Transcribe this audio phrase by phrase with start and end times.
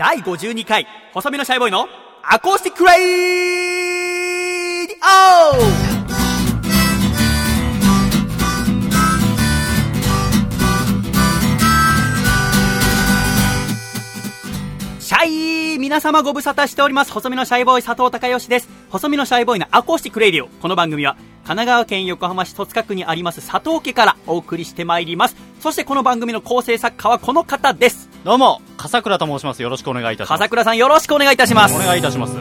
[0.00, 1.86] 第52回、細身のシャイボーイの
[2.22, 3.99] アコースティックレイ
[15.90, 17.10] 皆様ご無沙汰しております。
[17.10, 18.68] 細身のシャイボーイ佐藤孝義です。
[18.90, 20.46] 細身のシャイボーイのアコースティックレイディオ。
[20.46, 25.34] この番組は、神奈川県横浜市戸塚区にあります佐藤家からお送りしてまいります。
[25.58, 28.08] そしてこの番組の構成作家はこの方です。
[28.22, 29.62] どうも、笠倉と申します。
[29.62, 30.38] よろしくお願いいたします。
[30.38, 31.74] 笠倉さんよろしくお願いいたします。
[31.74, 32.36] お願いいたします。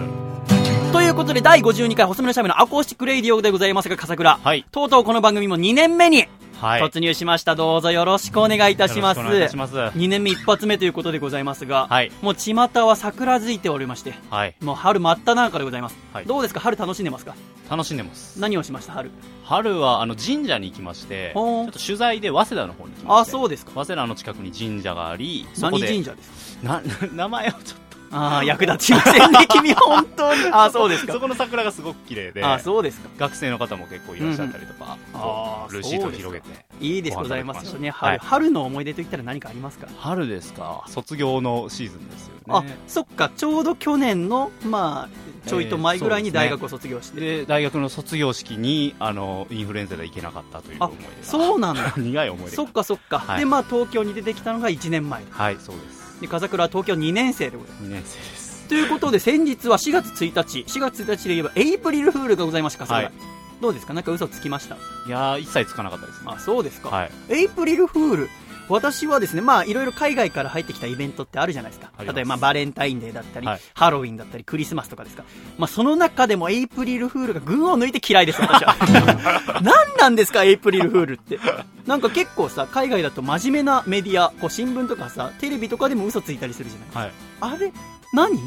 [0.94, 4.38] ということで、第52回細身のシャイボーイのアコースティックレイディオでございますが、笠倉。
[4.44, 6.30] はいとうとうこの番組も2年目にはい。
[6.60, 7.56] 突入しました。
[7.56, 9.20] どうぞよろしくお願いいたします。
[9.20, 12.54] しくお願いいたします2年目一発目ということでございますが、はいもう巷
[12.86, 14.56] は桜づいておりまして、はい。
[14.62, 15.98] もう春真っ只中でございます。
[16.14, 16.60] はいどうですか？
[16.60, 17.36] 春楽しんでますか？
[17.70, 18.40] 楽しんでます。
[18.40, 18.94] 何をしました？
[18.94, 19.12] 春。
[19.44, 23.32] 春は、あの、神社に行きまして、ちょっと取材で早稲田の方に行きまあ、して。
[23.32, 23.72] そうですか。
[23.74, 26.68] 早稲田の近くに神社があり、何で神社ですか？
[26.68, 26.82] な、
[27.14, 30.50] 名前をちょっああ、役立ちませんね、 君本当に。
[30.52, 31.08] ああ、そうですと。
[31.08, 31.20] かそ。
[31.20, 33.10] この桜がすごく綺麗で、ああ、そうですか。
[33.18, 36.48] 学生の方も結構いらっしゃったりとか、あールシートを広げて。
[36.82, 37.90] いいですございますよね。
[37.92, 39.88] 春、はい春の思い出といったら何かありますか？
[39.98, 47.20] 春ですか卒業のシーズンですよあね。、そっか、ちょうど去年の、まあ、ちょいと前ぐらいに大学を卒業して。
[47.20, 51.12] で、大学の卒業式に、あの、インフルエンザで行けなかったというあ思い出が。
[51.22, 51.94] そうなんだ。
[51.98, 53.20] 苦い思い出がそっかそっか。
[53.20, 55.24] はいで、まあ、東京に出てきたのが1年前。
[55.30, 55.99] はい、そうです。
[56.22, 57.84] で、風倉は東京2年生でございます。
[57.84, 58.68] 2年生です。
[58.68, 63.06] ということで、先日は4月1日、4月1日で言えば、エイプリルフールがございました、笠倉。
[63.08, 63.14] はい
[63.62, 63.94] どうですか？
[63.94, 64.76] なんか嘘つきました？
[65.06, 66.32] いやー、一切つかなかったですね。
[66.34, 66.88] あ、そうですか。
[66.88, 67.12] はい。
[67.28, 68.30] エイプリルフール。
[68.70, 71.92] 私はですね、まあ、いろいろ海外から入ってきたイベントってあるじゃないですか。
[72.04, 75.24] 例えば、バレンタインデーだったり、はいハロウィンだったり、クリスマスとかですか。
[75.58, 78.76] まあ、その中でもエイプリルフールが群を抜いて嫌いです、私は。
[79.62, 81.40] 何なんですか、エイプリルフールって。
[81.88, 87.14] なんか結構さ、海外だと真面目なメディア、こう新聞とかさ、テレビとかでも嘘ついたりするじゃないはい。
[87.42, 87.72] あれ
[88.14, 88.40] 何？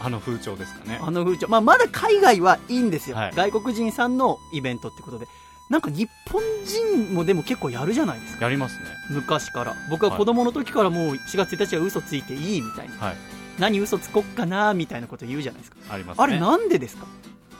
[0.00, 0.98] あの風潮ですかね。
[1.00, 1.48] あの風潮。
[1.48, 5.26] まあ、まだ海外はいいんですよ、はい外国人さんのイベントってことで。
[5.72, 8.44] なんか日本人もでも結構やるじゃないですか。
[8.44, 8.84] やりますね。
[9.08, 9.74] 昔から。
[9.88, 12.94] 僕は子供の時からもう4月1日は嘘ついていいみたいな。
[12.98, 13.16] はい。
[13.58, 15.78] 何嘘つこっかなみたいなこと言うじゃないですか。
[15.88, 16.24] ありますね。
[16.24, 17.06] あれなんでですか？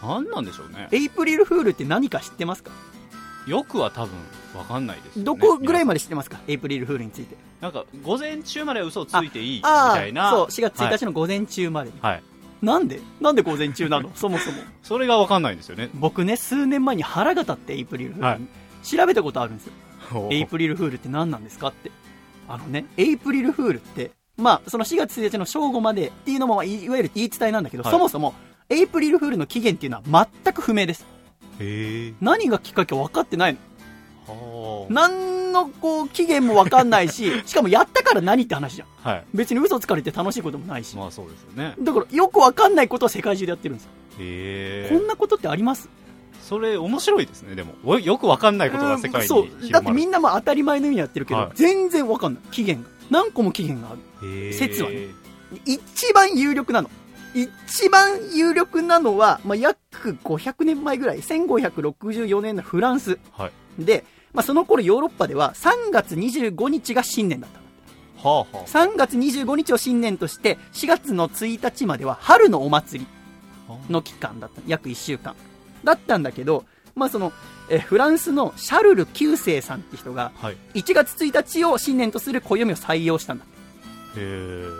[0.02, 0.88] なんなんでしょうね。
[0.92, 2.70] エイプリルフールって何か知ってますか？
[3.46, 4.10] よくは多分、
[4.54, 5.24] わかんないですよね。
[5.24, 6.38] どこぐらいままで知ってますか？
[6.48, 7.34] エイプリルフールについて。
[7.62, 10.28] なんか、午前中まで嘘をついていいみあたいな。
[10.28, 11.98] あ、そう、4月1日の午前中までに。
[12.02, 12.12] はい。
[12.12, 12.22] はい。
[12.62, 13.00] なんで？
[13.20, 14.10] なんで午前中なの？
[14.14, 14.58] そもそも。
[14.82, 15.90] それがわかんないんですよね。
[15.94, 18.46] 僕ね、数年前に腹が立ってエイプリルフールに、
[18.82, 20.28] 調べたことあるんですよ。
[20.30, 21.90] エイプリルフールって何なんですかって。
[22.48, 28.34] あのね、エイプリルフールって、まあ、その4月1日の正午までっていうのも、まあいいわゆる言い伝えなんだけど、はいそもそも、
[28.68, 31.06] エイプリルフールの起源っていうのは全く不明です。
[32.20, 33.58] 何がきっかけか分かってないの。
[34.26, 34.92] はあ。
[34.92, 38.88] 何のこう、起源も分かんないし、 しかもやったから何って話じゃん。
[39.08, 39.24] はい。
[39.34, 40.96] 別に嘘つかれて楽しいこともないし。
[40.96, 41.74] まあそうですよね。
[41.80, 43.90] だから、よく分かんないことを世界中でやってるんですよ。
[44.18, 44.94] へえ。
[44.94, 45.88] こんなことってあります？
[46.42, 47.74] それ面白いですね、でも。
[47.84, 49.70] およくわかんないことが世界にそう。
[49.70, 52.42] だってみんなも当たり前のようにやってるけど、はい全然分かんない。
[52.50, 52.92] 起源が。
[53.10, 54.52] 何個も起源がある。
[54.52, 55.08] 説はね
[55.66, 56.90] 一番有力なの。
[57.34, 59.78] 一番有力なのは、まあ、約
[60.24, 63.18] 500年前ぐらい、1564年のフランス。
[63.32, 63.52] はい。
[63.78, 67.60] で、まあ、その頃ヨーロッパでは3月25日が新年だった。
[68.28, 68.66] はあはあ。
[68.66, 73.06] 3月25日を新年として、4月の1日までは春のお祭り
[73.90, 74.60] の期間だった。
[74.66, 75.34] 約1週間。
[75.84, 77.32] だったんだけど、まあその、
[77.68, 80.56] えフランスのシャルル9世さんって人が、はい。
[80.74, 83.44] 1月1日を新年とする暦を採用したんだ。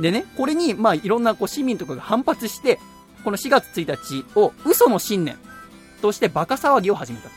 [0.01, 2.79] でね、これに、まあ、いろんなこう市民とかが反発して、
[3.25, 5.37] この4月1日を嘘の新年
[6.01, 7.31] としてバカ騒ぎを始めた。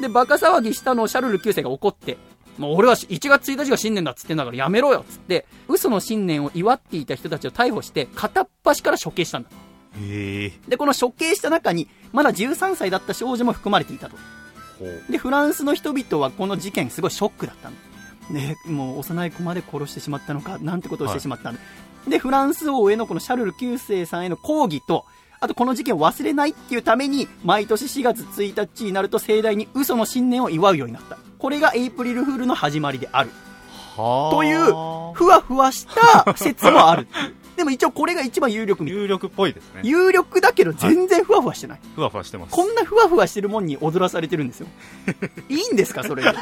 [0.00, 2.18] で、バカ騒ぎしたのをシャルル9世が怒って、
[2.58, 9.50] もう俺は1月1日が新年だっつってんだからやめろよっつって、嘘の新年を祝っていた人たちを逮捕して、片っ端から処刑したんだ。
[10.00, 10.52] へえ。
[10.68, 14.16] で、この処刑した中に、まだ13歳だった少女も含まれていたと。
[15.10, 17.76] で、フランスの人々はこの事件すごいショックだったの。
[18.30, 21.60] ね、もう幼い子まで殺してしまったのか、なんてことをしてしまったんだ。
[22.08, 25.04] で、フランス王へのこのシャルル9世さんへの抗議と、
[25.46, 31.18] あとこの事件を忘れないっていうために、毎年4月1日になると盛大に嘘の新年を祝うようになった。
[31.38, 33.30] これがエイプリルフールの始まりである。
[33.96, 34.34] はあ。
[34.34, 34.64] という、
[35.14, 37.06] ふわふわした説もある。
[37.56, 38.98] でも一応これが一番有力みたい。
[38.98, 39.82] 有力っぽいですね。
[39.84, 41.80] 有力だけど全然ふわふわしてない。
[41.94, 42.52] ふわふわしてます。
[42.52, 44.66] こんなふわふわしてるもんに踊らされてるんですよ。
[45.48, 46.34] いいんですか、それで？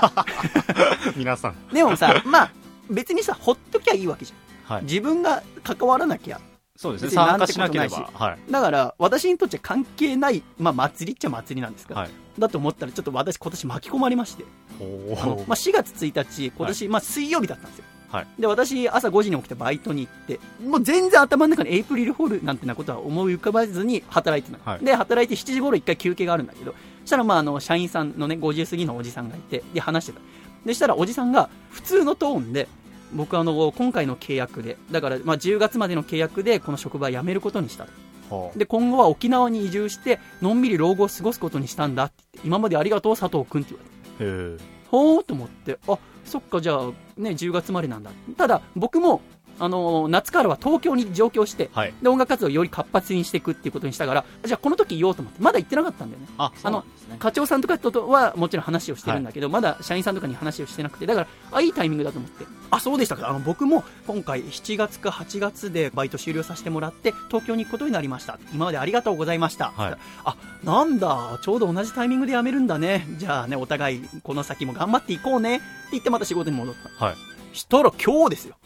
[1.15, 1.55] 皆さん。
[1.75, 2.51] でもさ、まあ、
[2.89, 4.77] 別にさ、ほっときゃいいわけじゃん。
[4.77, 4.85] はい。
[4.85, 6.41] 自分が関わらなきゃ。
[6.77, 7.11] そうですね。
[7.11, 8.11] 参加ししなければ。
[8.13, 8.53] はい。
[8.53, 11.95] だから、私にとっちゃ関係ない、まあ、祭りっちゃ祭りなんですか。
[11.95, 12.11] はい。
[12.39, 14.45] だと思ったら、ちょっと私今年巻き込まれまして。
[14.79, 17.85] ほあの、まあ、4月1日、今年、まあ、水曜日だったんですよ。
[18.09, 18.27] はい。
[18.39, 30.21] で、私、朝5時に起きてバイトに行って、もう全然頭の中にエイプリルフォールなんてなことは思い浮かばずに働いてたの、はいで、働いて7時頃一回休憩があるんだけど、そしたら、まあ、あの、社員さんのね、50過ぎのおじさんがいて、で、話してた。
[30.67, 32.69] で、したら、おじさんが、普通のトーンで、
[33.15, 37.93] 僕、あの、今回の契約で、だから、まあ、10月までの契約で、この職場辞めることにしたと。
[38.31, 43.75] ほうで、今後は沖縄に移住して、のんびり老後を過ごすことにしたんだって言って、今までありがとう、佐藤君って
[44.19, 44.65] 言われて。
[44.91, 48.11] ほーと思って、あそっか、じゃあ、ね、10月までなんだ。
[48.37, 49.21] ただ、僕も、
[49.59, 51.95] あのー夏からは東京に上京して、はい。
[52.03, 56.29] で、音楽活動をより活発にしていくっていうことにしたから、じゃあこの時言おうと思って、まだ言ってなかったんだよね。
[56.39, 57.17] あ、そうなんですね。
[57.19, 62.47] 課長さんとかとはもちろん話をしてるんだけど、まだ社員さんとかに話をしてなくて、だから、あ、いいタイミングだと思って。
[62.71, 63.29] あ、そうでしたか。
[63.29, 68.39] あの、僕も今回7月か8月でバイト終了させてもらって、東京に行くことになりました。
[68.53, 69.73] 今までありがとうございました。
[69.77, 73.07] はいあ、なんだ、ちょうど同じタイミングで辞めるんだね。
[73.19, 75.57] じゃあね、お互いこの先も頑張っていこうね。
[75.57, 77.05] って言ってまた仕事に戻った。
[77.05, 77.17] はい。
[77.53, 78.57] したら今日ですよ。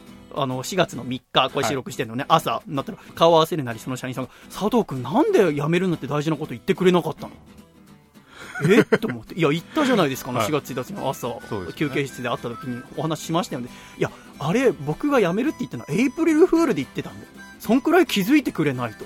[0.43, 7.33] あの、4月の3日、これ収録してるのね、朝になったら顔合わせるなりその社員さんが、佐藤くんなんで辞めるんだって大事なこと言ってくれなかったの？
[8.69, 8.85] え？
[8.99, 13.69] と思って、いや、言ったじゃないですか、あのはい4月1日の朝、そうですよね休憩室で会った時にお話ししましたよね。
[13.99, 17.27] いや、あれ、僕が辞めるって言ったのはエイプリルフールで言ってたんだよ。
[17.61, 19.05] そんくらい気づいてくれないと。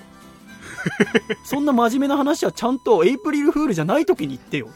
[1.44, 4.68] そんな真面目な話はちゃんとエイプリルフールじゃない時に言ってよ。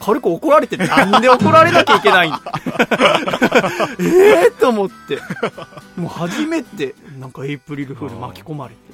[0.00, 2.40] 軽く怒られてるなんで怒られなきゃいけないんだ
[4.00, 5.18] ええと思って。
[5.96, 8.84] もう初めて、なんかエイプリルフール巻き込まれて。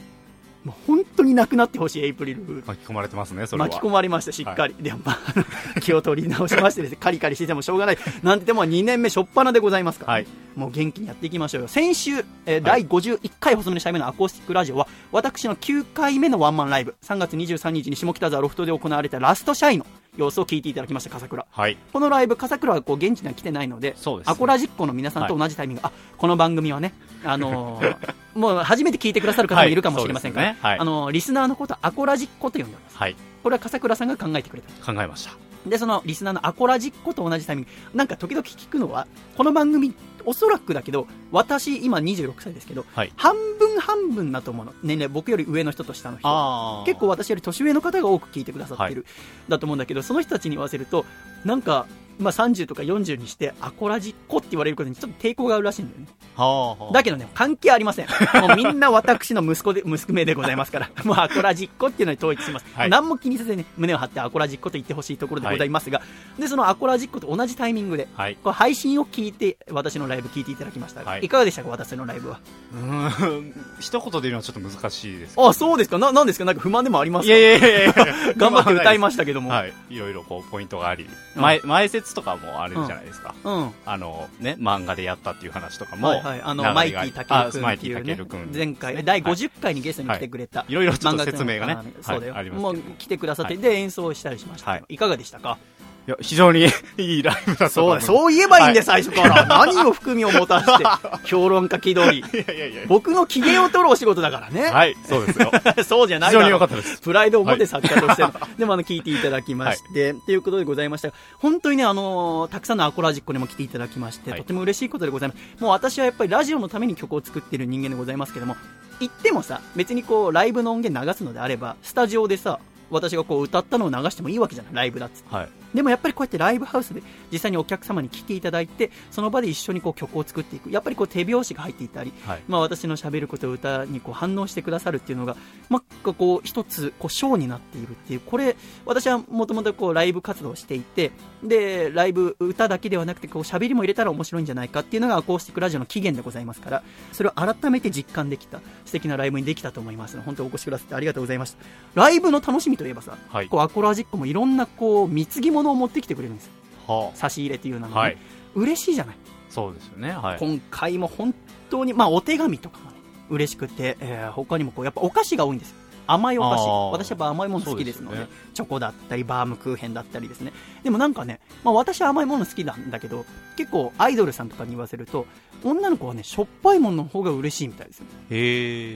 [0.64, 2.62] もう本当になくなってほしいエイプリルフール。
[2.66, 3.68] 巻き込まれてますね、それは。
[3.68, 4.74] 巻き込まれました、しっかり。
[4.78, 5.18] でも、まあ
[5.80, 7.98] 気を取り直しましてですね、カリカリしててもしょうがない。
[8.22, 10.26] なんてでも2年目初っ端でございますから、はい。
[10.56, 11.68] もう元気にやっていきましょうよ。
[11.68, 21.46] 先週、えー第51回細めのシャイ目のアコースティックラジオは、私の9回目のワンマンライブ、3月23日に下北沢ロフトで行われたラストシャイの様子を聞いていただきました、笠倉。
[21.50, 21.76] はい。
[21.92, 26.92] このライブ、笠倉はこう現地には来てないので、そうですねアコラジッコの皆さんと同じタイミング、あこの番組はね、
[27.24, 32.96] あのーもう初めて聞いてくださる方もいるかもしれませんから、はあのーリスナーのことはアコラジッコと呼んでます。
[32.96, 33.16] はい。
[33.42, 34.92] これは笠倉さんが考えてくれた。
[34.92, 35.32] 考えました。
[35.66, 39.06] で、そのリスナーのアコラジッコと同じタイミング、なんか時々聞くのは、
[39.36, 39.94] この番組、
[40.24, 43.12] おそらくだけど、私、今26歳ですけど、はい。
[43.16, 44.72] 半分半分だと思うの。
[44.82, 46.84] 年齢、僕より上の人と下の人。
[46.86, 49.06] 結構私より年上の方が多く聞いてくださってる、
[49.48, 51.04] だと思うんだけど、その人たちに言わせると、
[51.44, 51.86] なんか、
[52.20, 56.06] まあ、30とか40にして、アコラジッコって言われることにちょっと抵抗があるらしいんだよね。
[56.36, 56.92] はあ、はあ。
[56.92, 58.06] だけどね、関係ありません。
[58.40, 62.66] もうみんな私の息子で、娘でございますから、 もうアコラジッコっていうのに統一します。
[62.74, 66.02] はい何も気にせずね、胸を張ってアコラジッコと言ってほしいところでございますが、
[66.38, 68.36] で、そのアコラジッコと同じタイミングで、はい。
[68.42, 72.40] これ配信を聞いて、私のライブ聞いていただきましたが、はいい、かがでしたか、私のライブは。
[72.74, 73.54] うーん。
[73.80, 75.34] 一言で言うのはちょっと難しいです。
[75.38, 76.44] あ、そうですかな、なんですか？
[76.44, 77.34] なんか不満でもありますか？
[77.36, 77.92] いやいやいや
[78.36, 79.50] 頑張って歌いましたけども。
[79.50, 79.72] はい。
[79.90, 81.04] いろいろこう、ポイントがあり。
[81.04, 83.34] うん前、前説とかもあるじゃないですか。
[83.44, 83.70] うん。
[83.84, 86.08] あの、ね、漫画でやったっていう話とかも。
[86.08, 88.58] はいはい、あの、マイティタケル君ね。
[88.58, 90.74] 前回、第50回にゲストに来てくれた、い。
[90.74, 91.76] ろいろちょっと説明がね。
[92.02, 93.62] そうだよ、もう来てくださって、はい。
[93.62, 94.84] で、演奏したりしました、はい。
[94.88, 94.98] い。
[94.98, 95.58] かがでしたか？
[96.06, 96.66] いや、非常に
[96.98, 98.00] いいライブだったとそう。
[98.00, 99.46] そう言えばいいんで、は最初から。
[99.66, 100.84] 何を含みを持たして、
[101.24, 102.18] 評論家気取り。
[102.18, 102.82] いやいやいや。
[102.86, 104.70] 僕の機嫌を取るお仕事だからね。
[104.70, 105.52] はい、そうですよ。
[105.84, 107.00] そうじゃない非常に良かったです。
[107.00, 115.62] プライドを持って作家としての、でもあの聞いていただきまして、ということでございましたが本当にね、あのーたくさんのアコラジックにも来ていただきまして、はいとても嬉しいことでございます。
[115.62, 118.56] もう私はやっぱりラジオのために曲を作っている人間でございますけども、
[119.00, 122.58] 言ってもさ、別にこう、ライブの音源流すのであれば、スタジオでさ、
[122.90, 125.34] 私がこう歌ったのを流してもいいわけじゃない、ライブだっつって。
[125.34, 125.48] はい。
[125.74, 130.70] でもやっぱりこうやってライブハウスで実際にお客様に来ていただいて、その場で一緒にこう曲を作っていく。
[130.70, 132.42] やっぱりこう手拍子が入っていたり、はい。
[132.48, 135.36] まあ、私の喋ることを歌にこう反応してくださるっていうのが、
[135.68, 141.12] まあ、こう一つこうショーになっているっていうこれ私はもともとこうライブ活動をしていて
[141.42, 151.58] でライブ歌だけではなくてこう喋りも入れたら面白いんじゃないかっていうのがアコースティックラジオの起源でございますからそれを改めて実感できた素敵なライブにできたと思います本当にお越しくださってありがとうございました
[151.94, 156.52] ライブの楽しみといえばさ、はいこうアコラジックもいろんなこう貢ぎ物を持ってきてくれるんですよ
[156.86, 158.16] は差し入れっていうのは、ねはい。
[158.54, 159.16] 嬉しいじゃない
[159.50, 160.12] そうですよね。
[160.12, 160.38] はい。
[160.38, 161.34] 今回も本
[161.68, 162.96] 当に、まあ、お手紙とかもね、
[163.28, 165.76] 嬉しくて、えー他にもこう、やっぱお菓子が多いんですよ。
[166.12, 166.92] 甘いお菓子。
[166.92, 170.52] 私やっぱ甘いもの好きですので、そうですチョコだったり、バームクーヘンだったりですね。
[170.82, 173.24] でもなんかね、まあ私は甘いもの好きなんだけど、
[173.56, 175.26] 結構アイドルさんとかに言わせると、
[175.62, 178.04] 女の子はね、しょっぱいものの方が嬉しいみたいですよ。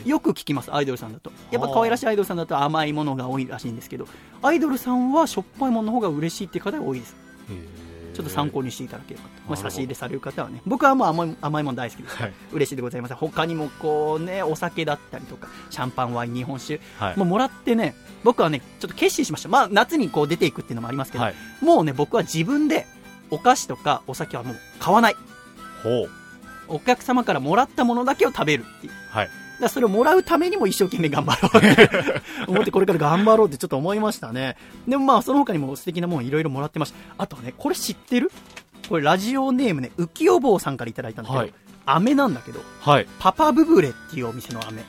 [0.09, 1.31] よく聞きます、アイドルさんだと。
[1.51, 4.07] やっぱ可愛らしいアイドルさんだと甘いものが多いらしいんですけど、
[4.43, 7.24] アイドルさんはしょっぱいものの方が嬉しいっていう方が多いです。
[8.15, 9.51] ちょっと参考にしていただければと。
[9.51, 12.17] もし差し入れされる方はね、僕はもう甘い甘いもの大好きです。
[12.17, 12.33] はい。
[12.53, 13.15] 嬉しいでございます。
[13.15, 17.19] 他にもこうね、お酒だったりとか、シャンパン、ワイン、日本酒、はい。
[17.19, 19.49] もうもらってね、僕はね、ちょっと決心しました。
[19.49, 21.35] まあ、夏にこう出ていくっていうのもありますけど、はい。
[21.61, 22.87] もうね、僕は自分で
[23.31, 25.17] お菓子とかお酒はもう買わない。
[25.83, 26.11] ほう。
[26.69, 28.93] お客様からもらったものだけを食べるっていう。
[29.11, 29.31] はい。
[29.65, 31.91] らそれをもらうためにも一生懸命頑張ろうって
[32.49, 34.57] 思ってこれから頑張ろうってちょっと思いましたね。
[34.89, 36.97] でもまあその他にも素敵なもんいろいろもらってました。
[37.19, 38.31] あとね、これ知ってる？
[38.89, 41.53] これラジオネームね、浮世坊さんからいただいたんだけど、はい
[41.87, 43.07] 飴なんだけど、はい。
[43.19, 44.81] パパブブレっていうお店の飴。
[44.81, 44.85] へ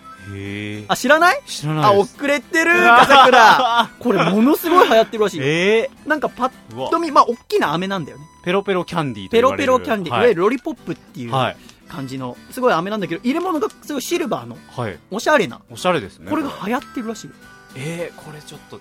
[0.80, 0.86] え。
[0.88, 1.38] あ、知らない？
[1.38, 2.16] あ、知らないです。
[2.16, 5.42] 遅れてる笠倉 これものすごい流行ってるらしい。
[5.44, 8.24] えなんかパッと見、まあ、大きな飴なんだよね。
[8.46, 10.30] ペロペロキャンディーとペロペロキャンディー、い、わはい。
[10.30, 11.58] ゆるロリポップっていうはい。
[11.88, 15.00] 感じの、すごい飴なんだけど、入れ物がすごいシルバーの、はい。
[15.12, 16.30] おしゃれな、おしゃれですね。
[16.30, 17.30] これが流行ってるらしい。
[17.76, 18.80] えー、これちょっと、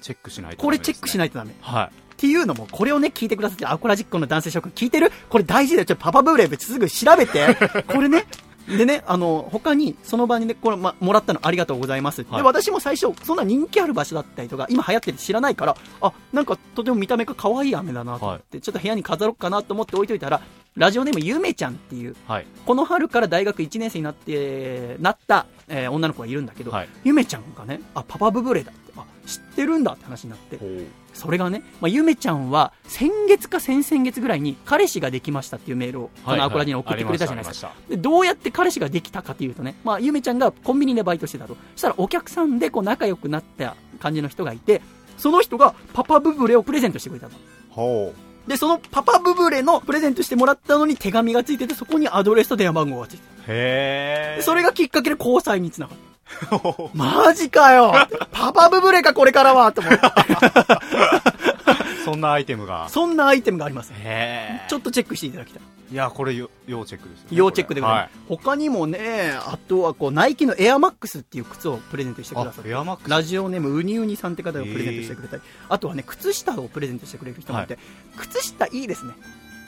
[0.00, 0.62] チェックしないと、。
[0.62, 1.54] これチェックしないいとダメ。
[1.60, 5.10] はっていうのも、これをね、聞いてくださってるアコラジックの男性諸君聞いてる？
[5.30, 5.86] これ大事だよ。
[5.86, 7.56] ちょっとパパブーレブすぐ調べて。
[7.88, 8.26] これね。
[8.68, 12.22] でね、あの、他に、その場にね、これ、ま、もらったのありがとうございます。
[12.28, 20.40] はいで、私も最初、そんな人気ある場所だったりとか、今流行ってる知らないから、あ、なんかとても見た目が可愛い飴だなと思って、ちょっと部屋に飾ろうかなと思って置いといたら、
[20.76, 22.14] ラジオネームゆめちゃんっていう、い。
[22.26, 22.46] はい。
[22.64, 26.88] この春から大学1年生になって、なった、えー女の子がいるんだけど、はい。
[27.04, 30.58] ゆめちゃんがね、あ、パパブブレだって、あ、知ってるんだって話になって。
[31.12, 37.68] それがね、まあ、ゆめちゃんは先月か先々月ぐらいに彼氏ができましたっていうメールを、このアコラジに送ってくれたじゃないですか。
[37.68, 37.74] か。
[37.88, 41.56] でどうやって彼氏ができたかというとね、まあ、ゆめちゃんがコンビニでバイトしてたと。
[41.74, 44.82] そしたらお客さんでこう仲良くなった感じの人がいて、
[45.18, 47.32] その人がパパブブレをプレゼントしてくれたの。
[48.50, 53.24] ほで、そのパパブブレのプレゼントしてもらったのに手紙がついてて、そこにアドレスと電話番号がついてて。
[53.24, 53.44] う。
[53.46, 56.10] へでそれがきっかけで交際につながった。
[56.94, 57.92] マジかよ
[58.32, 60.00] パパブブレかこれからはと思って。
[62.04, 62.88] そんなアイテムが。
[62.88, 63.92] そんなアイテムがあります。
[63.94, 65.62] へちょっとチェックしていただきたい。
[65.92, 67.36] いや、これよ、要チェックですよね。
[67.36, 68.18] 要チェックでございはます。
[68.28, 73.10] 他にもね、あとはこう、ナイキのエアマックスっていう靴をプレゼントしてくださっあ、て。
[73.10, 77.76] ラジオネームウニウニさんって方がプレゼントしてくれたり、あとはね、靴下をプレゼントしてくれる人もいて、
[78.16, 79.14] 靴下いいですね。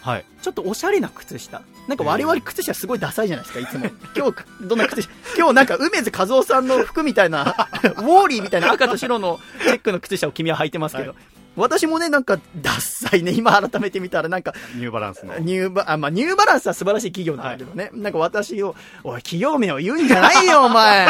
[0.00, 0.24] はい。
[0.42, 1.62] ちょっとおしゃれな靴下。
[1.88, 3.90] なんか我々靴下すごいダサいじゃないですか、いつも。
[4.16, 5.10] 今日、どんな靴下？
[5.36, 11.16] 今日なんか梅津和夫さんの服みたいな、ウォーリーみたいな赤と白のチェックの靴下を君は履いてますけど、は
[11.56, 15.38] 私もね、なんかダッサいね、 今改めて見たらなんか、ニューバランスの。
[15.38, 17.90] ニューバ、あ、まあ、ニューバランスは素晴らしい企業なんだけどね。
[17.92, 21.06] なんか私を、おい、企業名を言うんじゃないよ、 お前。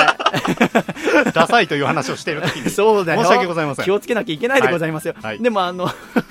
[1.32, 2.70] ダサいという話をしている時に。
[2.70, 3.22] そうだよ。
[3.22, 5.14] 申し訳ございません気をつけなきゃいけないでございますよ。
[5.14, 5.88] はいはいでもあの、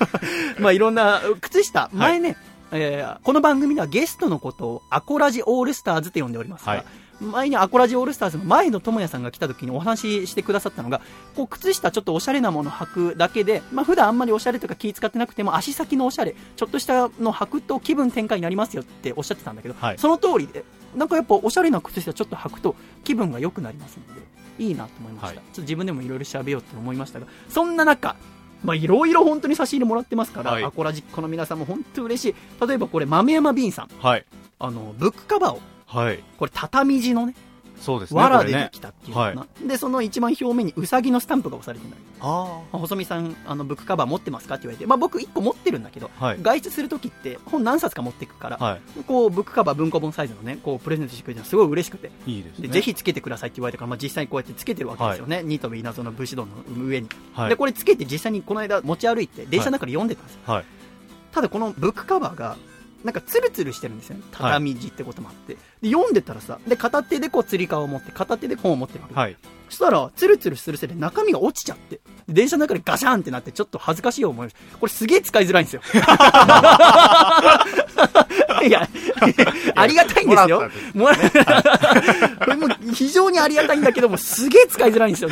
[0.58, 2.36] まあいろんな、靴下、前ね、
[2.70, 6.84] えーこの番組ではゲストのことをアコラジオールスターズって呼んでおりますが、はい
[7.22, 11.00] 前にアコラジオールスターズの前野智也さんが来た時にお話ししてくださったのが、
[11.36, 20.64] こう靴下ちょっとおしゃれなもの履くだけで、まあ普段あんまりおしゃれとか気使ってなくても足先のおしゃれ、ちょっとしたの履くと気分転換になりますよっておっしゃってたんだけど、はいその通りで、
[20.96, 22.74] なんかやっぱおしゃれな靴下ちょっと履くと
[23.04, 24.22] 気分が良くなりますので、
[24.58, 25.26] いいなと思いました。
[25.28, 28.16] はいちょっと自分でもいろいろ調べようと思いましたが、そんな中、
[28.64, 32.66] まあ、いろいろ本当に差し入れもらってますから、はいアコラジックの皆さんも本当嬉しい。
[32.66, 33.88] 例えばこれ、豆山ビンさん。
[34.00, 34.24] はい。
[34.58, 35.60] あの、ブックカバーを、
[35.92, 36.22] はい。
[36.38, 37.34] これ畳地のね、
[37.78, 38.20] そうですね。
[38.20, 41.96] 藁でできたっていうのかな、で、その一番表面にウサギのスタンプが押されてるん
[42.70, 44.54] 細見さん、あの、ブックカバー持ってますか？
[44.54, 46.26] って言われて、まあ僕一個持ってるんだけど、あ。
[46.26, 46.38] はい。
[46.40, 52.36] 外出するときって本何冊か持っていくから、はこう、ブックカバー文庫本サイズのね、こう、プレゼントしてくれたのすごい嬉しくて、い。
[52.36, 52.68] いいですね。
[52.68, 52.82] でぜ。
[52.82, 57.48] ひつけてくださいって言われたから、まあ、実際にこうやってつけてるわけですよね、ニトビ稲造の武士道の上に、はい。
[57.48, 60.64] でこれつけて実際にこの間持ち歩いて電車の中で読んでたんですよ、はい。
[61.32, 62.56] ただこのブックカバーが
[63.04, 64.22] なんかツルツルしてるんですよね。
[64.32, 69.36] 畳地ってこともあって、で読んでたらさで片手でこうつり革を持って片手で本を持ってるわけ、はい。
[69.68, 72.00] そしたらツルツルするせいで中身が落ちちゃって。
[72.28, 75.82] で電車の中でガシャンってなってちょっと恥ずかしい思いをこれすげえ使いづらいんですよ。
[78.62, 78.88] いや
[79.74, 80.70] ありがたいんですよ。
[80.94, 85.30] もらったんですもらこれも非常にありがたいんだけども、すげえ使いづらいんですよ。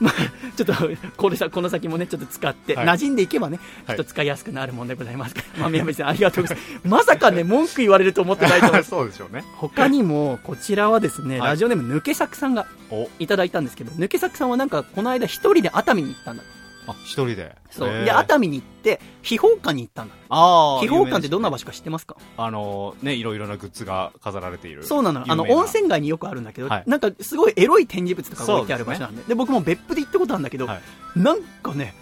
[0.00, 0.14] まあ、
[0.58, 5.60] ちょっと、 これさ、この先もね、ちょっと使って、はい馴染んでいけばね、はいちょっと使いやすくなるもんでございますから。
[5.62, 6.80] まあ、宮部さん、ありがとうございます。
[6.88, 8.90] まさかね、文句言われると思ってないと思います。
[8.90, 9.44] そうでしょうね。
[9.56, 16.42] 他にも、こちらはですね、はいラジオネーム抜け作さんがお、いただいたんですけど、抜け作さんはなんか、この間一人で熱海に行ったんだ。
[16.88, 17.54] あ、一人で。
[17.70, 17.88] そう。
[18.04, 20.14] で、熱海に行って、秘宝館に行ったんだ。
[20.30, 20.80] ああ。
[20.80, 22.16] 秘宝館ってどんな場場所か知ってますか？
[22.36, 24.84] あのー、ね、いろいろなグッズが飾られている。
[24.84, 25.24] そうなの。
[25.26, 29.22] あの、温泉街によくあるんだけど、はいなんかすごいエロい展示物とかが置いてある場所なんで。
[29.24, 30.80] で僕も別府で行ったことあるんだけど、はい
[31.18, 31.94] なんかね、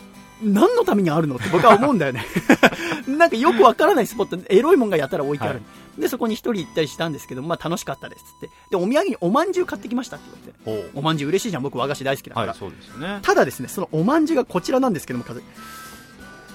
[0.43, 2.25] 何のためにあるのって僕は思うんだよね。
[3.09, 5.63] なんかよくわからないスポット、エロいもんがやたら置いてある。
[5.99, 8.51] で、そこに一人行ったりしたんですけど、まあ楽しかったですって。
[8.71, 10.27] で、お土産におまんじゅう買ってきましたって
[10.65, 10.91] 言われて。
[10.93, 12.49] ほおまんじゅう嬉しいじゃん、僕和菓子大好きだから。
[12.49, 13.19] はい、そうですよね。
[13.23, 15.43] ただですね、そのおまんじゅうがこちらなんですけども、数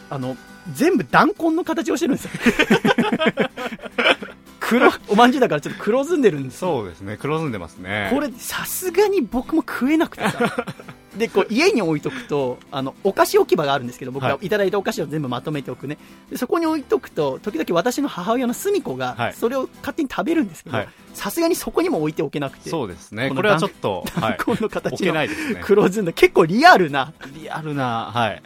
[0.10, 0.36] あの、
[0.74, 2.32] 全部弾痕の形をしてるんですよ。
[4.72, 6.78] 黒、おまんじゅうだからちょっと黒ずんでるんですよ。
[6.78, 8.10] そうですね、黒ずんでますね。
[8.14, 10.66] これ、さすがに僕も食えなくてさ。
[11.18, 15.98] で、こう、家に置いとくと、あの、お菓子置き場があるんですけど、僕がはいいただいたお菓子を全部まとめておくね。
[16.30, 22.70] でそこに置いとくと、時々私の母親のすみ子がはい、それを勝手に食べるんですけどはい、さすがにそこにも置いておけなくて。
[22.70, 23.30] そうですね。
[23.30, 24.38] これはちょっと、はい。
[24.38, 25.30] この形で。
[25.62, 28.42] 黒ずんだ、結構リアルな、リアルな、はい。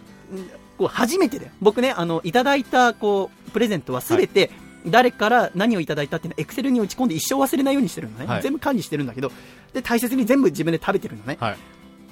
[0.78, 4.52] こう初めてで、僕ね、あの、いただいた、こう、プレゼントはすべて、
[4.88, 9.32] 誰から何をいただいたっていうのをエクセルに打ち込んで一生忘れないようにしてるのね、はい全部管理してるんだけど、
[9.74, 11.38] で、大切に全部自分で食べてるのね。
[11.40, 11.58] はい。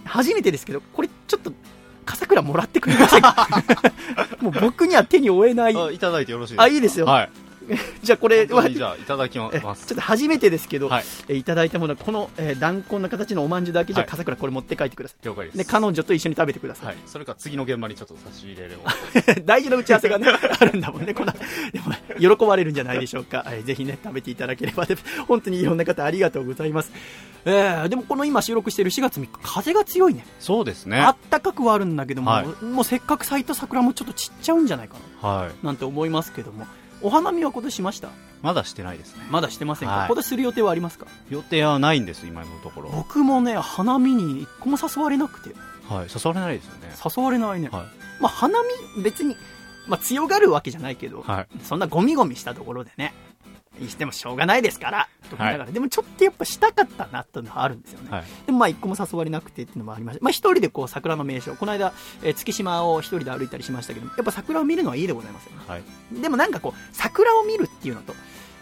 [0.06, 1.52] 初めてですけど、これちょっと、
[2.06, 3.48] 笠倉もらってくれませんか？
[4.42, 5.76] もう僕には手に負えない。
[5.78, 6.64] あ、いただいてよろしいですか？
[6.64, 7.30] あいいですよはい。
[8.04, 9.96] じゃあこれは、じゃあ、いただきまえちょっす。
[9.96, 11.04] と初めてですけど、はい。
[11.30, 15.58] えいただいたものは、この、えー、弾痕の形のおまんじゅうだけじゃ、はい笠倉これ持って帰ってくださ了解でい。
[15.58, 15.70] で、す。
[15.70, 16.86] 彼女と一緒に食べてください。
[16.88, 16.96] はい。
[17.06, 18.86] それか次の現場にちょっと差し入れるを。
[19.46, 20.28] 大事な打ち合わせがね、
[20.60, 21.34] あるんだもんね、この、
[21.72, 23.44] でも、喜ばれるんじゃないでしょうか。
[23.46, 26.92] はいぜひね、食べていただければ、で本当にいろんな方ありがとうございます。
[27.46, 30.26] えー、でもこの今収録している4月3日、風が強いね。
[30.40, 31.00] そうですね。
[31.00, 35.66] あったかくはあるんだけども、はいもうせっかく咲いた桜もちょっと散っちゃうんじゃないかはい。
[35.66, 36.66] な、なんて思いますけども。
[37.04, 38.10] お花見は今年しました？
[38.42, 39.24] まだしてないですね。
[39.30, 41.06] まだしてませんか、はい今年する予定はありますか？
[41.30, 42.90] 予定はないんです、今のところ。
[42.90, 45.56] 僕もね、花見に一個も誘われなくて、
[45.88, 46.08] はい。
[46.08, 46.94] 誘われないですよね。
[47.16, 47.70] 誘われないね。
[47.70, 47.86] は
[48.20, 48.60] まあ花
[48.96, 49.36] 見、別に、
[49.88, 51.22] まあ強がるわけじゃないけど、い。
[51.24, 51.48] はい。
[51.64, 53.14] そんなゴミゴミしたところでね、
[53.88, 58.10] してもしょうがないですから、と思いながら、はでもちょっとやっぱしたかったなっていうのはあるんですよね。
[58.10, 58.24] はい。
[58.46, 60.24] でもまあ一個も誘われなくてっていうのもありました。
[60.24, 65.58] まあ一人でこう桜の名所、この間、えー月島を一人で歩いたりしましたけど、やっぱ桜を見るのはいいでございますよね。
[65.68, 65.84] はい。
[66.22, 68.14] でもなんかこう、桜を見るっていうのと、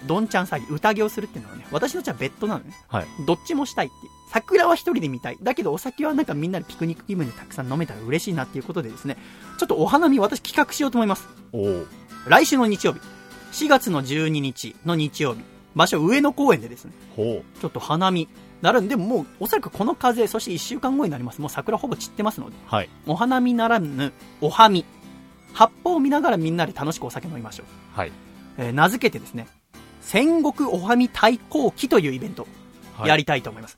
[0.06, 2.74] どんちゃん詐欺、宴をするっていうのはね、私のうちは別途なのね。
[2.88, 3.08] はい。
[3.25, 4.12] どっちもしたいっていう。
[4.32, 5.38] 桜は一人で見たい。
[5.41, 9.18] だけどお酒はなんかみんなでピクニック気分でたくさん飲めたら嬉しいなっていうことでですね、
[9.58, 11.27] ちょっとお花見私企画しようと思います。
[12.27, 13.01] 来週の日曜日、
[13.51, 15.41] 4月の12日の日曜日、
[15.75, 18.27] 場所上野公園でですね、ほちょっと花見。
[18.62, 21.41] なるんで、もうおそらくこの風、そして1週間後になります。
[21.41, 22.60] もう桜ほぼ散ってますので、う。
[22.67, 22.89] はい。
[23.08, 24.86] お花見ならぬ、おはみ。
[25.53, 27.65] 葉っぱを見ながらみんなで楽しくお酒飲みましょう。
[27.98, 28.12] はい。
[28.58, 29.48] えー名付けてですね、
[30.01, 32.47] 戦国おはみ対抗期というイベント
[32.97, 33.78] はいやりたいと思います。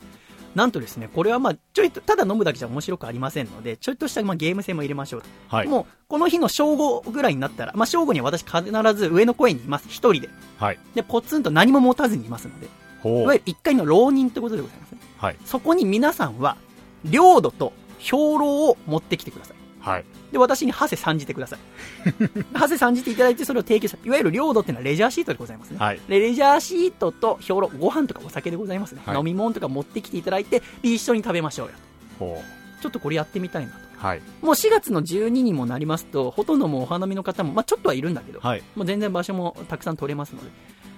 [0.55, 5.27] なんとですね、これはまあ、ちょいと、ただ飲むだけじゃ面白くありませんので、ちょいとしたまあゲーム性も入れましょうと。
[5.47, 5.67] はい。
[5.67, 8.63] もう、この日の正午ぐらいになったら、まあ正午には私必
[8.93, 9.87] ず上野公園にいます。
[9.89, 10.29] 一人で。
[10.57, 10.79] はい。
[10.93, 12.67] で、ポツンと何も持たずにいますので、
[13.03, 13.25] い。
[13.25, 14.99] わゆる一回の浪人ってことでございますね。
[15.17, 15.37] はい。
[15.45, 16.57] そこに皆さんは、
[17.05, 19.62] 領土と兵糧を持ってきてください。
[19.83, 20.05] はい。
[20.31, 21.59] で、私にハセ参じてください。
[22.57, 24.01] ハセ参じていただいて、それを提供する。
[24.05, 25.77] いわゆる領土っていうのはレジャーシートでございますね。
[25.77, 25.99] はい。
[26.07, 29.01] でレジャーシートと兵糧、ご飯とかお酒でございますね。
[29.05, 31.73] はい飲み物とか持ってきていただいて、で一緒に食べましょうよ。
[32.17, 32.41] ほ
[32.81, 33.77] ちょっとこれやってみたいなと。
[33.77, 34.05] う。
[34.05, 34.21] はい。
[34.41, 38.63] もう4月の12にもなりますと、ほとんどもうお花見の方も、まあちょっとはいるんだけど、はい。
[38.75, 40.49] もう全然場所もたくさん取れますので。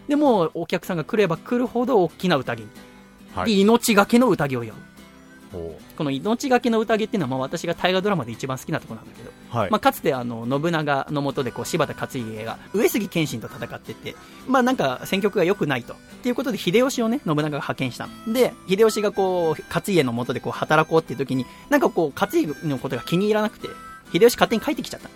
[0.07, 2.69] でもうお客さんが来れば来るほど大きな宴に。
[2.69, 2.73] で、
[3.35, 3.61] はい。
[3.61, 4.75] 命がけの宴をやる。
[5.55, 9.57] ほこの命がけの宴っていうのは、まあ私が大河ドラマで一番好きなところなんだけど、う。
[9.57, 9.77] はいま。
[9.77, 14.15] あ、かつてあの信長の下でこう柴田勝家が上杉謙信と戦ってて、
[14.47, 15.93] まあ、なんか戦局が良くないと。
[15.93, 18.09] っていうことで秀吉をね、信長が派遣した。
[18.27, 23.67] で、秀吉がこう、勝家の下でこう働こうっていう時に、なんかこう、勝家のことが気に入らなくて、
[24.11, 25.09] 秀吉勝手に帰ってきちゃった。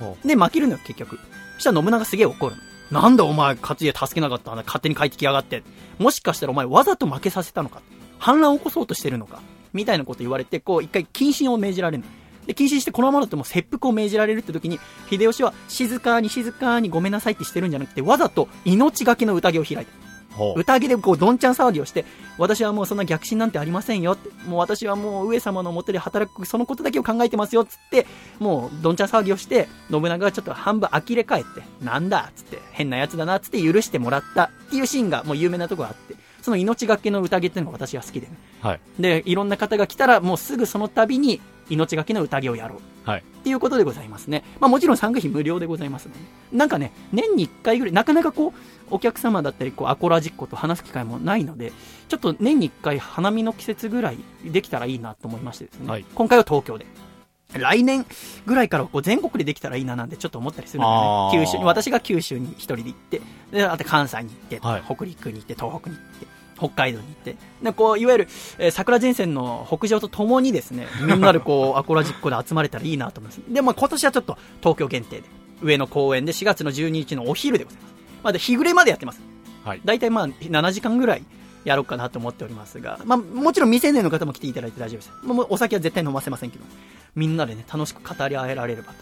[0.00, 1.18] ほで、負けるのよ、結局。
[1.54, 2.56] そしたら信長すげえ怒る
[2.90, 3.00] の。
[3.00, 5.62] なんだお前、勝家助けなかったんだ、勝手に帰ってきやがって。
[5.98, 7.80] もしかしたらお前わざと負けさせたのか。
[8.18, 9.40] 反乱を起こそうとしてるのか。
[9.76, 12.08] みたいなこと言われて、こう、一回謹慎を命じられるの。
[12.46, 20.06] で、謹慎してこのままだともう切腹を命じられるって時に、秀吉は静かに静かにごめんなさいってしてるんじゃなくて、わざと命がけの宴を開いた。
[20.54, 22.04] 宴でこうどんちゃん騒ぎをして、
[22.38, 28.06] 私はもうそんな逆進なんてありませんよって、もう私はもう上様のもとで働くそのことだけを考えてますよっつって、
[28.38, 36.14] もうどんちゃん騒ぎをして、信長がちょっと半分呆れ返って、なんだっつって、変なやつだなっつって許してもらったっていうシーンがもう有名なとこあって、
[36.46, 38.38] その命がけの宴っていうのが私は好きでね。
[38.60, 38.80] はい。
[39.00, 43.10] で、いろんな方が来たらもうすぐその度に命がけの宴をやろう。
[43.10, 43.20] はい。
[43.20, 44.44] っていうことでございますね。
[44.60, 46.20] まあもちろん参加費無料でございますので。
[46.52, 48.60] なんかね、年に1回ぐらい、なかなかこう、
[48.92, 51.72] お客様だったり、こう、アコラジッコと話す機会もないので、
[52.06, 55.88] ちょっと年に1回花見の季節ぐらいできたらいいなと思いましてですね。
[55.90, 56.86] はい今回は東京で。
[57.54, 58.06] 来年
[58.44, 61.44] ぐらいからこう全国でできたらいいななんてちょっと思ったりするんだよあーね。
[61.44, 73.40] 九州に、私が九州に一人で行って、で、あと関西に行って、はい北陸に行って、東北に行って、北海道に行って、でこういわゆる、えー桜前線の北上とともにですね、 みんなでこう、アコラジッコで集まれたらいいなと思います。
[73.48, 75.24] で、まあ今年はちょっと東京限定で、
[75.62, 77.94] 上野公園で4月の12日のお昼でございます。
[78.22, 79.20] まだ日暮れまでやってます。
[79.64, 79.80] はい。
[79.84, 81.24] 大体まあ7時間ぐらい
[81.64, 85.12] やろうかなと思っておりますが、まあもちろん未成年の方も来ていただいて大丈夫です。
[85.24, 86.64] もうお酒は絶対飲ませませんけど、
[87.14, 88.98] みんなでね、楽しく語り合えられればと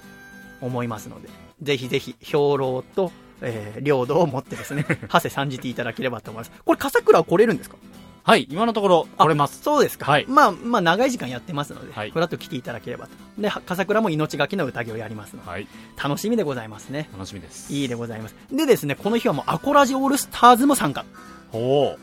[0.60, 1.28] 思いますので、
[1.62, 6.52] ぜひぜひ、兵糧とえー領土を持ってですね、 馳せ参じていただければと思います。
[6.64, 7.76] これ、笠倉は来れるんですか？
[8.22, 9.60] はい、今のところ来れます。
[9.62, 10.10] そうですか。
[10.10, 13.12] はいまあ、まあ、長い時間やってますので、はいふらっと来ていただければと。
[13.38, 15.66] で、は笠倉も命がけの宴をやりますので、はい、
[16.02, 17.10] 楽しみでございますね。
[17.12, 17.70] 楽しみです。
[17.70, 18.34] いいでございます。
[18.50, 21.04] でですね、この日はもうアコラジオールスターズも参加。
[21.52, 21.98] ほ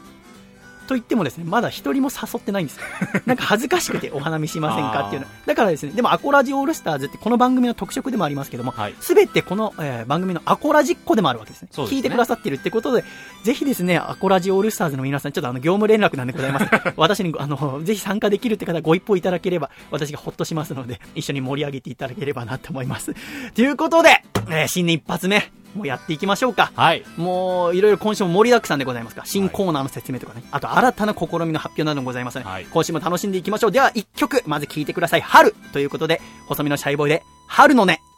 [0.91, 2.84] と言ってもですね、まだ一人も誘ってないんですよ。
[3.25, 5.27] なんか恥ずかしくてお花見しませんかっていうの。
[5.45, 11.69] だからですね、でもアコラジオールスターズってこの番組の特色でもありますけどもはい、すべ、てこの、えー番組のアコラジっ子でもあるわけですね。
[11.71, 13.06] すね聞いてくださってるってことで、
[13.43, 16.65] ぜひですね、アコラジオールスターズの皆さん、ちょっとあの、業務連絡なんでございます。
[16.97, 23.13] 私に、あの、ぜひ参加できるって方ご一報いただければ、私がほっとしますので、一緒に盛り上げていただければなと思います。
[23.54, 26.71] ということで、えー新年一発目、もうやっていきましょうか。
[26.75, 27.03] はい。
[27.17, 33.71] もう、いろいろ今週も盛りだくさんでございますから、新コーナーの説明とかね、あと新たな試みの発表などもございますので、はい今週も楽しんでいきましょう。
[33.71, 35.21] では、一曲、まず聴いてください。
[35.21, 38.11] 春ということで、細身のシャイボーイで、春の音。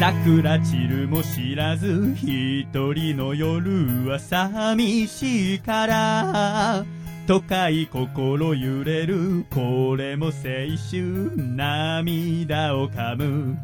[0.00, 6.86] 桜散るも知らず一人の夜は寂しいから。
[7.26, 10.32] 都会心揺れるこれも青
[10.90, 13.58] 春涙を噛む。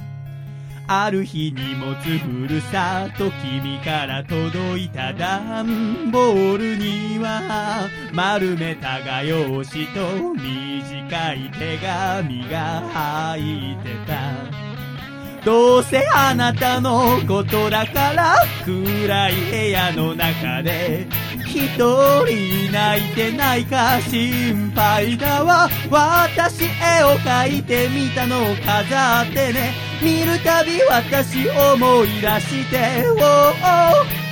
[0.86, 14.65] ある日荷物ふるさと君から届いた段ボールには丸めた画用紙と短い手紙が入ってた。
[15.46, 21.06] どうせあなたのことだから暗い部屋の中で
[21.46, 25.68] 一人泣いてないか心配だわ。
[25.88, 29.72] 私絵を描いてみたのを飾ってね。
[30.02, 34.25] 見るたび私思い出しておうおう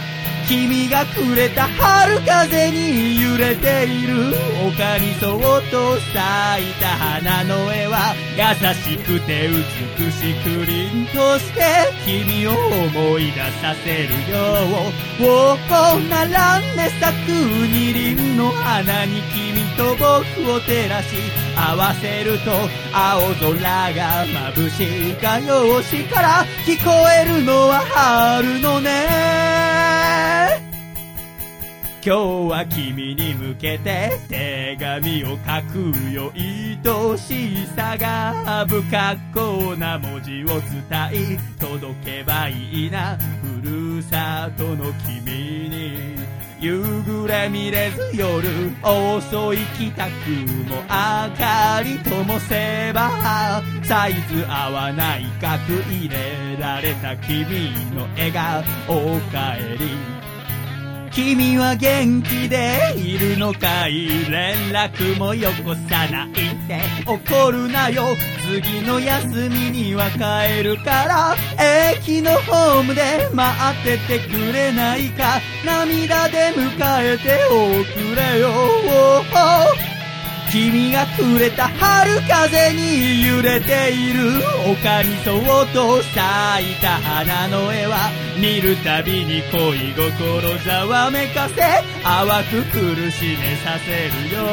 [0.48, 4.54] 君がくれた春風に揺れている。
[4.64, 8.42] 丘にそっと咲いた花の絵は優
[8.74, 11.61] しくて美しく凛として
[12.07, 14.38] 君を思い出させるよ
[15.20, 15.57] おお
[16.00, 21.17] 並んで咲く二輪の花に君と僕を照らし
[21.57, 22.51] 合わせると
[22.93, 29.55] 青空が眩しい画用紙から聞こえるのは春のね。
[32.07, 36.31] 今日は君に向けて手紙を書くよ。
[36.35, 40.85] 愛しさが不格好な文字を伝
[41.15, 43.17] え届けばいいな。
[43.63, 44.93] ふるさとの
[45.25, 46.34] 君に。
[46.61, 48.49] 夕暮れ見れず夜
[48.83, 50.11] 遅い帰宅
[50.69, 60.25] も明かり灯せばサイズ合わない額入れられた君の笑顔おかえり
[61.14, 64.09] 君は元気でいるのかい？
[64.29, 66.33] 連絡もよこさないっ
[66.66, 66.81] て。
[67.07, 68.16] 怒るなよ。
[68.42, 71.37] 次の休みには帰るから。
[71.96, 75.40] 駅のホームで待っててくれないか。
[75.64, 79.93] 涙で迎えておくれよ。
[80.55, 84.38] 君がくれた春風に揺れている
[84.71, 91.57] 丘にそっと咲いた花の絵は見るたびに恋心ざわめかせ
[92.05, 94.45] 淡く苦しめさせるよ。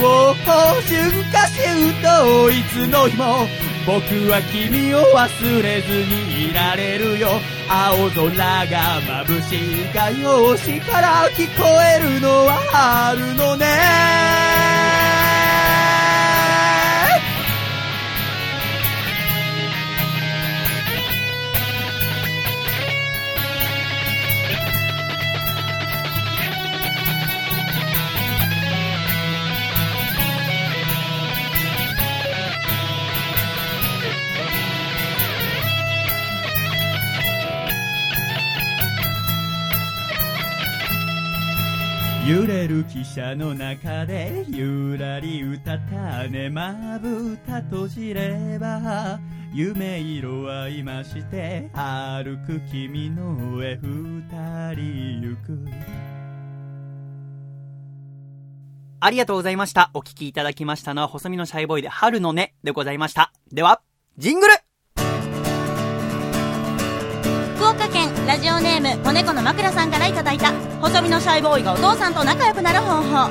[0.00, 3.46] うおお春夏秋冬いつの日も
[3.84, 7.28] 僕は君を忘れずにいられるよ。
[7.68, 15.17] 青空が眩しい画用紙から聞こえるのは春のね。
[42.28, 49.18] 揺れる汽車の中でゆらり歌ったねまぶた閉じれば
[49.50, 54.20] 夢色は今して歩く君の上二
[54.74, 55.58] 人行く
[59.00, 59.90] ありがとうございました。
[59.94, 63.32] お聞きいただきましたのは、細身のシャイボーイで春の音でございました。
[63.52, 63.80] では、
[64.18, 64.54] ジングル
[67.56, 67.97] 福岡県
[68.28, 73.30] ラジオネーム子猫の枕さんからいただいた細身のシャイボーイがお父さんと仲良くなる方法。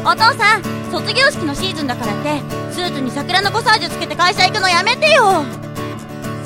[0.00, 2.40] お父さん卒業式のシーズンだからって
[2.72, 5.44] スーツに桜のコサージュつけて会社行くのやめてよ。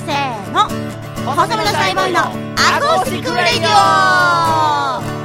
[0.05, 0.63] せーの。
[1.25, 2.25] 細身のシャイボーイのア
[2.81, 5.24] コースティックレディオ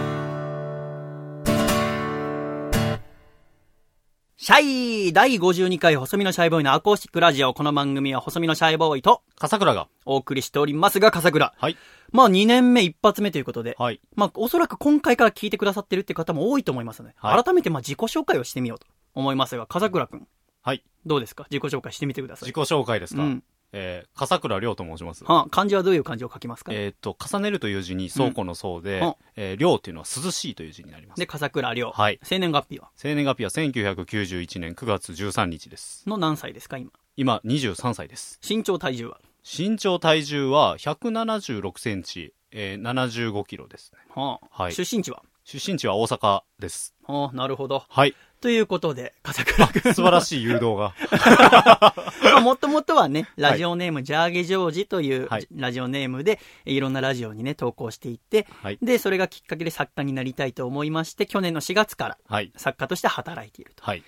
[4.49, 4.61] シャ
[5.09, 7.53] イ第52回細身のシャイボーイのアコースティックラジオ。
[7.53, 9.87] この番組は細身のシャイボーイと笠倉が。
[10.07, 11.53] お送りしておりますが、笠倉。
[11.55, 11.77] はい。
[12.11, 14.01] まあ2年目一発目ということで、はい。
[14.15, 20.27] まあおそらく今回から聞いてくださってるって方も多いと思いますので、はい改めてまあ自己紹介をしてみようと思いますが、笠倉くん、
[20.63, 20.83] はい。
[21.05, 21.45] どうですか？
[21.51, 22.49] 自己紹介してみてください。
[22.49, 23.21] 自己紹介ですか？
[23.21, 23.43] うん。
[23.71, 25.23] えー、笠倉亮と申します。
[25.25, 31.19] はあ、漢字はどういう漢字を書きますか、えーっと、重ねるという字に倉庫の倉で、うんえー、亮っていうのは涼しいという字になります。
[31.19, 31.91] で、笠倉亮。
[31.91, 32.89] はい生年月日は？
[32.95, 36.07] 生年月日は1991年9月13日です。
[36.07, 36.91] の何歳ですか今？
[37.15, 38.39] 今、23歳です。
[38.47, 39.19] 身長体重は？
[39.43, 43.99] 身長体重は176センチ、えー、75キロですね。
[44.15, 45.23] はあ、はい出身地は？
[45.43, 46.93] 出身地は大阪です。
[47.05, 47.83] はあ、なるほど。
[47.89, 48.13] はい。
[48.41, 49.93] ということで、笠倉くん。
[49.93, 50.93] 素晴らしい誘導が。
[52.23, 58.79] まあ、もともとはね、ラジオネーム、ジャーゲジョージというはいラジオネームで、いろんなラジオにね、投稿していって、はい。
[58.81, 62.51] で、それがきっかけで作家になりたいと思いまして、去年の4月からはい。
[62.55, 63.83] 作家として働いていると。
[63.83, 64.03] はい。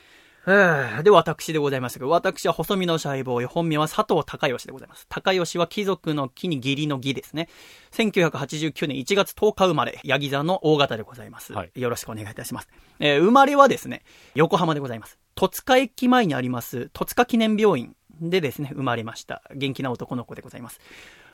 [1.04, 5.06] で、私でございますが、私は細身のシャイボーイ、本名は佐藤孝義でございます。
[5.08, 7.47] 孝義は貴族の木に義理の義ですね。
[7.91, 11.54] 1989年1月10日生まれ、ヤギ座の大型でございます。
[11.54, 12.69] はいよろしくお願いいたします。
[12.99, 15.19] えー生まれはですね、横浜でございます。
[15.36, 19.43] 戸塚駅前にあります、戸塚記念病院でですね、生まれました。
[19.56, 20.80] 元気な男の子でございます。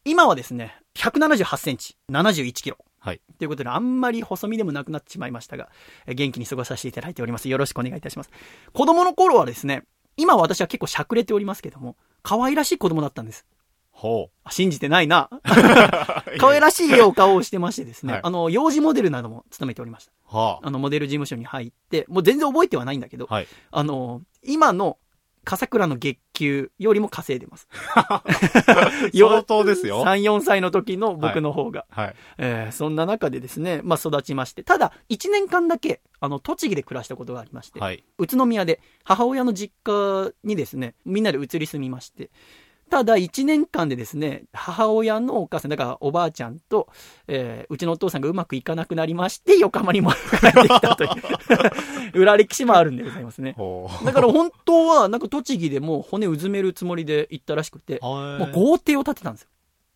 [0.08, 2.78] 今はですね、178センチ、71キロ。
[3.00, 3.22] はい。
[3.38, 5.70] ということで、あんまり細身でもなくなってしまいましたが、
[6.06, 7.50] えー元気に過ごさせていただいております。
[7.50, 8.30] よろしくお願いいたします。
[8.72, 9.84] 子供の頃はですね、
[10.16, 13.46] 今私は結構しゃくれておりますけども、可愛らしい子供だったんです。
[13.92, 15.30] ほあ信じてないな。
[15.32, 15.42] う。
[16.40, 20.12] 可愛らしいお顔をしてましてですね、はいあの、幼児モデルなども務めておりました。
[20.26, 23.34] はあの、モデル事務所に入って、もう全然覚えてはないんだけど、あ。
[23.34, 23.48] はい。
[23.72, 24.98] あの、今の
[25.48, 27.70] 笠倉の月給よりも稼いでます。
[29.16, 30.04] 相当ですよ。
[30.06, 31.86] 3、4歳の時の僕の方が。
[31.90, 32.16] はい。
[32.38, 38.04] えーそんな中でですね、まあ育ちまして、ただ、1年間だけ、あの、栃木で暮らしたことがありまして、はい。
[38.18, 42.30] 宇都宮で母親の実家にですね、みんなで移り住みまして、
[42.90, 46.88] ただ1年間でですね、母親のお母さん、だからおばあちゃんと、
[47.28, 51.12] えーうちのお父さんがうまくいかなくなりまして、横浜にも帰ってきたという、
[52.22, 53.56] 裏歴史もあるんでございますね。
[54.06, 59.50] だから本当は、なんか栃木でもう骨うずめるつもりで行ったらしくて、ももう豪邸を建てたんですよ。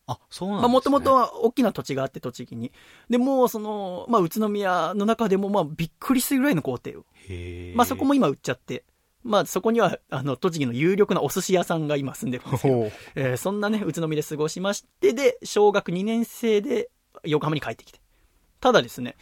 [0.08, 2.72] あ、そうなんですもともとは大きな土地があって、栃木に。
[3.10, 7.06] で、もう、その、まあ、宇都宮の中でも、まあ、びっくりするぐらいの豪邸を。
[7.76, 8.84] まあ、そこも今売っちゃって。
[9.24, 12.68] まあ、そこには、あの、栃木の有力なお寿司屋さんが今住んでるんです。
[13.16, 16.90] えーそんなね、宇都宮で過ごしまして、で、小学2年生で
[17.24, 18.00] 横浜に帰ってきて。
[18.60, 19.16] ただですね、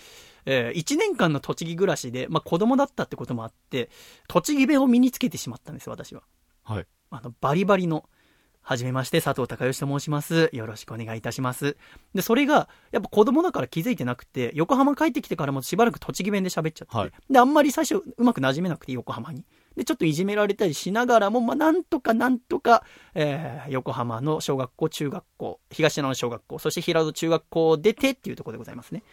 [0.46, 3.90] え1年間の栃木暮らしで、まあ、子供だったってこともあって、
[4.28, 6.24] 栃木弁を身につけてしまったんです、私は。
[6.64, 6.88] はい。
[7.10, 8.10] あの、バリバリの、
[8.62, 10.50] はじめまして、佐藤孝義と申します。
[10.54, 11.76] よろしくお願いいたします。
[12.14, 19.44] で、それが、やっぱ子供だから気づいてなくて、横浜帰ってきてからもしばらく栃木弁で喋っちゃってて、はいで、あんまり最初うまく馴染めなくて、横浜に。
[19.80, 22.84] で、ちょっといじめられたりしながらも、まあ、なんとかなんとか、
[23.16, 29.04] えー、横浜の小学校、中学校、東野の小学校、そして平戸中学校を出てっていうところでございますね。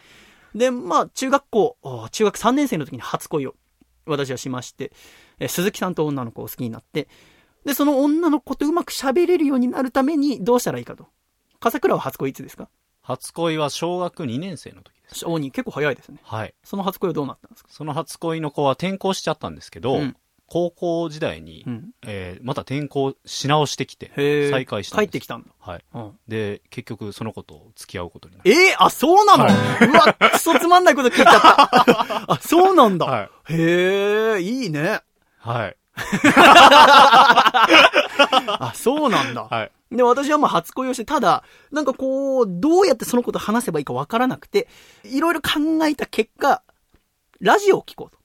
[0.53, 3.55] で、まあ、中学校、お中学3年生の時に初恋を
[4.05, 4.91] 私はしまして、
[5.39, 7.07] えー鈴木さんと女の子を好きになって、
[7.65, 11.07] で、その女の子とうまく喋れるようになるためにどうしたらいいかと。
[11.61, 12.67] 笠倉は初恋いつですか？
[13.01, 15.19] 初恋は小学2年生の時です。
[15.25, 16.19] 小に結構早いですね。
[16.23, 16.53] はい。
[16.65, 17.69] その初恋はどうなったんですか？
[17.71, 20.15] その初恋の子は転校しちゃったんですけど、うん
[20.47, 21.89] 高校時代に、うん。
[22.05, 24.11] えーまた転校し直してきて。
[24.49, 25.07] 再会したんです。
[25.07, 25.49] 帰ってきたんだ。
[25.59, 25.83] はい。
[25.93, 26.11] うん。
[26.27, 28.51] で、結局その子と付き合うことになる。
[28.51, 29.47] えー、あ、そうなの、う
[29.93, 32.31] わ、くそつまんないこと聞いちゃった。
[32.33, 33.05] あ、そうなんだ。
[33.05, 33.53] はい。
[33.53, 35.01] へえ、いいね。
[35.39, 35.75] はい。
[38.59, 39.47] あ、そうなんだ。
[39.49, 39.71] はい。
[39.95, 44.67] で、私はまあ初恋をして、ただ、なんかこう、どうやってそのこと話せばいいかわからなくて、
[45.03, 45.49] いろいろ考
[45.85, 46.61] えた結果、
[47.39, 48.17] ラジオを聞こうと。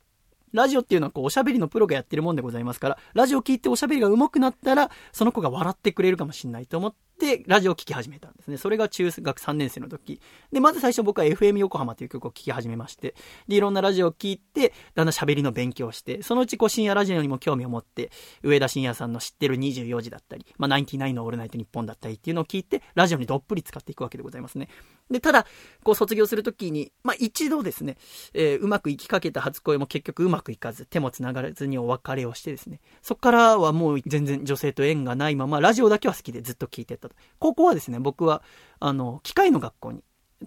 [0.53, 7.12] ラジオっていうのはこう、おしゃべりのプロがやってるもんでございますから、ラジオ聞いておしゃべりが上手くなったら、その子が笑ってくれるかもしれないと思って、
[7.47, 8.57] ラジオを聞き始めたんですね。
[8.57, 10.21] それが中学3年生の時。
[10.53, 13.15] で、まず最初僕は FM 横浜という曲を聴き始めまして、
[13.49, 18.11] で、いろんなラジオを聞いて、だんだん喋りの勉強をして、そのうちこう深夜ラジオにも興味を持って、
[18.43, 24.69] 上田晋也さんの知ってる24時だったり、まあ、ナインティナインのオールナイトニッポンだったりっていうのを聞いて、ラジオにどっぷり使っていくわけでございますね。
[25.11, 25.47] で、ただ、
[25.85, 27.97] こう卒業するときに、まあ、一度ですね、
[28.35, 37.12] えーうまくいきかけた初恋も結局うまくいかず、手も繋がらずにお別れをしてですね、そこからはもう全然女性と縁がないまま、ラジオだけは好きでずっと聞いてた。
[37.39, 38.43] 高校はですね、僕は、
[38.81, 40.03] あの、機械の学校に、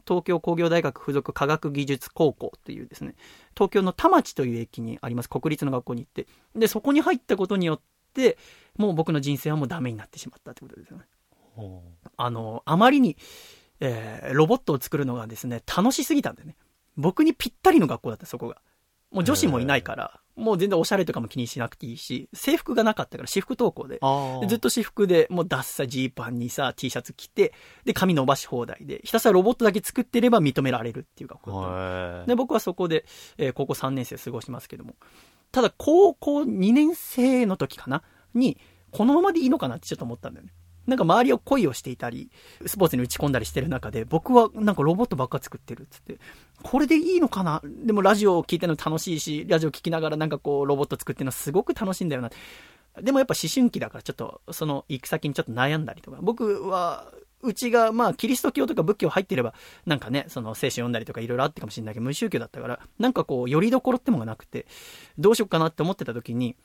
[0.06, 3.16] 東京工業大学附属科学技術高校というですね、
[3.56, 7.82] 東京の田町という駅にあります国立の学校に行って、で、そこに入ったことによっ
[8.14, 8.38] て、
[8.78, 11.06] もう僕の人生はもうダメになってしまったってことですよね。
[11.58, 11.82] お
[12.18, 13.18] あの、あまりに、
[13.80, 16.56] えーロボットを作るのがですね、楽しすぎたんだよね。
[16.98, 18.62] 僕にぴったりの学校だった、そこが。
[19.12, 24.00] もう女子もいないから、もう全然おしゃれとかも気にしなくていいし、制服がなかったから私服登校で。
[24.02, 27.54] あでずっと私服で、もうダッサジーパンにさ、T シャツ着て、
[27.86, 33.06] で、髪伸ばし放題で、ひたすらロボットだけ作ってれば認められるっていう学校で、僕はそこで、
[33.38, 34.96] えー高校3年生過ごしますけども。
[35.52, 38.04] ただ、高校2年生の時かな？
[38.34, 38.58] に、
[38.92, 40.54] このままでいいのかなってちょっと思ったんだよね。
[40.88, 42.30] なんか周りを恋をしていたり、
[42.66, 46.18] スポーツに打ち込んだりしてる中で、僕はなんかロボットばっか作ってるっつって、
[46.64, 47.62] これでいいのかな？
[47.64, 52.30] でもラジオを聞いてるの楽しいし、ラジオ聞きながらなんかこうロボット作ってるのすごく楽しいんだよな。
[53.02, 59.54] でもやっぱ思春期だからちょっと、その行く先にちょっと悩んだりとか、僕は、うちが、まあ、キリスト教とか仏教入ってれば、
[59.86, 64.66] なんかね、その聖書読んだりとかいろいろあってかもしれないけど、無宗教だったから、なんかこう、よりどころってもがなくて、
[65.20, 66.56] どうしようかなって思ってた時に、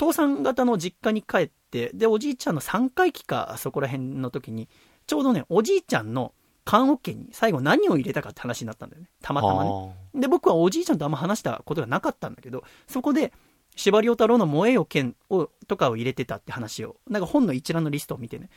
[0.00, 4.66] 父さん方の実家に帰って、で、おじいちゃんの3回忌か、そこら辺の時に、
[5.06, 6.32] ちょうどね、おじいちゃんの
[6.64, 9.10] 棺桶に最後何を入れたかって話になったんだよね。
[9.20, 9.94] たまたまね。
[10.14, 13.34] で、僕はおじいちゃんとあんま話したことがなかったんだけど、そこで、
[13.76, 18.48] 司馬遼太郎の燃えよ剣を、とかを入れてたって話を、なんか本の一覧のリストを見てね、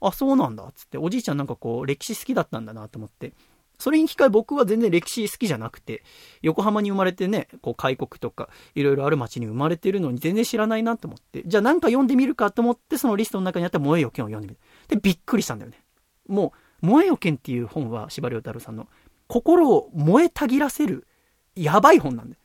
[0.00, 3.34] あ、そうなんだ、つって、おじいちゃんなんかこう、歴史好きだったんだなと思って、
[3.78, 6.02] それに引き換え僕は全然歴史好きじゃなくて、
[6.42, 14.60] 横浜に生まれてね、こう開国とか、いろいろある町に生まれてるのに全然知らないなと思って、じゃあなんか読んでみるかと思って、そのリストの中にあった燃えよ剣を読んでみる。
[14.88, 15.80] で、びっくりしたんだよね。
[16.26, 18.88] もう、燃えよ剣っていう本は、司馬遼太郎さんの、
[19.28, 21.06] 心を燃えたぎらせる、
[21.54, 22.36] やばい本なんで。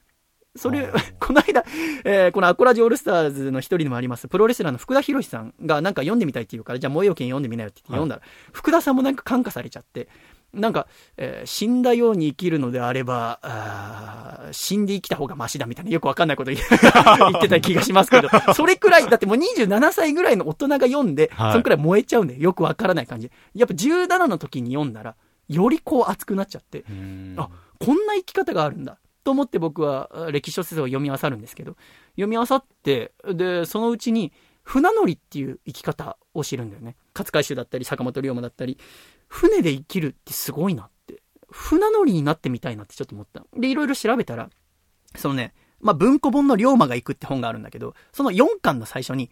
[0.55, 1.63] それ、 この間、
[2.03, 10.07] えーこのアコラジオールスターズの一人でもあります、プロレスラーの福田博さんがなんか読んでみたいって言うから、じゃあ燃えよ剣読んでみなよって言って読んだら、福田さんもなんか感化されちゃって、
[10.53, 10.87] なんか、
[11.17, 16.59] えー死んだように生きるのであれば、あー死んで生きた方がマシだみたいな、よくわかんないこと言
[17.31, 23.31] 言ってた気がしますけど、それくらい、だってもう27歳ぐらいの大人が読んで、はいそのくらい燃えちゃうんで、よくわからない感じ。
[23.53, 25.15] やっぱ17の時に読んだら、
[25.49, 28.99] よりこう熱くなっちゃって、うんあ、こんな生き方があるんだ。
[29.23, 31.77] と思って僕はあ歴史小説を読み漁るんですけど、
[32.15, 36.95] 読み漁って、で、そのうちに、船乗りっていう生き方を知るんだよね。
[37.13, 38.77] 勝海舟だったり、坂本龍馬だったり、
[39.33, 41.23] 船で生きるってすごいなって。
[41.49, 43.43] 船乗りになってみたいなってちょっと思った。
[43.57, 44.47] で、いろいろ調べたら、
[45.15, 49.31] そのね、まあ、文庫本の龍馬が行くって本があるんだけど、その4巻の最初に、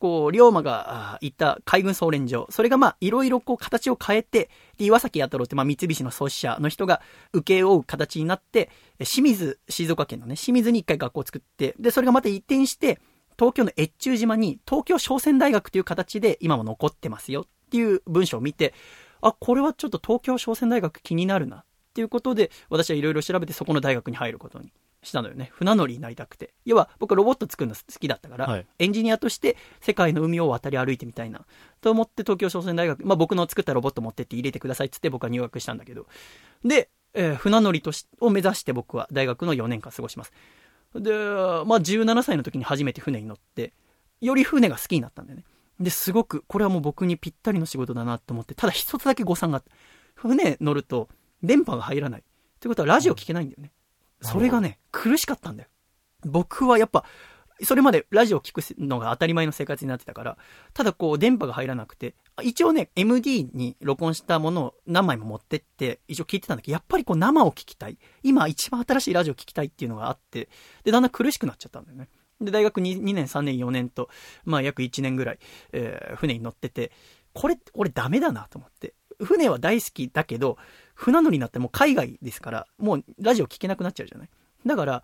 [0.00, 7.00] こう、龍馬が行った海軍総連場、それがま、いろいろこう形を変えて、で、岩崎弥太郎ってま、三菱の創始者の人が
[7.32, 12.98] 受け負う形になって、清水、静岡県のね、清水に一回学校を作って、で、それがまた移転して、
[13.38, 18.74] 東京の越中島に東京商船大学という形で今も残ってますよっていう文章を見て、
[19.20, 25.50] あ、これはちょっと東京商船大学気になるなっていうことで、私はいろいろ調べてそこの大学に入ることにしたのよね。
[25.52, 26.52] 船乗りになりたくて。
[26.64, 31.46] 要は僕はロボット作るの好きだったから、はいエンジニアとして世界の海を渡り歩いてみたいな。
[31.80, 36.06] と思って東京商船大学、まあ僕の作ったロボット持ってって入れてくださいっつって僕は入学したんだけど。
[36.64, 40.32] で、えー船乗りとしを目指して僕は大学の4年間過ごします。
[40.94, 43.72] で、まあ17歳の時に初めて船に乗って、
[44.20, 45.44] より船が好きになったんだよね。
[45.80, 49.70] で、すごく、これはもう僕にぴったりの仕事だなと思って、ただ一つだけ誤算があって、
[50.14, 51.08] 船乗ると
[51.42, 52.20] 電波が入らない。
[52.20, 52.24] っ
[52.58, 53.72] てことはラジオ聞けないんだよね。
[54.22, 55.68] それがね、苦しかったんだよ。
[56.24, 57.04] 僕はやっぱ、
[57.62, 60.38] それまでラジオ聞くのが当たり前の生活になってたから、
[60.74, 67.98] ただこう電波が入らなくて、一応ね、MD に録音したものを何枚も持ってって、一応聞いてたんだけど、やっぱりこう生を聞きたい。
[68.22, 70.48] 今一番新しいラジオ聞きたいっていうのがあって、
[70.84, 72.08] で、だんだん苦しくなっちゃったんだよね。
[72.40, 74.08] で、大学 2, 2年、3年、4年と、
[74.44, 75.38] まあ約1年ぐらい、
[75.72, 76.92] えー船に乗ってて、
[77.32, 78.94] これ、俺ダメだなと思って。
[79.22, 80.58] 船は大好きだけど、
[80.94, 84.28] 船乗りになってもう海外ですから、もうラジオ聞けなくなっちゃうじゃない？
[84.66, 85.02] だから、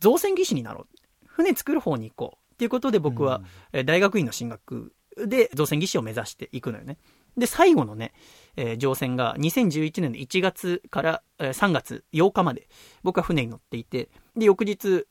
[0.00, 0.98] 造船技師になろう。
[1.26, 2.54] 船作る方に行こう。
[2.54, 6.98] っていうことで僕は、えー大学院の進学で造船技師を目指していくのよね。
[7.36, 8.12] で、最後のね、
[8.56, 12.68] えー乗船が2011年の1月から、えー3月8日まで
[13.02, 15.06] 僕は船に乗っていて、で、翌日、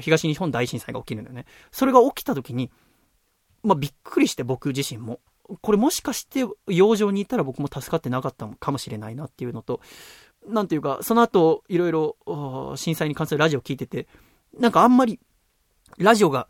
[0.00, 1.46] 東日本大震災が起きるんだよね。
[1.70, 2.70] それが起きた時に、
[3.62, 5.20] まあ、びっくりして僕自身も。
[5.60, 9.80] これもしかして洋上にいたら僕も助かってなかったのかもしれないなっていうのと、
[10.48, 14.08] なんていうか、その後いろいろ震災に関するラジオ聞いてて、
[14.58, 15.20] なんかあんまり
[15.98, 16.48] ラジオが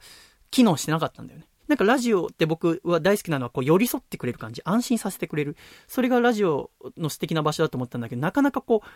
[0.51, 1.47] 機能してなかったんだよね。
[1.68, 5.57] なんかラジオって僕は大好きなのはこう寄り添ってくれる感じ、安心させてくれる。
[5.89, 8.89] それがラジオの素敵な場所だと思ったんだけど、なかなかこう、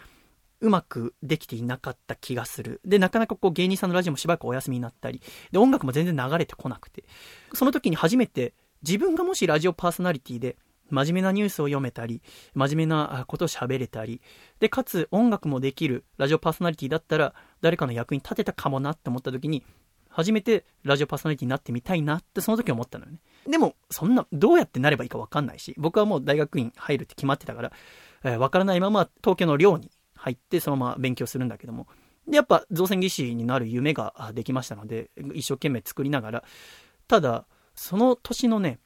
[0.60, 2.80] うまくできていなかった気がする。
[2.84, 7.04] で、なかなかこう芸人さんのラジオもしばらくお休みになったり、で、音楽も全然流れてこなくて、
[7.54, 10.56] その時に初めて自分がもしラジオパーソナリティで
[10.90, 12.22] 真面目なニュースを読めたり、
[12.54, 14.20] 真面目なことを喋れたり、
[14.58, 19.64] で、かつ音楽もできるラジオパーソナリティだったら誰かの役に立てたかもなって思った時に、
[20.08, 23.20] 初めてラジオパーソナリティになってみたいなってその時思ったのよね。
[23.48, 27.72] でも、そんな、どうやってなればいいかわかんないし、僕はもう大学院入るって決まってたから、
[28.24, 29.90] えーわからないまま東京の寮に
[30.20, 31.86] 入ってそのまま勉強するんだけども、
[32.28, 36.44] で、やっぱ造船技師になる夢ができましたので、一生懸命作りながら、
[37.08, 38.78] ただ、その年のね、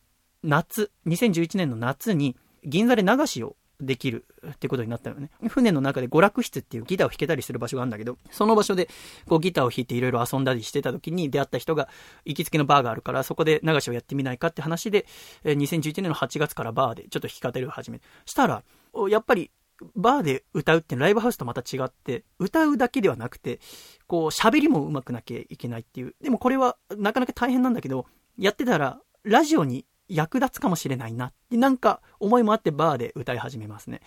[0.43, 5.31] 夏、2011年の夏に銀座で流しをできるってことになったのね。
[5.49, 8.89] 船の中で娯楽室っていうギターを弾けたりする場所があるんだけど、その場所で
[9.27, 11.89] こうギターを弾いていろいろ遊んだりしてた時に出会った人が
[12.25, 15.07] 行きつけのバーがあるから、そこで流しをやってみないかって話で、
[15.45, 18.63] 2011年の8月からバーでちょっと弾き語りを始めしたら、
[19.11, 19.51] やっぱり
[19.95, 23.61] バーで歌うってライブハウスとまた違って、歌うだけではなくて、
[24.07, 26.15] こう喋りも上手くなきゃいけないっていう。
[26.23, 28.07] でもこれはなかなか大変なんだけど、
[28.39, 34.01] やってたらラジオに役立つかもしれないなって、なんか思いもあってバーで歌い始めますね。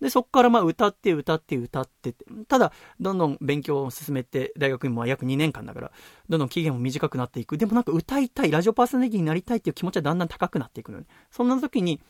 [0.00, 2.14] で、そこからまあ歌って歌って歌って、
[2.46, 5.92] ただ、どんどん勉強を進めて、大学院も約2年間だから、
[6.28, 7.58] どんどん期限も短くなっていく。
[7.58, 11.06] でもなんか歌いたい、ラジオパーソナリティになりたいっていう気持ちはだんだん高くなっていくのね。
[11.30, 12.00] そんな時に、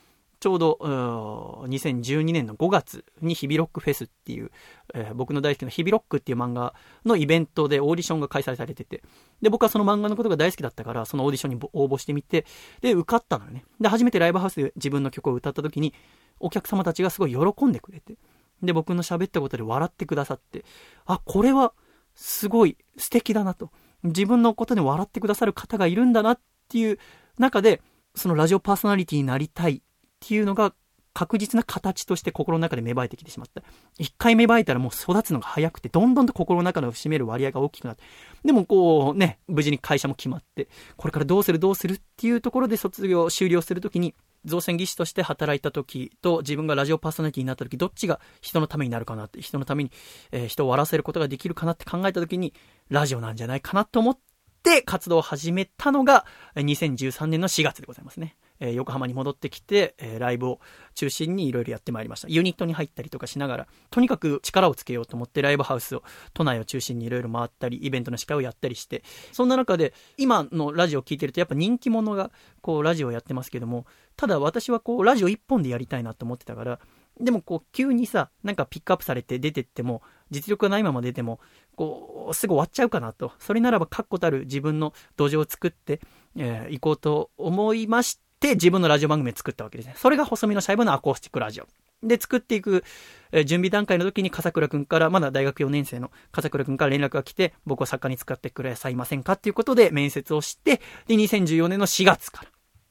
[0.40, 4.50] ちょうど、2012年の5月にヒビロックフェスっていう、
[4.94, 6.74] えー僕の大好きなヒビロックっていう漫画
[7.04, 9.02] のイベントでオーディションが開催されてて、
[9.42, 12.46] で、僕はその漫画のことが大好きだったから、そのオーディションに応募してみて、
[12.80, 13.64] で、受かったのよね。
[13.80, 15.92] で、初めてライブハウスで自分の曲を歌った時に、
[16.38, 18.16] お客様たちがすごい喜んでくれて、
[18.62, 20.64] で、僕の喋ったことで笑ってくださって、
[21.06, 21.72] あ、これは、
[22.14, 23.70] すごい素敵だなと。
[24.02, 26.98] 自分のことで笑ってくださる方がいるんだなっていう
[27.38, 27.80] 中で、
[28.14, 29.82] そのラジオパーソナリティになりたい
[30.24, 30.74] っていうのが
[31.14, 33.62] 確実な形として心の中で芽生えてきてしまった。
[33.98, 38.04] 一回芽生えたらもう育つのが早くて、どんどんと心の中の占める割合が大きくなって。
[38.44, 44.14] でもこうね、無事に会社も決まって、これからどうするどうするっていうところで卒業、終了するときに、
[44.44, 49.90] 造船技師として働いた時と自分がラジオパーソナリティになった時どっちが人のためになるかなって人のために、
[50.30, 52.54] えー人を笑わせることができるかなって考えた時に
[52.88, 54.18] ラジオなんじゃないかなと思っ
[54.62, 60.60] て活動を始めたのが2013年の4月でございますね、えー横浜に戻ってきて、えーライブを
[60.94, 62.28] 中心にいろいろやってまいりました。
[62.28, 66.02] ユニットに入ったりとかしながらとにかく力をつけようと思ってライブハウスを
[66.34, 69.02] 都内を中心にいろいろ回ったりイベントの司会をやったりして
[69.32, 72.30] そんな中で今のラジオを聞いてるとやっぱ人気者が
[72.60, 73.86] こうラジオをやってますけども
[74.16, 76.80] ただ私はこうラジオ一本でやりたいなと思ってたから
[77.20, 81.40] でもこう急にさなんかピックアップされて出てっても実力がないまま出ても
[81.76, 83.32] こうすぐ終わっちゃうかなと。
[83.38, 86.00] それならば確固たる自分の土壌を作って、
[86.36, 91.66] えー行こうと思いまして自分のラジオ番組を作ったわけですねそれが細身のシャイボのアコースティックラジオ
[92.02, 92.84] で作っていく、
[93.32, 102.48] えー準備段階の時に笠倉くんからまだ大学4年生の笠倉くんから連絡が来て僕を作家に使ってくださいませんかっていうことで面接をしてで2014年の4月から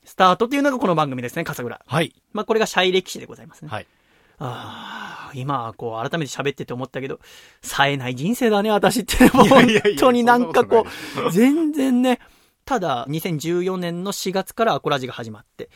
[0.08, 1.82] スタートっていうのがこの番組ですね、笠倉。
[1.86, 2.14] はい。
[2.32, 3.68] まあ、これがシャイ歴史でございますね。
[3.70, 3.88] はい。
[4.40, 7.20] ああ、今、こう、改めて喋ってて思ったけど、
[7.62, 9.28] 冴えない人生だね、私って。
[9.28, 9.50] 本
[10.00, 10.88] 当になんかこ
[11.28, 12.20] う、全然ね。
[12.68, 15.70] ただ、2014年の4月からアコラジが始まって、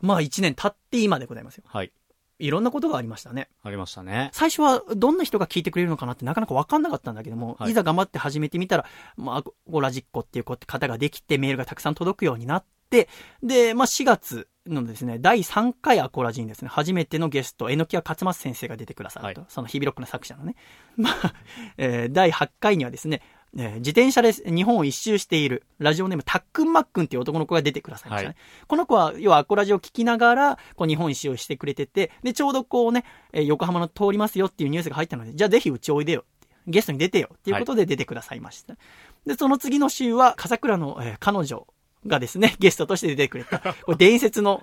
[0.00, 1.64] まあ1年経って今でございますよ。
[1.66, 1.92] はい。
[2.40, 3.48] いろんなことがありましたね。
[3.62, 4.30] ありましたね。
[4.32, 13.08] 最初はどんな人が聞いてくれるのかなってなかなか分かんなかったんだけども、はいい、ざ頑張って始めてみたら、まあ、ゴラジッコっていう方ができてメールがたくさん届くようになって、
[13.44, 20.56] で、まあ、4月のですね、第3回アコラジにですね、初めてのゲスト、榎谷勝松先生が出てくださると、はいそのヒビロックの作者のね。
[20.96, 21.34] まあ、
[21.76, 23.22] えー第8回にはですね、
[23.56, 28.28] えー自転車で日本を一周しているラジオネームタックンマックンっていう男の子が出てくださいましたね。
[28.28, 28.36] はい
[28.66, 36.24] この子は、要はアコラジを聞きながら、こう日本一周をしてくれてて、で、ちょうどこうね、えー横浜の通りますよっていうニュースが入ったので、じゃあぜひうちおいでよ。
[36.66, 38.74] ゲストに出てよっていうことで出てくださいました。
[39.26, 41.66] で、その次の週は、笠倉の、えー彼女
[42.06, 43.58] がですね、 ゲストとして出てくれた。
[43.84, 44.62] これ伝説の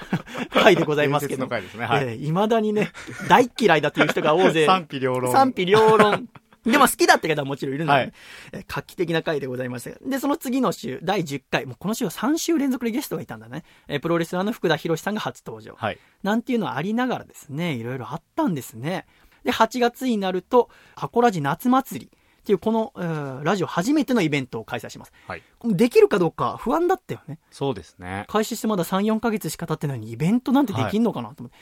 [0.50, 1.46] 回でございますけど。
[1.46, 2.92] 伝説の回ですねはいえー未だにね、
[3.28, 4.66] 大嫌いだという人が大勢。
[4.66, 5.32] 賛否両論。
[5.32, 6.28] 賛否両論。
[6.72, 8.12] でも好きだって方はもちろんいるので、はい
[8.52, 9.98] えー画期的な回でございました。
[10.08, 13.64] で、その次の週、第10回、もうこの週は3週連続でゲストがいたんだね。
[13.88, 15.74] えープロレスラーの福田博さんが初登場。
[15.76, 15.98] はい。
[16.22, 19.06] なんていうのはありながらですね、いろいろあったんですね。
[19.44, 25.12] で、8月になると、アコラジ夏祭りっていうこの、えーラジオ初めてのイベントを開催します。
[25.26, 25.42] はい。
[25.64, 27.38] できるかどうか不安だったよね。
[27.50, 28.24] そうですね。
[28.28, 31.56] 開始してまだ3、4ヶ月しか経ってないのにイベントなんてできんのかなと思って。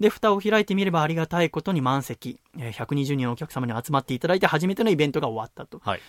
[0.00, 5.80] で、蓋を開いてみればありがたいことに満席、えー120人のお客様に集まっていただいて初めてのイベントが終わったと。
[5.84, 6.00] はい。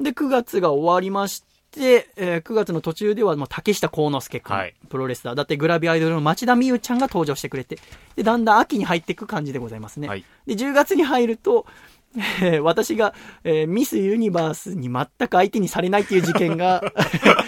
[0.00, 5.34] で、9月が終わりまして、えー9月の途中ではもう竹下幸之助君、はいプロレスラー。
[5.34, 7.78] だってグラビアアイドルの町田美優ちゃんが登場してくれて、
[8.14, 10.08] で、だんだん秋に入っていく感じでございますね。
[10.08, 11.66] はいで、10月に入ると、
[12.16, 16.82] えー私が、えーミスユニバースに全く相手にされないっていう事件が、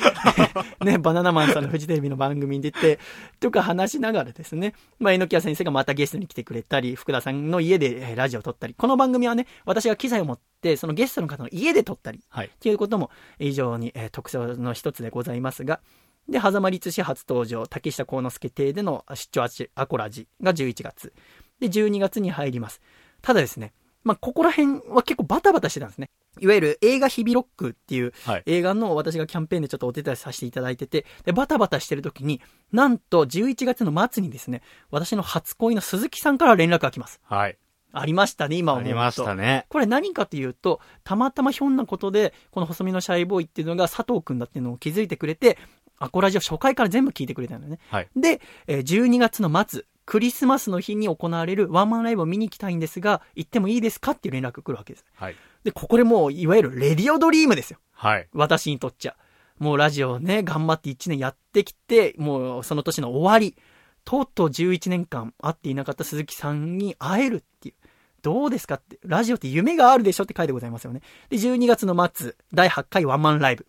[0.85, 2.99] ね、バナナマンさんのフジテレビの番組に出て、
[3.41, 12.47] とか話しながらですね、まあ、榎谷先生がまたゲストに来てくれたり、福田さんの家でえーラジオを撮ったり、この番組はね、私が機材を持って、そのゲストの方の家で撮ったり、はい。
[12.47, 15.81] っていうことも非常に、えー特徴の一つでございますが、
[16.29, 19.47] で、狭間律師初登場、竹下幸之助邸での出張
[19.77, 21.13] アコラジが11月。
[21.61, 22.81] で、12月に入ります。
[23.23, 23.73] ただですね、
[24.07, 26.11] まあ、ここら辺は結構バタバタしてたんですね。
[26.39, 28.43] いわゆる映画ヒビロックっていうはい。
[28.47, 32.41] 映画の私がキャンペーンでちょっとお手伝いさせていただいてて、で、バタバタしてる時に、
[32.71, 37.21] なんと11月の末にですね、私の初恋の鈴木さんから連絡が来ます。
[37.25, 37.59] はい。
[37.93, 38.89] ありましたね、今思うと。
[38.89, 39.67] ありましたね。
[39.71, 45.59] これ何かというと、たまたまひょんなことで、この細身のシャイボーイっていうのが佐藤くんだっていうのを気づいてくれて、
[45.99, 47.81] アコラジオ初回から全部聞いてくれたんだよね。
[47.91, 48.09] はい。
[48.15, 55.05] で、えー12月の末、クリスマスの日に行われるワンマンライブを見に行きたいんですが、行ってもいいですかっていう連絡が来るわけです。
[55.17, 55.37] はい。
[55.65, 57.81] で、ここでもう、いわゆるレディオドリームですよ。
[57.93, 58.29] はい。
[58.33, 59.17] 私にとっちゃ。
[59.59, 63.57] もうラジオをね、頑張って1年やってきて、もうその年の終わり、
[64.05, 67.75] とうとう11年間会っていなかった鈴木さんに会えるっていう。
[68.23, 71.01] どうですかって、ラジオって夢があるでしょって書いてございますよね。
[71.31, 73.67] で、12月の末、第8回ワンマンライブ。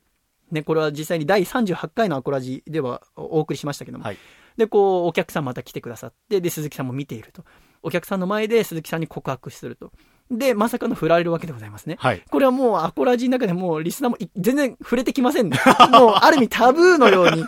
[0.52, 4.04] ね、これは実際に第38回のアコラジではお送りしましたけども。
[4.04, 4.18] はい。
[4.58, 7.44] で、こう、お客さんまた来てくださって、で、鈴木さんも見ていると。
[7.84, 9.92] お客さんの前で鈴木さんに告白すると。
[10.30, 11.96] で、まさかの振られるわけでございますね。
[12.00, 12.24] はい。
[12.30, 15.58] これはもうアコラジの中でもうリスナーもい全然触れてきませんね。
[15.92, 17.46] もうある意味タブーのように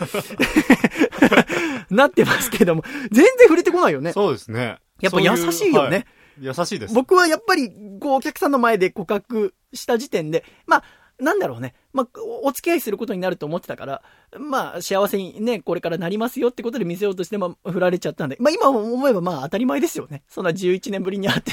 [1.89, 4.13] なってますけども、全然触れてこないよね。
[4.13, 4.77] そうですね。
[5.01, 5.73] やっぱ優しいよね。
[5.73, 6.05] そううはい
[6.41, 6.93] 優しいです。
[6.93, 10.83] 僕はやっぱり、こう、お客さんの前で告白した時点で、まあ、
[11.19, 11.73] なんだろうね。
[11.93, 12.07] まあ、
[12.43, 14.01] お付き合いすることになると思ってたから、
[14.37, 18.37] まあ、幸せにね、これからなりますよってことで見せようとして、まあ、振られちゃったんで。
[18.39, 20.23] まあ、今思えばまあ、当たり前ですよね。
[20.27, 21.51] そんな11年ぶりに会って。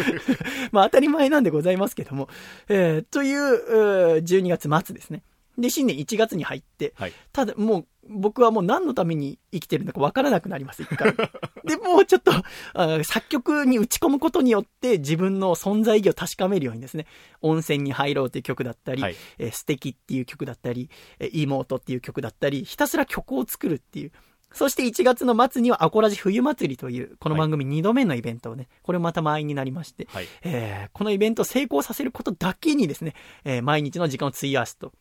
[0.72, 2.28] まあ、当たり前なんでございますけども。
[2.68, 5.22] えー、という、12月末ですね。
[5.60, 7.12] で、新年1月に入って、はい。
[7.32, 11.14] ただもう、僕はもう何のために生きてるのかわからなくなります、一回。
[11.64, 12.32] で、もうちょっと、
[12.74, 17.06] あ作曲に打ち込むことによって自分の存在意義を確かめるようにですね、
[17.40, 24.12] 温泉に入ろうという曲だったり、はいえー素敵っていう曲だったり、えー妹っていう曲だったり、ひたすら曲を作るっていう。
[24.52, 30.26] そして1月の末にはアコラジ冬祭りという、この番組2度目のイベントをね、これまた満員になりまして、はい。
[30.42, 34.92] えーこのイベントを成功させることだけにですね、えー毎日の時間を費やすと。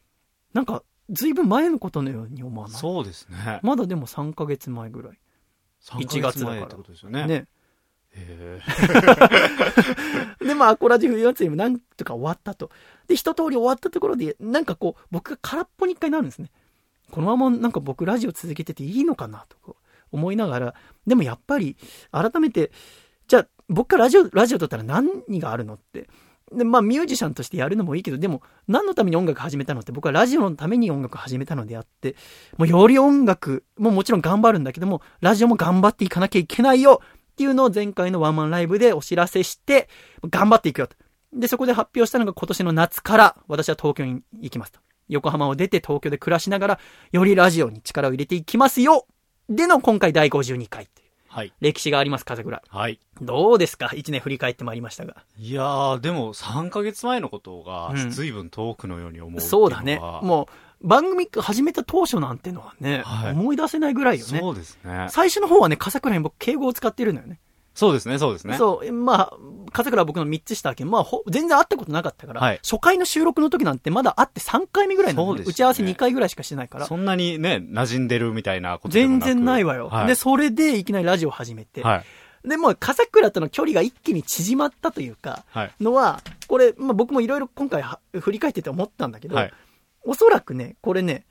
[0.53, 2.77] なんか、ずいぶん前のことのように思わない？
[2.77, 3.59] そうですね。
[3.63, 5.19] まだでも3ヶ月前ぐらい。
[5.83, 7.25] 3 1月だから前ってことですよね。
[7.25, 7.47] ね。
[8.11, 8.59] へ
[10.45, 12.71] で、まあ、アコラジ冬祭りもなんとか終わったと。
[13.07, 16.51] で、一通り終わったところで、なんかこう、僕が空っぽに一回なるんですね。
[17.11, 19.77] このままなんか僕ラジオ続けてていいのかなと
[20.11, 20.75] 思いながら、
[21.07, 21.77] でもやっぱり、
[22.11, 22.71] 改めて、
[23.27, 26.09] じゃあ、僕がラジオ、ラジオ撮ったら何があるのって。
[26.51, 32.15] で、まあ、ミュージシャンとしてやるのもいいけど、でも、何のために音楽始めたのって、僕はラジオのために音楽始めたのであって、
[32.57, 39.89] もうより音楽ももちろん頑張るんだけども、ラジオも頑張っていかなきゃいけないよっていうのを前回のワンマンライブでお知らせして、
[40.29, 40.95] 頑張っていくよと。
[41.33, 44.79] で、そこで発表したのが今年の夏から私は東京に行きますと。
[45.09, 46.79] 横浜を出て東京で暮らしながら、
[47.11, 49.07] よりラジオに力を入れていきますよ
[49.49, 50.87] での今回第52回
[51.29, 51.53] はい。
[51.61, 52.61] 歴史があります、風倉。
[52.67, 52.99] はい。
[53.21, 53.91] どうですか？
[53.95, 55.15] 一年振り返ってまいりましたが。
[55.37, 59.99] いやー、でも3ヶ月前のことがうん随分遠くのように思うっていそうだね。
[59.99, 60.49] も
[60.81, 64.39] う、番組始めた当初なんてのはね、はい思い出せないぐらいよね。
[64.39, 65.07] そうですね。
[65.09, 67.39] 最初の方はね、笠倉に僕敬語を使ってるのよね。
[67.73, 68.57] そうですね、そうですね。
[68.57, 69.33] そう、まあ、
[69.71, 76.85] 笠倉は僕の3つ下だけど、まあ、ほ全然会ったことなかったから、はい初回の収録の時なんてまだ会って3回目ぐらいなの、ねね打ち合わせ2回ぐらいしかしてないから。
[76.85, 80.07] そんなにね、馴染んでるみたいなこと全然ないわよ、はい。
[80.07, 81.81] で、それでいきなりラジオを始めて。
[81.81, 82.03] は
[82.43, 82.47] い。
[82.47, 85.71] で、もう、笠倉との距離が一気に縮まったというか、はい。
[85.81, 89.53] のは、これ、まあ僕もいろいろ今回は振り返ってて思ったんだけど、はい。
[90.03, 91.25] おそらくね、これね、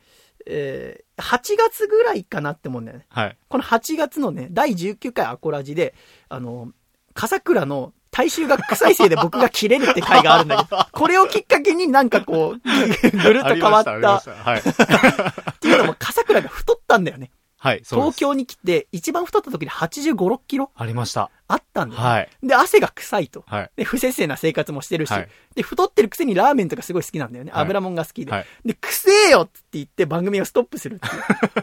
[0.46, 3.06] えー、8月ぐらいかなって思うんだよね。
[3.08, 3.36] はい。
[3.48, 5.94] この8月のね、第19回アコラジで、
[6.28, 6.72] あの、
[7.14, 14.60] 笠倉の大衆学再生で僕が切れるって回があるんだけど、 これをきっかけになんかこう、ぐるっと変わったはい。
[14.62, 17.30] っていうのも、笠倉が太ったんだよね。
[17.60, 17.82] はい。
[17.84, 21.30] 東京に来て、一番太った時で85、6キロありました。
[21.48, 22.08] あったんだよ、ね。
[22.08, 22.28] はい。
[22.42, 23.42] で、汗が臭いと。
[23.48, 23.70] はい。
[23.76, 27.50] で、不節制な生活もしてるし、はいで、太ってるくせにラーメンとかすごい好きなんだよね。
[27.50, 28.30] はい油もんが好きで。
[28.30, 28.46] はい。
[28.64, 31.10] で、くせえよって言って番組をストップするってい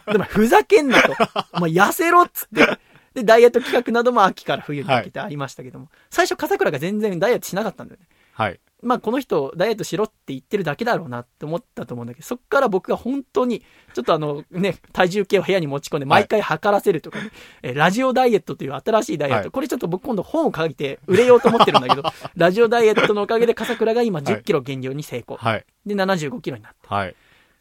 [0.09, 0.11] う。
[0.11, 1.15] でも、ふざけんなと。
[1.53, 2.79] お前痩せろっつって。
[3.13, 5.87] で、ダイエット企画なども秋から冬にかけてありましたけども。
[6.09, 8.07] 最初、笠倉が全然ダイエットしなかったんだよね。
[8.33, 8.59] はい。
[8.83, 13.63] まあこの人ダイエットしろって言ってるだけだろうなって思ったと思うんだけど、そっから僕が本当に、
[13.93, 17.31] ちょっとあのね、 体重計を部屋に持ち込んで毎回測らせるとかね、
[17.63, 22.03] えラジオダイエットという新しいダイエット、はいこれちょっと僕今度本を書いて売れようと思ってるんだけど、
[22.35, 25.37] ラジオダイエットのおかげで笠倉が今10キロ減量に成功。
[25.37, 25.65] はい。
[25.85, 26.93] で、75キロになった。
[26.93, 27.15] はい。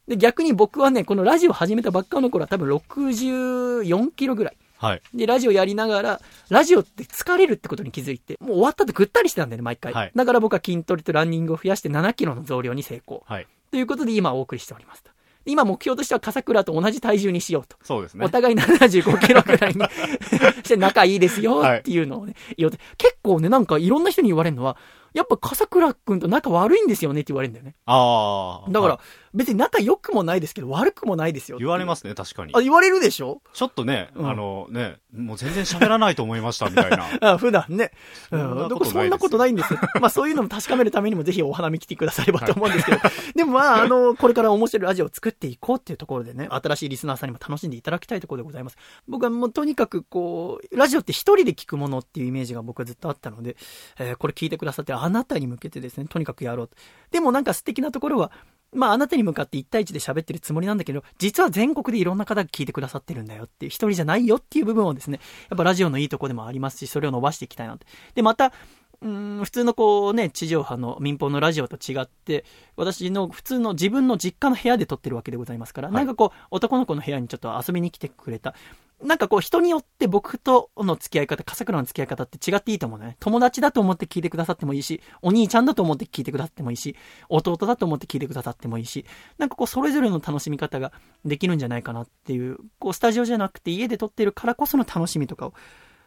[0.09, 4.57] で、逆に僕はね、このラジオ始めたばっかの頃は多分64キロぐらい。
[4.85, 5.03] はい。
[5.15, 6.21] で、ラジオやりながら、
[6.51, 9.93] ラジオって疲れるってことに気づいて、もう終わった後ぐったりしてたんだよね、毎回。
[9.93, 13.25] はいだから僕は筋トレとランニングを増やして7キロの増量に成功。
[13.27, 13.47] はい。
[13.71, 15.11] ということで今お送りしておりますと。
[15.47, 17.77] 今目標としては笠倉と同じ体重にしようと。
[17.83, 18.29] そうですねお。
[18.29, 19.85] 互い75キロぐらいに
[20.65, 22.79] して仲いいですよっていうのをね、言おうと。
[22.97, 24.77] 結構ね、なんかいろんな人に言われるのは、
[25.15, 27.75] やっぱ笠倉くんと仲悪いんですよねって言われるんだよね。
[27.87, 28.71] ああ。
[28.71, 29.03] だからはい、
[29.33, 31.59] 別に仲良くもないですけど、悪くもないですよ。
[31.59, 32.61] 言われますすね、確かにあ、。
[32.61, 33.41] 言われるでしょ？
[33.53, 37.07] ちょっとね、うんあのね、もう全然喋らないと思いました、みたいな。
[37.33, 37.93] あ普段ね。
[38.29, 39.79] そんなことないですそんなことないんですよ。
[40.01, 42.99] まあそういうのも確かめるためにもぜひお花見来てくださればと思うんですけど。
[43.37, 48.77] でもまあ、あの、これから面白いラジオを作っていこうっていうところでね、新しいリスナーさんにも楽しんでいただきたいところでございます。
[49.09, 53.57] 僕はもうとにかくこう、ラジオって一人で聞くものっていうイメージが僕はずっとあったので、
[53.99, 56.77] えーこれ聞いてくださってあなたに向けてですね、とにかくやろうと。
[57.11, 58.33] でもなんか素敵なところは、
[58.73, 67.87] まああなたに向かって1対1で喋ってるつもりなんだけど、実は全国でいろんな方が聞いてくださってるんだよっていう、一人じゃないよっていう部分をですね、やっぱラジオのいいとこでもありますし、それを伸ばしていきたいなって。
[68.15, 68.53] で、また、
[69.01, 72.45] うーん普通のこうね、地上波の民放のラジオと違って、
[72.77, 78.55] 私の普通の自分の実家の部屋で撮ってるわけでございますから、はいなんかこう、男の子の部屋にちょっと遊びに来てくれた。
[79.03, 83.17] なんかこう、人によって僕との付き合い方、笠倉の付き合い方って違っていいと思うね。
[83.21, 86.97] 友達だと思って聞いてくださってもいいし、お兄ちゃんだと思って聞いてくださってもいいし、
[87.29, 89.05] 弟だと思って聞いてくださってもいいし、
[89.39, 90.93] なんかこう、それぞれの楽しみ方が
[91.25, 95.51] できるんじゃないかなっていう、こう、スタジオじゃなくて家で撮ってるからこその楽しみとかを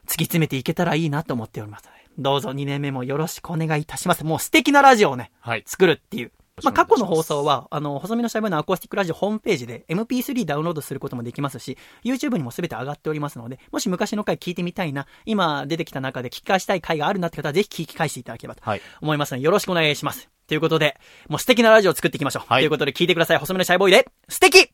[0.05, 4.23] 突き詰めていけたらいいなと思っておりますので、どうぞ2年目もよろしくお願いいたします。
[4.23, 5.63] もう素敵なラジオをね、はい。
[5.67, 6.31] 作るっていう。
[6.63, 18.81] まあ、過去の放送は、は、あの、細身のシャイボーイのアコースティックラジオホームページで MP3 ダウンロードすることもできますし、YouTube にもすべて上がっておりますので、もし昔の回聞いてみたいな、今出てきた中で聞き返したい回があるなって方は、ぜひ聞き返していただければとはい。
[19.01, 20.29] 思いますので、よろしくお願いします。
[20.47, 20.97] ということで、
[21.29, 22.43] もう素敵なラジオを作っていきましょう。
[22.47, 23.37] はいということで、聞いてください。
[23.37, 24.71] 細身のシャイボーイで、素敵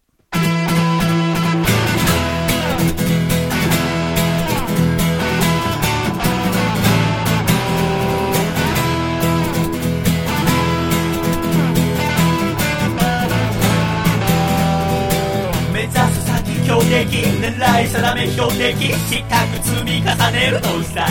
[17.04, 21.06] 先強敵狙い定め標的したく積み重ねるのさ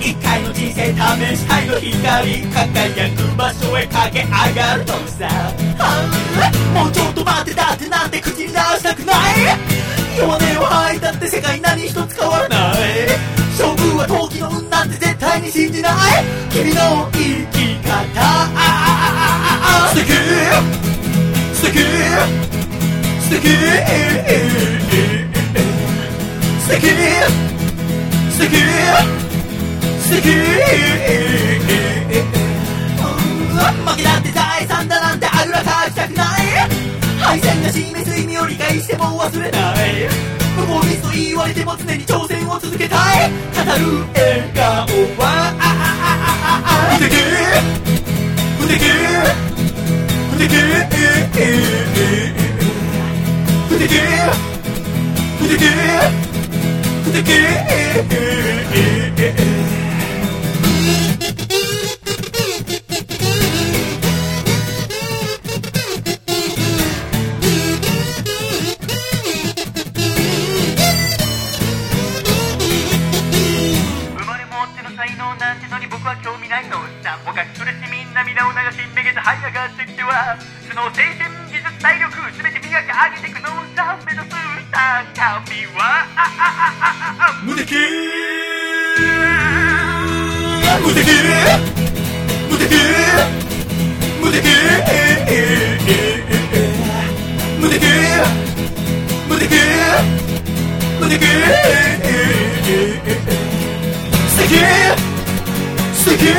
[0.00, 5.28] 一回の人生試し灰の光輝く場所へ駆け上がるのさ
[6.74, 9.16] もうちょっと待ってだってなんて口に出したくない
[10.18, 12.78] 弱音を吐いたって世界何一つ変わらない
[13.58, 15.92] 勝負は陶器の運なんて絶対に信じない
[16.50, 17.18] 君の生
[17.52, 18.52] き方
[19.88, 20.12] 素敵。
[21.54, 22.61] 素敵。
[23.32, 23.48] 敵。
[26.60, 26.84] 素敵。
[28.30, 28.56] 素敵。
[30.00, 30.28] 素敵。
[33.52, 33.60] 負
[33.96, 36.26] けだって財産だなんてあぐらかきたくない
[37.18, 40.08] 敗戦が示す意味を理解しても忘れない
[40.56, 43.36] 無謀ミスと言われても常に挑戦を続けたい語る
[44.14, 44.86] 笑顔
[45.18, 45.52] は
[46.98, 47.14] 不敵。
[48.58, 48.80] 不敵。
[50.32, 50.48] 不敵
[76.02, 76.78] 僕は興味ないの。
[77.02, 80.36] さ他それしみんな皆を流しめげて這い上がってきては。
[80.68, 81.41] その精神
[81.82, 87.74] 体力全て磨き上げていくのさ目指す高みはあああああ無敵
[90.78, 91.10] 無敵
[92.48, 92.78] 無敵
[94.20, 94.46] 無敵
[97.58, 97.82] 無敵
[99.28, 99.50] 無敵
[101.00, 101.26] 無敵
[104.28, 104.54] 素敵
[105.92, 106.30] 素敵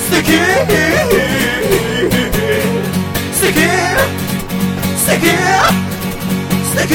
[0.00, 1.85] 素敵
[5.06, 6.94] 素敵素敵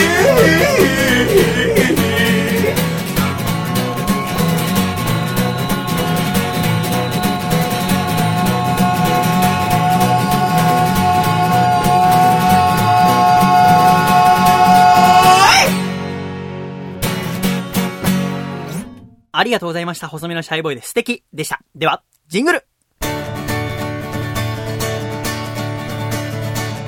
[19.34, 20.07] ありがとうございました。
[20.09, 21.62] 細身のシャイボーイで素敵でした。
[21.74, 22.66] では、ジングル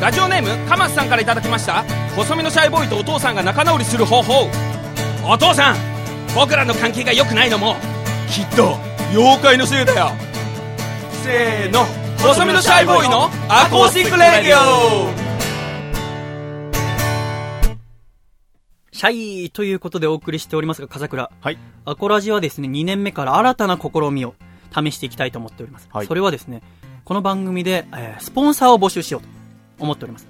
[0.04, 1.86] ラジオネームカマスさんからいただきました。
[2.18, 4.50] 細身のシャイボーイとお父さんが仲直りする方法。
[5.26, 5.78] お父さん
[6.36, 7.78] 僕らの関係が良くないのも
[8.30, 8.76] きっと
[9.14, 10.12] 妖怪のせいだよ。
[11.24, 11.86] せーの。
[12.18, 15.08] 細身のシャイボーイのアコースティックレディオ。
[18.92, 21.32] シャイということでお送りしておりますが、笠倉。
[21.40, 21.58] はい。
[21.86, 24.36] アコラジはですね、2年目から新たな試みを
[24.76, 25.88] 試していきたいと思っております。
[25.94, 26.08] はい。
[26.08, 26.62] それはですね、
[27.06, 29.43] この番組で、えースポンサーを募集しようと
[29.84, 30.28] 思っております。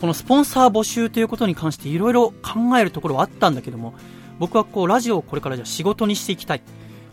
[0.00, 3.94] このスポンサー募集ということに関していろいろ考えるところはあったんだけども、
[4.38, 6.64] 僕はこう、ラジオをこれからじゃ仕事にしていきたいと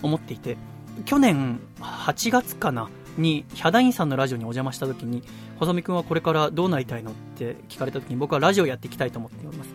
[0.02, 0.58] 思っていて、
[1.06, 5.24] 去年8月かな、に、ヒャダインさんのラジオにお邪魔した時に、
[5.60, 9.70] 細見くんはこれからどうなりたいのって聞かれた時に僕はラジオやっていきたいと思っております。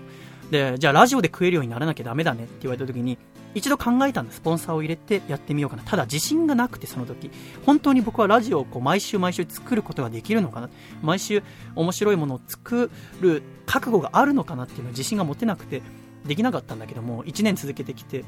[0.51, 3.19] で、じゃあラジオで食えるようにならなきゃダメだねって言われた時に、
[3.57, 4.37] 一度考えたんです。
[4.37, 5.83] スポンサーを入れてやってみようかな。
[5.83, 7.31] ただ自信がなくてその時、
[7.65, 10.69] 本当に僕はラジオをこう毎週毎週作ることができるのかな。
[11.03, 11.43] 毎週
[11.75, 12.91] 面白いものを作
[13.23, 15.81] る覚悟があるのかなっていうのは自信が持てなくて、
[16.27, 18.27] できなかったんだけども、1年続けてきて、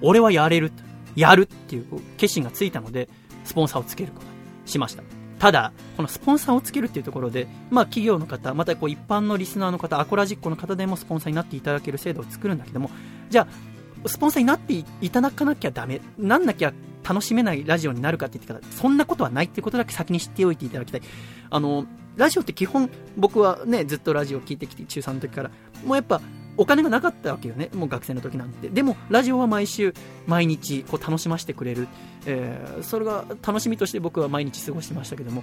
[0.00, 0.72] 俺はやれる、
[1.14, 3.10] やるっていう決心がついたので、
[3.44, 4.32] スポンサーをつけることに
[4.64, 5.02] しました。
[5.38, 12.90] ただ、このスポンサーをつけるっていうところで、まあ企業の方、またこう一般のリスナーの方、アコラジックの方でもスポンサーになっていただける制度を作るんだけども、
[13.28, 13.73] じゃあ、
[14.06, 21.02] スポンサーになっていただかなきゃダメ、なんなきゃ楽しめないラジオになるかって言ってから、そんなことはないっていうことだけ先に知っておいていただきたい。
[21.50, 21.86] あの、
[22.16, 25.50] ラジオって基本、僕はね、ずっとラジオ聞いてきて、中3の時から、
[25.84, 26.20] もうやっぱ、
[26.56, 28.68] お金がなかったわけよね、もう学生の時なんて。
[28.68, 29.92] でも、ラジオは毎週、
[30.26, 31.88] 毎日、こう楽しませてくれる。
[32.26, 35.42] えーそれが楽しみとして僕は毎日過ごしてましたけども、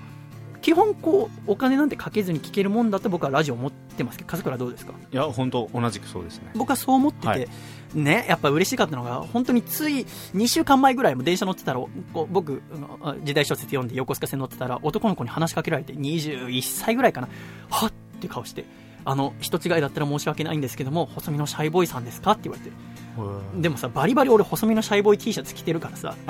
[0.62, 4.18] 基本こう、お金なんてかけずに聞けるもんだと僕はラジオ思ってます。
[4.18, 4.93] けど、笠倉どうですか？
[5.12, 6.51] いや、本当同じくそうですね。
[6.55, 7.47] 僕はそう思ってて、はい。
[7.93, 10.05] ね、やっぱ嬉しかったのが、本当につい
[10.36, 11.89] 2週間前ぐらいも電車乗ってたら、こ
[12.24, 12.62] う僕、
[13.01, 17.28] あ時代小説読んで横須賀線乗ってたら、男の子に話しかけられて、21歳ぐらいかな、
[17.70, 18.66] はっって顔して、
[19.05, 22.71] あの、人違いだったら申し訳ないんですけども、細身のシャイボーイさんですかって言われて、
[23.61, 26.15] でもさ、バリバリ俺細身のシャイボーイ T シャツ着てるからさ、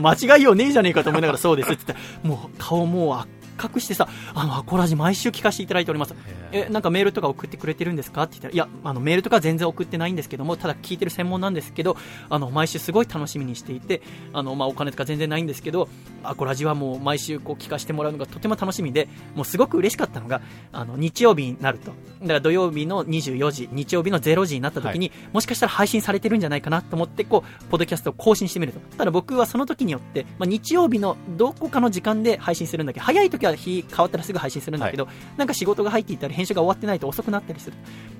[0.00, 3.18] 間違いようねえじゃねえかと思いながらそうですって言って、もう顔もう
[3.56, 6.14] 赤くしてさ、あの、アコラジ毎週聞かせていただいております。
[6.52, 8.22] え、なんかメールとか送ってくれてるんですか？
[8.24, 11.96] って言ったら、いや、あの、メールとか全然送ってないんですけども、ただ聞いてる専門なんですけど、
[12.30, 14.02] あの、毎週すごい楽しみにしていて、
[14.32, 15.88] あの、まあ、お金とか全然ないんですけど、
[16.22, 20.40] アコラジはもう毎週こう聞かせてもらうのがとても楽しみで、もうすごく嬉しかったのが、
[20.72, 21.92] あの、日曜日になると。
[22.22, 28.80] だから土曜日の24時、日曜日の0時になった時に、もしかしたら配信されてるんじゃないかなと思って、こう、ポッドキャストを更新してみると。
[28.96, 37.76] ただ僕はその時によって、まあ、日曜日のどこかの時間で配信するんだけど、早い時は日変わったらすぐ配信するんだけど、なんか仕事が入っていたり、編集が終わってないと遅くなったりする。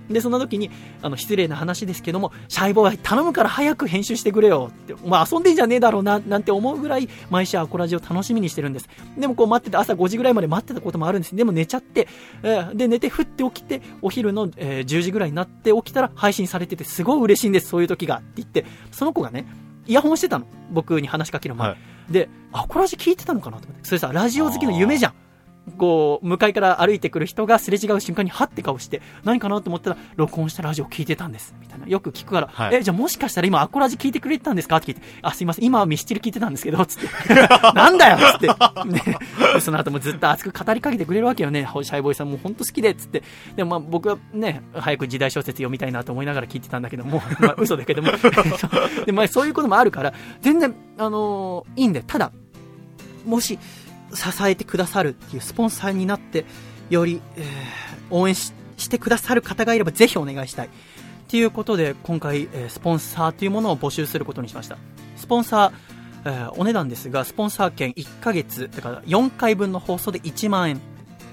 [0.08, 0.70] で、そんな時に、
[1.02, 8.88] あの、失礼な話ですけども、シャイボーイ頼むから早く編集してくれよって、まあ遊んでんじゃねえだろうな、なんて思うぐらい、毎週アコラジを楽しみにしてるんです。
[9.16, 11.34] でもこう待ってて、朝5時ぐらいまで待ってたこともあるんです。
[11.34, 12.08] でも寝ちゃって、
[12.42, 18.16] えーで、寝て、ふって起きて、お昼の、えー10時ぐらいになって起きたら配信されてて、すごい嬉しいんです、そういう時が。
[18.16, 19.46] って言って、その子がね、
[19.86, 20.46] イヤホンしてたの。
[20.70, 21.68] 僕に話しかける前。
[21.70, 23.84] はいで、アコラジ聞いてたのかなと思って。
[23.84, 25.14] それさ、ラジオ好きの夢じゃん。
[25.78, 31.54] こう、向かいから歩いてくる人がすれ違う瞬間にハッて顔して、何かなと思ったら、録音したラジオ聞いてたんです。
[31.60, 31.86] みたいな。
[31.86, 34.76] よく聞くから、はいえ、じゃあもしかしたら今アコラジ聞いてくれてたんですか？
[34.76, 37.08] って聞いて、あ、すいません、今はミスチル聞いてたんですけど、つって。
[37.74, 38.48] なんだよつって。
[38.86, 39.18] ね。
[39.54, 41.66] でその後もずっと熱く語りかけてくれるわけよね。
[41.82, 43.22] シャイボーイさんも本当好きで、つって。
[43.56, 48.10] でもまあ僕はね、早く時代小説読みたいなと思いながら聞いてたんだけども、まあ嘘だけども。
[49.06, 50.12] で、まあそういうこともあるから、
[50.42, 52.30] 全然、あのーいいんで、ただ、
[53.26, 53.58] もし、
[54.14, 56.44] 支えてくださるっていうスポンサーになって、
[56.90, 57.44] より、えー
[58.10, 58.52] 応援し
[58.90, 60.68] てくださる方がいればぜひお願いしたい。
[61.28, 64.78] ということで、今回、えースポンサーというものを募集することにしました。
[65.16, 70.80] スポンサー、えーお値段ですが、スポンサー券1ヶ月、だから4回分の放送で1万円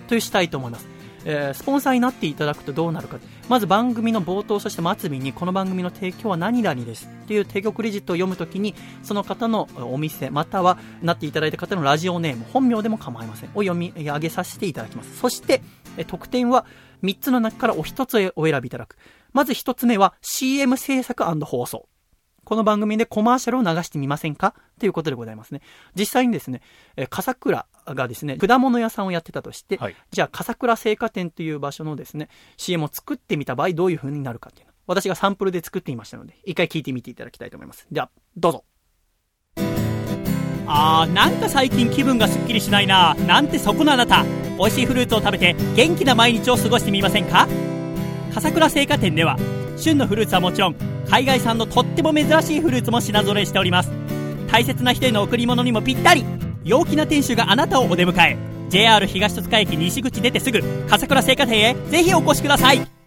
[0.07, 0.90] としたいと思います。
[1.25, 3.19] えースポンサーになっていただくとどうなるか。
[3.49, 13.49] まず番組の冒頭、そして末尾に、この番組の提供は何々ですっていう提供クレジットを読むときに、その方のお店、またはなっていただいた方のラジオネーム、本名でも構いません。
[13.49, 15.17] を読み上げさせていただきます。
[15.17, 15.61] そして、
[15.97, 16.65] え特典は
[17.03, 18.97] 3つの中からお1つお選びいただく。
[19.33, 21.87] まず1つ目は CM 制作放送。
[22.51, 24.53] この番組でコマーシャルを流してみませんか？
[24.77, 25.61] ということでございますね。
[25.95, 26.61] 実際にですね、
[26.97, 32.27] えー笠倉がですね、果物屋さんをやってたとして、はいじゃあ笠倉製菓店という場所のですね、
[32.57, 34.73] CM を作ってみた場合どういう風になるかっていうの。
[34.85, 37.87] 私がサンプルで作ってみましたので、一回聞いてみていただきたいと思います。
[37.89, 38.65] では、どうぞ。
[40.67, 44.25] あーなんか最近気分がすっきりしないななんてそこのあなた
[44.57, 47.47] 美味しいフルーツを食べて元気な毎日を過ごしてみませんか？
[48.33, 49.37] 笠倉製菓店では
[49.77, 50.75] 旬のフルーツはもちろん
[51.09, 53.91] 海外産のとっても珍しいフルーツも品揃えしております
[54.49, 56.25] 大切な人への贈り物にもぴったり
[56.63, 58.37] 陽気な店主があなたをお出迎え
[58.69, 63.01] JR 東戸塚駅西口出てすぐ笠倉製菓店へぜひお越しください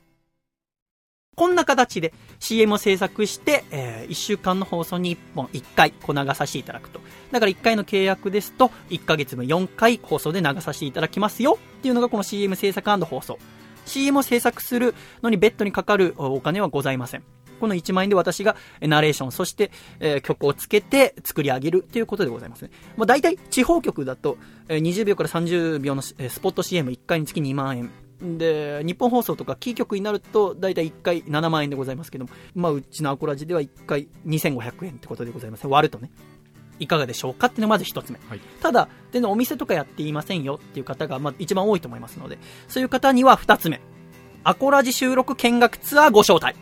[1.34, 7.00] こんな形で CM を制作して、え1週間の放送に1本1回こう流させていただくと。
[7.32, 13.38] だから1回の契約ですと、1ヶ月分4回放送で流させていただきますよっていうのがこの CM 制作放送。
[13.84, 17.22] CM を制作するのに別途にかかるお金はございません。
[17.60, 19.70] この1万円で私がナレーション、そして、
[20.22, 22.70] 曲をつけて作り上げるということでございますね。
[23.06, 24.36] 大体地方局だと、
[24.68, 27.90] え20秒から30秒のスポット CM1 回につき2万円。
[28.38, 35.66] で、日本放送とかキー局になると、大体1回7万円でございますけども、まあ、うちのアコラジでは1回2500円ってことでございます。
[35.66, 36.10] 割るとね。
[36.78, 38.18] いかがでしょうかっていうのがまず一つ目。
[38.28, 43.80] はいただ、全然お店とかやっていませんよっていう方が、まあ、一番多いと思いますので、そういう方には二つ目。
[44.42, 46.56] アコラジ収録見学ツアーご招待。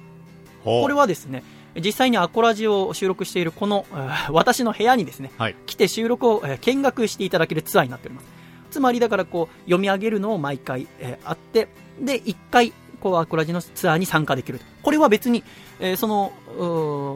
[0.64, 1.42] これはですね、
[1.76, 8.26] 実際にアコラジを収録しているこの、えー私の部屋にですね、はい来て収録を、えー見学していただけるツアーになっております。
[8.70, 11.68] つまりだからこう、読み上げるのを毎回、えーあって、
[12.00, 12.72] で、一回、
[13.02, 14.64] こう、アコラジのツアーに参加できると。
[14.82, 15.42] これは別に、
[15.80, 16.32] えーその、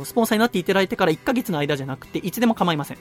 [0.04, 2.98] スポンサーになっていただいてから1ヶ月の間じゃなくて、いつでも構いません。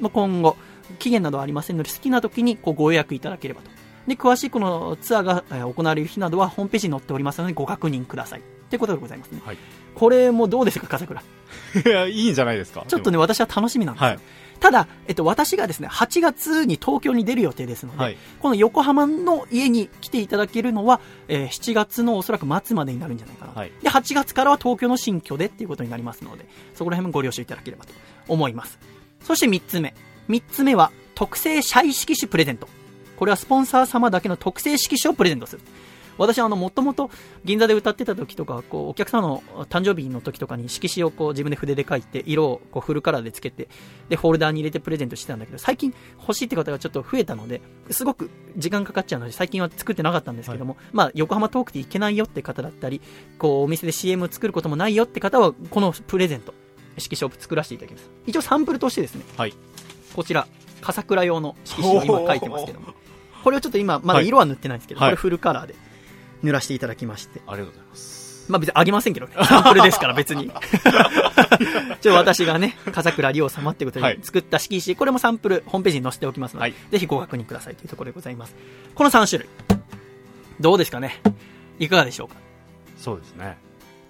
[0.00, 0.56] まあ、今後、
[0.98, 3.70] 期限などはありませんので、好きな時にこうご予約いただければと。
[4.06, 8.42] で、詳しいこのツアーがえー行われる日などはホームページに載っておりますので、ご確認ください。
[8.70, 9.40] ということでございますね。
[9.44, 9.56] はい
[9.96, 11.22] これもどうですか、笠倉？
[11.86, 12.84] いや、いいんじゃないですか？
[12.86, 14.08] ちょっとね、私は楽しみなんですよ。
[14.08, 14.18] はい
[14.60, 23.52] ただ、えっと、私がですね、8月に東京に出る予定ですので、はいこの横浜の家に来ていただけるのは、えー7月のおそらく末までになるんじゃないかな。
[23.52, 27.92] はいで、8月からは東京の新居でっていうことになりますので、そこら辺もご了承いただければと
[28.28, 28.78] 思います。
[29.22, 29.94] そして3つ目。
[30.28, 32.68] 3つ目は、特製シャイ色紙プレゼント。
[33.16, 35.62] これはスポンサー様だけの特製色紙をプレゼントする。
[36.18, 37.10] 私はあの、もともと
[37.44, 43.68] 銀座で歌ってた時とか、こう、お客様の誕生日の時とかに色紙をこう自分で筆で書いて、色をこうフルカラーでつけて、
[44.08, 47.60] で、ホルダーに入れてプレゼントしてたんだけど、最近欲しいって方がちょっと増えたので、
[47.90, 53.00] すごく時間かかっちゃうので、最近は作ってなかったんですけども、まあ、横浜トークで行けないよって方だったり、
[53.38, 56.54] こう、お店で CM を作ることもないよって方は、このプレゼント、
[56.98, 58.10] 色紙を作らせていただきます。
[58.26, 59.54] 一応サンプルとしてですね、はい。
[60.14, 60.46] こちら、
[60.80, 62.94] 笠倉用の色紙を今書いてますけども、
[63.44, 65.10] これをちょっと今、まだ色は塗ってないんですけど、はい。
[65.10, 65.74] これフルカラーで
[66.42, 68.46] 塗らせていただきまして、ありがとうございます。
[68.48, 69.32] まあ別にあげませんけどね。
[69.44, 70.50] サンプルですから別に。
[72.00, 78.54] ちょ私がね、笠倉理央様ってことはいで作った色紙、これもサンプル、ホームページに載せておきますので、はいぜひご確認くださいというところでございます。
[78.94, 79.48] この3種類。
[80.60, 81.20] どうですかね？
[81.78, 82.36] いかがでしょうか？
[82.98, 83.58] そうですね。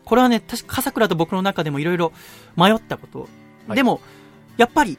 [0.04, 2.12] これはね、確か笠倉と僕の中でもいろいろ
[2.56, 3.20] 迷ったこと。
[3.68, 4.00] はいでも、
[4.56, 4.96] やっぱり、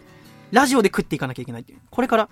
[0.51, 1.80] ラジオで食っていかなきゃいけないっていう。
[1.89, 2.30] これから、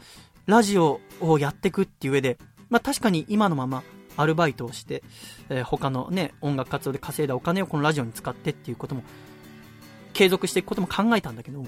[0.48, 2.38] ラジオをやっていくっていう上で、
[2.70, 3.84] まあ確かに今のまま、
[4.18, 5.04] アルバイトをして、
[5.50, 9.04] えー他のね、音楽活動で稼いだお金をこのラジオに使ってっていうことも、
[10.14, 11.64] 継続していくことも考えたんだけど、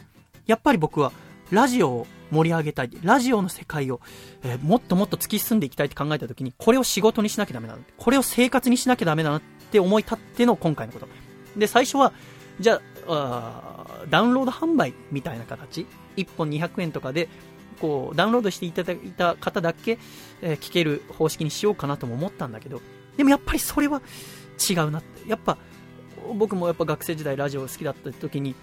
[0.45, 1.11] やっぱり僕は、
[1.51, 2.89] ラジオを盛り上げたい。
[3.03, 4.01] ラジオの世界を、
[4.43, 7.79] えーもっともっと突き進んでいきたいって考えたときに、これを仕事にしなきゃダメだな。
[7.97, 9.41] これを生活にしなきゃダメだなっ
[9.71, 11.07] て思い立っての今回のこと。
[11.57, 12.13] で、最初は、
[12.59, 15.85] じゃあ、あダウンロード販売みたいな形。
[16.15, 17.29] 1本200円とかで、
[17.79, 19.97] こう、ダウンロードしていただいた方だけ、
[20.41, 22.81] え聞ける方式にしようかなとも思ったんだけど、
[23.15, 24.01] でもやっぱりそれは
[24.69, 25.29] 違うなって。
[25.29, 25.57] やっぱ、
[26.35, 28.55] 僕もやっぱ学生時代ラジオ好きだった時に、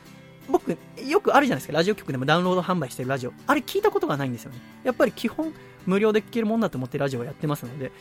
[0.48, 1.72] 僕、よくあるじゃないですか。
[1.72, 3.32] ラジオ局でもダウンロード販売してるラジオ。
[3.46, 4.58] あれ聞いたことがないんですよね。
[4.84, 5.52] やっぱり基本、
[5.86, 7.92] 無料で聞けるもんだと思ってラジオをやってますので、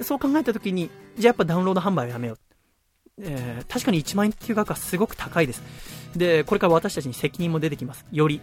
[0.00, 2.38] そう考えた時に、じゃあやっぱダウンロード販売をやめよう。
[3.22, 5.62] えー確かに1万円っていう額はすごく高いです。
[6.16, 8.04] で、これから私たちに責任も出てきます。
[8.10, 8.40] より。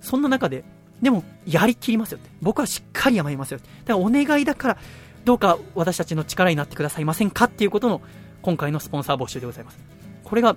[0.00, 0.64] そんな中で、
[1.02, 2.30] でも、やりきりますよって。
[2.40, 3.68] 僕はしっかりやめますよって。
[3.84, 4.78] だからお願いだから、
[5.24, 8.00] どうか私たちの力になってくださいませんかっていうことの、
[8.42, 9.78] 今回のスポンサー募集でございます。
[10.24, 10.56] これが、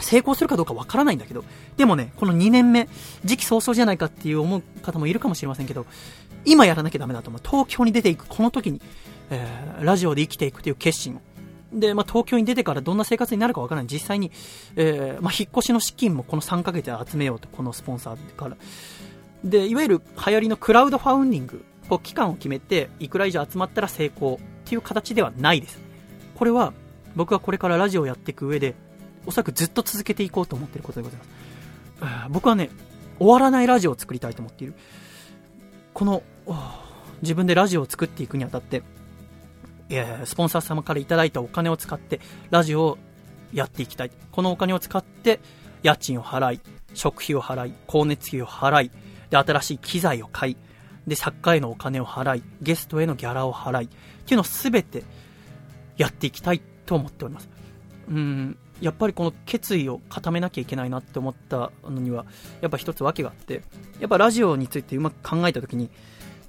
[0.00, 1.44] 成功するかどうかわからないんだけど、
[1.76, 2.88] でもね、この2年目、
[3.24, 5.86] 時期早々じゃないかっていう思う方もいるかもしれませんけど、
[6.44, 7.42] 今やらなきゃダメだと思う。
[7.44, 8.80] 東京に出ていく、この時に、
[9.30, 11.20] えーラジオで生きていくという決心を。
[11.72, 13.92] で、まあ、東京に出てからどんな生活になるかわからない。
[13.92, 14.30] 実際に、
[14.76, 18.56] えーまあ、引っ越しの資金もこの3ヶ月で集めようと、このスポンサーから。
[19.44, 25.80] で、いわゆる流行りのクラウドファウンディング、こう期間を決めて、いくら以上集まったら成功っていう形ではないです。
[26.34, 26.72] これは、
[27.16, 28.74] 僕はこれからラジオをやっていく上で、
[29.26, 31.24] おそらくずっと続けていこうと思ってることでございま
[32.26, 32.30] す。
[32.30, 32.70] 僕はね、
[33.18, 34.74] 終わらないラジオを作りたいと思っている。
[35.92, 36.22] この、
[37.22, 38.82] 自分でラジオを作っていくにあたって、
[40.24, 42.20] スポンサー様からいただいたお金を使って、
[42.50, 42.98] ラジオを
[43.52, 44.10] やっていきたい。
[44.30, 45.40] このお金を使って、
[45.82, 46.60] 家賃を払い、
[46.94, 48.90] 食費を払い、光熱費を払い、
[49.30, 50.56] で、新しい機材を買い、
[51.06, 53.94] で、作家へのお金を払い、ゲストへのギャラを払い、って
[54.32, 55.04] いうのをすべて
[55.96, 57.48] やっていきたいと思っております。
[58.08, 62.26] うん、やっぱりこの決意を固めなきゃいけないなって思ったのには、
[62.60, 63.62] やっぱ一つ訳があって、
[64.00, 65.90] やっぱラジオについてうまく考えたときに、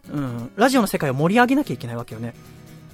[0.10, 2.34] うん、ラジオの世界を盛り上げなきゃいけないわけよね。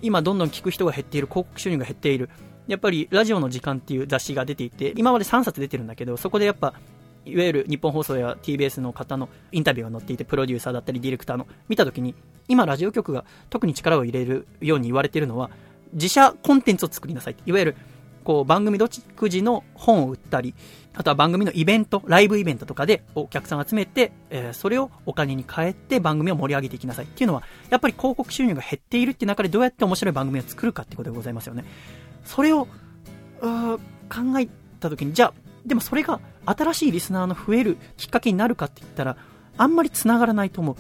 [0.02, 2.30] 今どんどん聞く人が減っている、広告収入が減っている。
[2.68, 6.74] やっぱりラジオの時間っていう雑誌が出ていて、今まで3冊出てるんだけど、そこでやっぱ、
[7.28, 12.16] いわゆる日本放送や TBS の方のインタビューが載っていて、プロデューサーだったりディレクターの見たときに、
[12.48, 15.50] 今ラジオ局が特に力を入れるように言われているのは、
[15.94, 17.36] 自社コンテンツを作りなさい。
[17.46, 17.76] いわゆる、
[18.24, 18.92] こう番組独
[19.24, 20.54] 自の本を売ったり、
[20.94, 31.64] あとは番組のイベント、ライブイベントとかでお客さん集めて、えーそれをお金に変えて番組を盛り上げていきなさいっていうのは、やっぱり広告収入が減っているっていう中でどうやって面白い番組を作るかってことでございますよね。
[32.26, 32.68] それを、
[33.40, 33.80] 考
[34.40, 34.48] え
[34.80, 35.34] た時に、じゃあ、
[35.66, 39.18] でもそれが新しいリスナーの増えるきっかけになるかって言ったら、
[39.58, 40.78] あんまり繋がらないと思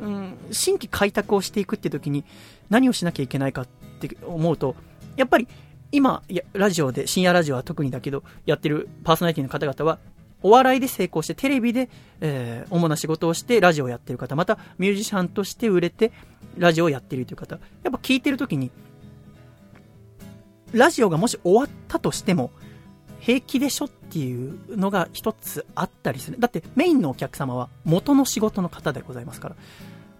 [0.00, 0.04] う。
[0.04, 2.24] うん、新規開拓をしていくって時に
[2.70, 3.66] 何をしなきゃいけないかっ
[4.00, 4.76] て思うと、
[5.16, 5.48] やっぱり
[5.92, 6.22] 今、
[6.54, 9.98] ラジオで、深夜ラジオは特にだけど、やってるパーソナリティの方々は、
[10.42, 11.90] お笑いで成功して、テレビで、
[12.20, 16.10] えー主な仕事をして、ラジオをやってる方、またミュージシャンとして売れて、
[16.56, 18.70] ラジオをやってるという方、やっぱ聞いてる時に、
[20.72, 22.50] ラジオがもし終わったとしても、
[23.22, 26.40] 平気でしょっていうのが一つあったりする。
[26.40, 29.56] だってメインのお客様は元の仕事の方でございますから。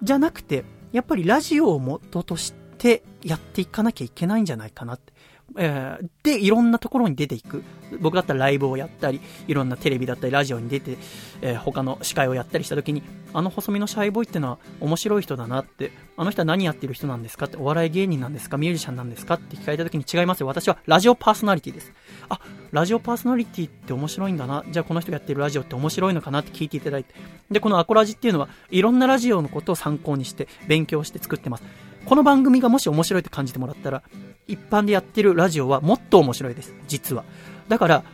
[0.04, 5.11] じゃなくて、やっぱりラジオを元としてやっていかなきゃいけないんじゃないかなって。
[5.58, 7.64] えーで、いろんなところに出ていく。
[8.00, 10.96] 僕だったらライブをやったり、いろんなテレビだったり、ラジオに出て、
[11.40, 20.46] えー他の司会をやったりした時に、あの細身のシャイボーイってのは面白い人だなって、あの人は何やってる人なんですかって、お笑い芸人なんですかミュージシャンなんですかって聞かれた時に違いますよ。
[20.46, 21.92] 私はラジオパーソナリティです。
[22.28, 22.40] あ、
[22.70, 24.64] ラジオパーソナリティって面白いんだな。
[24.70, 27.14] じゃあこの人がやってるラジオって面白いのかなって聞いていただいて。
[27.50, 31.64] で、このアコラジっていうのは、いろんなラジオのことを参考にして、勉強して作ってます。
[32.04, 34.02] この番組がもし面白いって感じてもらったら、
[34.48, 36.74] 一般でやってるラジオはもっと面白いです。
[36.88, 37.24] 実は。
[37.68, 38.04] だから、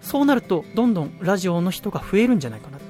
[0.00, 2.86] そうなると、どんどんラジオの人が増えるんじゃないかなって。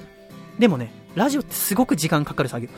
[0.59, 2.69] でもね、ラジオってすごく時間かかる作業。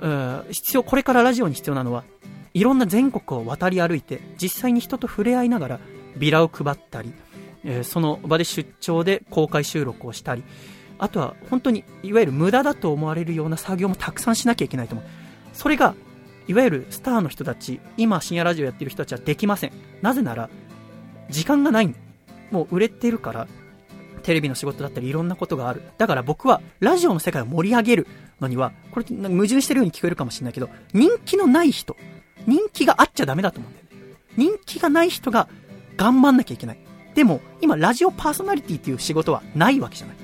[0.00, 2.04] うん必要、これからラジオに必要なのは、
[2.52, 5.80] いろんな全国を渡り歩いて、実際に人と触れ合いながら、
[6.16, 7.12] ビラを配ったり、
[7.64, 10.42] えーその場で出張で公開収録をしたり、
[10.98, 15.06] あとは本当に、いわゆる無駄だと思われるような作業もたくさんしなきゃいけないと思う。
[15.52, 15.94] それが、
[16.46, 19.72] いわゆるスターの人たち、今深夜ラジオやってる人たちはできません。
[20.02, 20.50] なぜなら、
[21.30, 21.94] 時間がない
[22.50, 23.48] もう売れてるから、
[24.22, 25.82] テレビの仕事だったりいろんなことがある。
[25.98, 28.06] だから僕は、ラジオの世界を盛り上げる
[28.40, 31.96] のには、これ矛盾してるように聞こえるかもしれないけど、人気のない人、
[32.46, 34.16] 人気があっちゃダメだと思うんだよね。
[34.36, 35.48] 人気がない人が
[35.96, 36.78] 頑張んなきゃいけない。
[37.14, 40.16] でも、今、ラジオパーソナリティっていう仕事はないわけじゃない。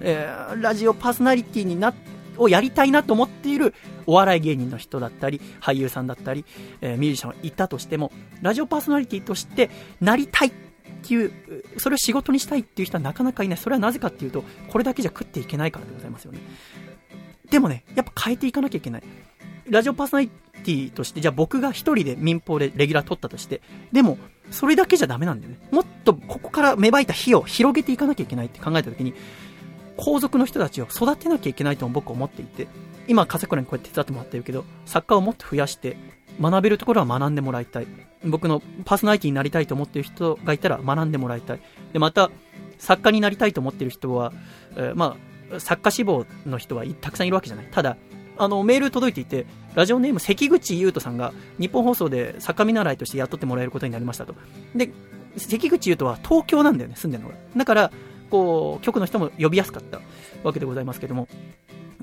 [0.00, 1.94] えーラジオパーソナリティになっ、
[2.38, 3.74] をやりたいなと思っている
[4.06, 6.44] お笑い芸人の人だったり、俳優さんだったり、
[6.80, 8.12] えーミュージシャンがいたとしても、
[8.42, 9.70] ラジオパーソナリティとして
[10.00, 10.52] なりたいっ
[11.02, 11.32] ていう、
[11.78, 13.58] それを仕事にしたいっていう人はなかなかいない。
[13.58, 16.40] それはなぜかっていうと、これだけじゃ食っていけないからでございますよね。
[17.50, 19.02] でもね、やっぱ変えていかなきゃいけない。
[19.68, 23.62] ラジオパーソナリティとして、じゃあ僕が一人で民放でレギュラー取ったとして、
[23.92, 24.18] でも、
[24.50, 25.58] それだけじゃダメなんだよね。
[25.72, 29.14] もっとここから芽生えた火を広げていかなきゃいけないって考えたときに、
[29.96, 32.68] 皇族の人たちを育てなきゃいけないとも僕は思っていて、
[33.08, 35.96] 今、笠倉にこうやって手伝ってもらってるけど、作家をもっと増やして、
[36.40, 37.86] 学べるところは学んでもらいたい。
[38.24, 41.60] 僕のパーソナリティになりたいと思ってる人がいたら学んでもらいたい。
[41.92, 42.30] で、また、
[42.78, 44.32] 作家になりたいと思ってる人は、
[44.76, 45.16] えーま
[45.54, 47.68] あ、作家志望の人はたくさんいるわけじゃない。
[47.70, 47.96] ただ、
[48.38, 54.34] あの、メール届いていて、ラジオネーム関口優斗さんが日本放送で作家見習いとして雇ってもらえることになりましたと。
[54.74, 54.90] で、
[55.36, 57.36] 関口優斗は東京なんだよね、住んでるのが。
[57.56, 57.92] だから、
[58.30, 60.00] こう、局の人も呼びやすかった
[60.42, 61.28] わけでございますけども、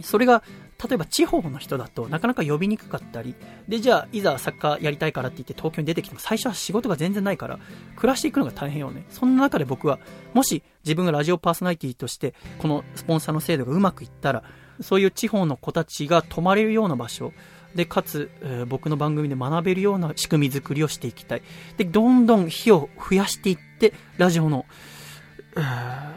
[0.01, 0.43] それが、
[0.83, 3.35] 例えば地方の人だとなかなか呼びにくかったり、
[3.67, 7.59] で、じゃあ、いざ作家やりたいからって言って東京に出てきても最初は仕事が全然ないから、
[7.95, 9.05] 暮らしていくのが大変よね。
[9.09, 9.99] そんな中で僕は、
[10.33, 14.43] もし自分がラジオパーソナリティとして、このスポンサーの制度がうまくいったら、
[14.81, 17.31] そういう地方の子たちが泊まれるような場所、
[17.75, 21.41] で、かつ、えー僕の番組で学べるような仕組み作りをしていきたい。
[21.77, 24.65] で、どんどん火を増やしていって、ラジオの、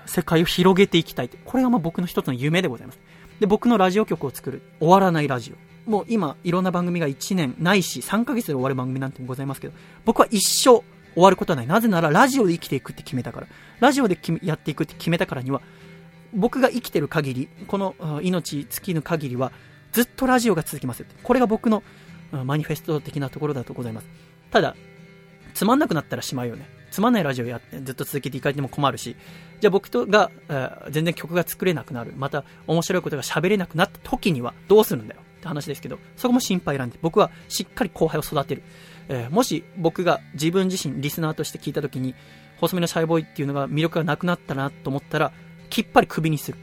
[0.06, 1.28] 世界を広げていきたい。
[1.28, 2.98] これがまあ僕の一つの夢でございます。
[3.40, 4.62] で、僕のラジオ局を作る。
[4.80, 5.52] 終わらないラジ
[5.86, 5.90] オ。
[5.90, 9.74] もう今、いろんな番組が1年ないし、3ヶ月で終わる番組なんてもございますけど、
[10.04, 10.82] 僕は一生
[11.14, 11.66] 終わることはない。
[11.66, 13.46] なぜなら、ラジオで生きていくって決めたから。
[13.80, 15.60] ラジオでやっていくって決めたからには、
[16.34, 19.52] 僕が生きてる限り、この命尽きぬ限りは、
[19.92, 21.06] ずっとラジオが続きますよ。
[21.22, 21.82] これが僕の
[22.32, 24.08] マニフェスト的なところだとございます。
[24.50, 24.74] ただ、
[25.54, 26.68] つまんなくなったらしまうよね。
[26.96, 29.16] つまんないラジオやってずっと続けていかれても困るし、
[29.60, 32.14] じゃあ僕とが、え全然曲が作れなくなる。
[32.16, 38.62] また面白いことが喋れなくなった時にはどうするんだよって話ですけど、そこも心配なんで、僕はしっかり後輩を育てる。
[39.10, 42.14] えーもし僕が自分自身リスナーとして聞いた時に、
[42.62, 45.32] 細身のシャイボーイっていうのが魅力がなくなったなと思ったら、
[45.68, 46.56] きっぱりクビにする。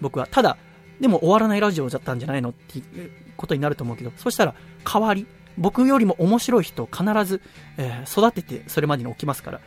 [0.00, 0.26] 僕は。
[0.26, 0.56] ただ、
[1.00, 4.54] でも終わらないラジオだったんじゃないのっていうことになると思うけど、そしたら
[4.84, 5.26] 代わり、
[5.58, 7.40] 僕よりも面白い人を必ず、
[7.76, 9.60] えー育ててそれまでに置きますから、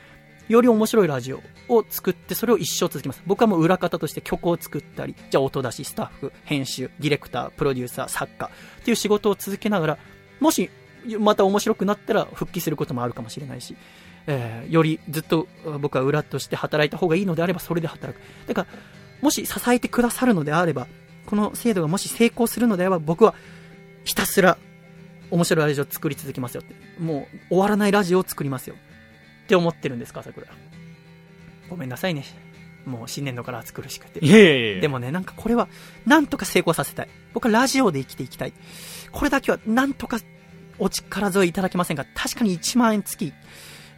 [0.49, 3.21] より面白いラジオを作って、それを一生続けます。
[3.27, 8.49] 僕はもう裏方として曲を作ったり、じゃあ音出し、スタッフ、編集、ディレクター、プロデューサー、作家
[8.81, 9.97] っていう仕事を続けながら、
[10.39, 10.71] もし、
[11.19, 13.75] また面白くなったら復帰することもあるかもしれないし、
[14.25, 15.47] えーよりずっと
[15.79, 18.21] 僕は裏として働いた方がいいのであれば、それで働く。
[18.47, 18.67] だから、
[19.21, 20.87] もし支えてくださるのであれば、
[21.27, 23.35] この制度がもし成功するのであれば、僕は
[24.03, 24.57] ひたすら
[25.31, 26.75] 面白いラジオを作り続けますよって。
[26.99, 28.75] もう終わらないラジオを作りますよ。
[29.45, 30.47] って思ってるんですか、桜。
[31.69, 32.23] ごめんなさいね。
[32.85, 34.23] もう新年度から暑苦しくて。
[34.25, 35.67] いやいやいやでもね、なんかこれは、
[36.05, 37.09] なんとか成功させたい。
[37.33, 38.53] 僕はラジオで生きていきたい。
[39.11, 40.19] これだけは、なんとか
[40.79, 43.33] お力添えいただけませんか確かに1万円月、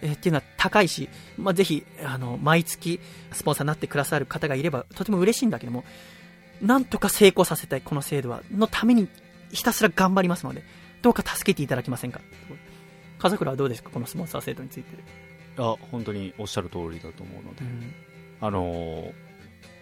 [0.01, 2.99] えーっていうのは高いし、まあ、ぜひ、あの、毎月、
[3.31, 5.83] スポンサーになってくださる方がいれば、とても嬉しいんだけども、
[6.61, 9.07] なんとか成功させたい、この制度は、のために、
[9.51, 10.63] ひたすら頑張りますので、
[11.01, 12.21] どうか助けていただけませんか？
[13.19, 13.89] 風倉はどうですか？
[13.91, 14.89] このスポンサー制度について。
[15.57, 17.93] あ本当におっしゃる通りだと思うので、うん
[18.39, 19.05] あのー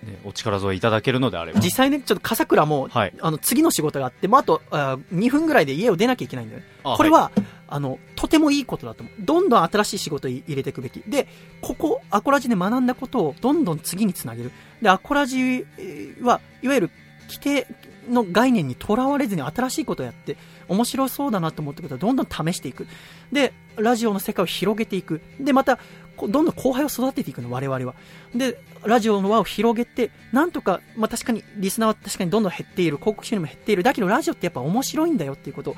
[0.03, 6.67] ね、お力添えいただけるのであれば実際ね、ちょっと笠倉も、はいあの、次の仕事があって、もうあと、あ2分ぐらいで家を出なきゃいけないんだよね。
[6.83, 7.31] あこれは、
[7.67, 9.15] あの、とてもいいことだと思う。
[9.19, 11.01] どんどん新しい仕事を入れていくべき。
[11.05, 11.27] で、
[11.61, 14.51] ここ、アコラジで学んだことをどんどん次につなげる。
[14.81, 16.89] で、アコラジえーは、いわゆる
[17.27, 17.67] 規定
[18.09, 20.37] の概念にとらわれずに新しいことをやって、
[20.67, 22.87] 面白そうだなと思ったことをどんどん試していく。
[23.31, 25.21] で、ラジオの世界を広げていく。
[25.39, 25.79] で、また、
[26.17, 27.93] どんどん後輩を育てていくの、我々は。
[28.35, 33.83] で、ラジオの輪を広げて、なんとか、まあ、確かに、リスナーは確かにどんどん減っている、広告収入も減っている。
[33.83, 35.75] だけど、ラジオってやっぱ面白いんだよっていうことを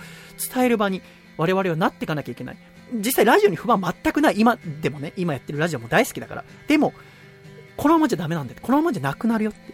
[0.53, 1.01] 伝える場に、
[1.37, 2.57] 我々はなっていかなきゃいけない。
[2.93, 4.35] 実際、ラジオに不満全くない。
[4.39, 6.43] 今でもね、今やってるラジオも大好きだから。
[6.67, 6.93] でも、
[7.77, 8.59] このままじゃダメなんだよ。
[8.61, 9.73] このままじゃなくなるよって。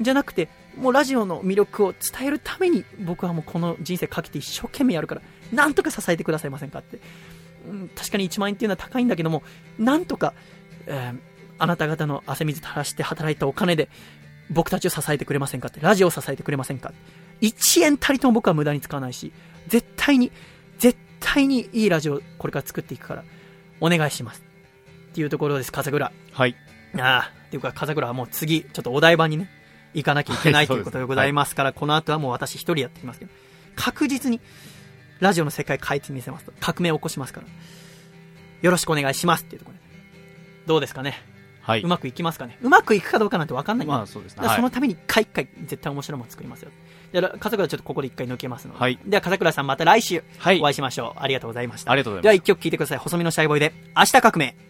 [0.00, 6.98] じゃなくて、もうラジオの魅力を伝えるために、僕はもうこの人生かけて一生懸命やるから、なんとか支えてくださいませんかって。
[7.68, 9.42] うん確かに1万円っていうのは高いんだけども、
[9.78, 10.34] なんとか、
[10.86, 11.30] えー
[11.62, 13.90] あなた方の汗水垂らして働いたお金で、
[14.48, 16.92] 僕たちを支えてくれませんかって、ラジオを支えてくれませんか
[17.42, 19.32] 1円たりとも僕は無駄に使わないし、
[19.68, 20.32] 絶対に、
[20.78, 23.24] 絶対にいいラジオをこれから作っていくから、
[23.80, 24.42] お願いします。
[25.10, 26.10] っていうところです、風倉。
[26.32, 26.56] はい
[26.98, 29.50] ああ、っていうか、風倉はもう次、ちょっとお台場にね、
[29.94, 33.30] 行かなきゃいけない ということでございますから、この後はもう私一人やってきますけど、
[33.76, 34.40] 確実に、
[35.20, 37.46] ラジオの世界変えてみせますと、革命を起こしますから、
[38.62, 39.80] よろしくお願いしますっていうところで。
[40.66, 41.22] どうですかね？
[41.62, 42.56] はいうまくいきますかね？
[42.62, 46.70] うまくいくかどうかなんて分かんないんだよまあそうですねそのために一回一回絶対面白いもの作りますよ。
[47.12, 48.80] じゃあ、笠倉ちょっとここで一回抜けますので。
[48.80, 51.20] はいでは、笠倉さんまた来週はいお会いしましょう。
[51.22, 51.92] ありがとうございました。
[51.92, 52.98] ありがとうございますでは一曲聴いてください。
[52.98, 54.69] 細身のシャイボーイで、明日革命。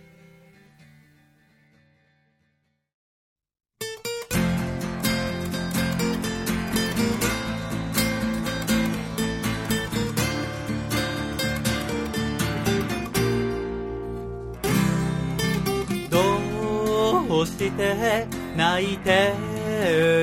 [17.40, 19.32] どうして泣いて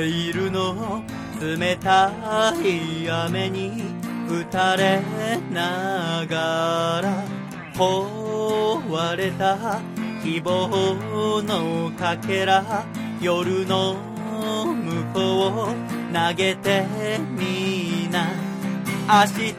[0.08, 1.02] いるの？
[1.42, 2.12] 冷た
[2.62, 3.86] い雨に
[4.30, 5.02] 打たれ
[5.52, 7.24] ながら
[7.74, 9.82] 壊れた
[10.22, 12.86] 希望のかけら
[13.20, 13.96] 夜の
[14.76, 15.24] 向こう
[15.72, 15.74] を
[16.14, 16.86] 投げて
[17.32, 18.28] みな。
[19.10, 19.56] 明日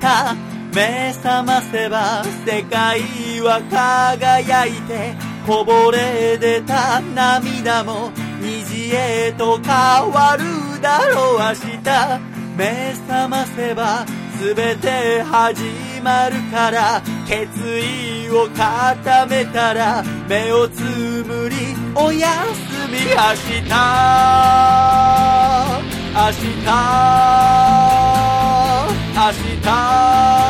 [0.73, 3.01] 目覚ませば世界
[3.41, 5.17] は輝いて
[5.49, 9.73] こぼれ出た涙も虹へと変
[10.13, 10.45] わる
[10.83, 12.21] だろう明日。
[12.55, 14.05] 目覚ませば
[14.39, 15.63] 全て始
[16.05, 17.01] まるから。
[17.27, 17.49] 決
[17.81, 21.57] 意を固めたら目をつむり
[21.95, 22.99] おやすみ。
[22.99, 23.17] 明
[23.57, 23.63] 日。
[26.13, 26.53] 明日。
[29.17, 29.33] 明
[29.63, 30.48] 日。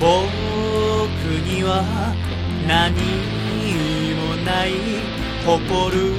[0.00, 1.84] 僕には
[2.66, 2.96] 何
[4.16, 4.72] もない
[5.44, 6.16] 誇る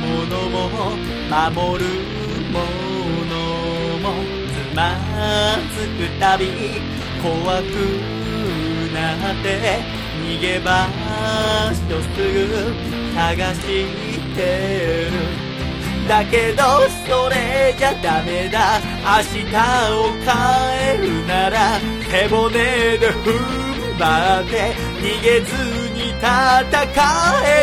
[0.00, 0.58] ものも
[1.30, 1.86] 守る
[2.50, 2.58] も
[3.30, 3.32] の
[4.00, 4.04] も
[4.48, 4.80] つま
[5.70, 6.42] ずくたび
[7.22, 7.64] 怖く
[8.92, 8.98] な
[9.34, 9.46] って
[10.24, 10.88] 逃げ場
[11.72, 12.74] 所すぐ
[13.14, 13.86] 探し
[14.34, 15.49] てる
[16.08, 16.62] だけど
[17.06, 18.80] それじゃダメだ。
[19.04, 19.54] 明日
[19.92, 20.30] を変
[20.94, 22.52] えるなら背骨
[22.98, 25.54] で踏ん張って逃げず
[25.94, 26.24] に戦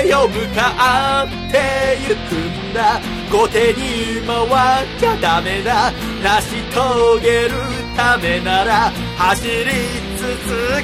[0.04, 0.28] えよ。
[0.28, 3.00] 向かってゆくんだ。
[3.32, 5.92] 後手に回っちゃダメだ。
[6.24, 7.52] 成し遂げる
[7.96, 10.26] ためなら走り続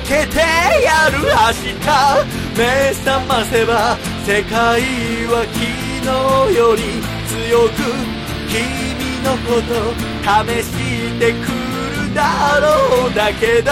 [0.04, 0.38] けて
[0.84, 1.28] やる明
[1.58, 1.84] 日
[2.56, 4.82] 目覚ませば世界
[5.28, 5.66] は昨
[6.02, 6.82] 日より
[7.28, 7.82] 強く
[8.48, 8.54] 君
[9.24, 9.74] のこと
[10.22, 10.70] 試し
[11.20, 11.36] てく
[12.08, 13.72] るだろうだけど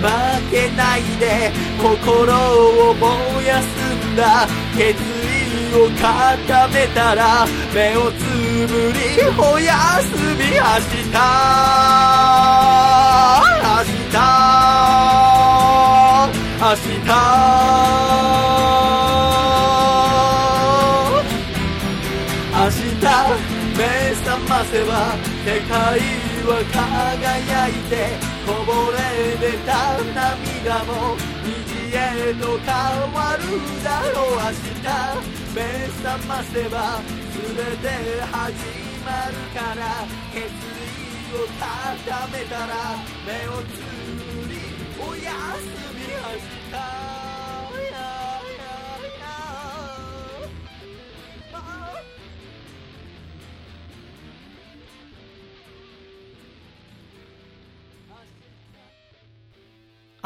[0.00, 0.08] 負
[0.50, 3.66] けないで心を燃やす
[4.12, 4.46] んだ。
[4.76, 8.22] 決意を固めたら目をつ
[8.66, 8.98] ぶり
[9.38, 10.06] おやす
[10.36, 10.60] み明
[11.12, 12.85] 日
[16.76, 16.92] 明日
[22.56, 23.08] 明日
[23.76, 23.80] 目
[24.24, 24.92] 覚ませば
[25.44, 25.72] 世界
[26.44, 27.92] は輝いて
[28.44, 28.96] こぼれ
[29.40, 29.72] 出た
[30.12, 31.48] 涙も虹
[31.92, 31.96] へ
[32.34, 32.68] と変
[33.12, 33.42] わる
[33.82, 34.92] だろう明日
[35.54, 35.58] 目
[36.04, 37.00] 覚ませば
[37.32, 37.44] 全
[37.78, 37.88] て
[38.20, 38.36] 始
[39.04, 39.80] まるから
[40.32, 41.64] 決意を固
[42.28, 42.70] めたら
[43.26, 43.80] 目をつ
[44.14, 44.54] ぶり
[45.00, 45.95] おやすみ。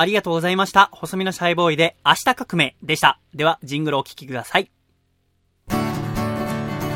[0.00, 0.88] ありがとうございました。
[0.92, 3.20] 細身のシャイボーイで明日革命でした。
[3.34, 4.70] では、ジングルをお聴きください。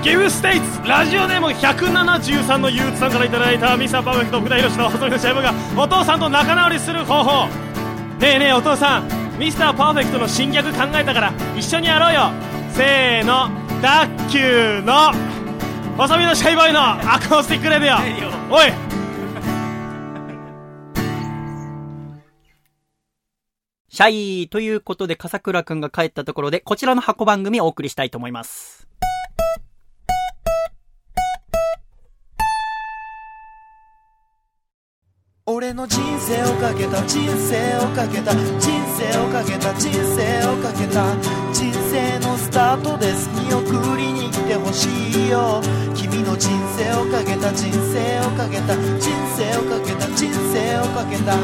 [0.03, 7.74] ギブステイツラジオネーム173の憂鬱さんからいただいたミスターパーフェクト福田博の細身のシャイボーイがお父さんと仲直りする方法
[8.21, 9.39] ねえねえお父さん。
[9.39, 12.31] ミスターパーフェクトの新ギャグ考えたから一緒にやろうよ。
[12.71, 13.65] せーの。
[13.83, 14.09] 脱
[14.39, 15.13] 臼の
[15.99, 18.55] 細身のシャイボーイのアコースティックレディオ。
[18.55, 18.73] おい。
[23.91, 24.11] シャ
[24.45, 24.49] イ。
[24.49, 28.84] ということで、笠倉くんが帰ったところで、こちらの箱番組をお送りしたいと思います。
[35.47, 41.05] 俺の人生をかけた人生をかけた人生をかけた人生をかけた
[41.53, 43.29] 人生のスタートです。
[43.45, 45.61] 見送りに来てほしいよ。
[45.95, 46.49] 君の人
[46.79, 51.37] 生をかけた人生をかけた人生をかけた人生をかけた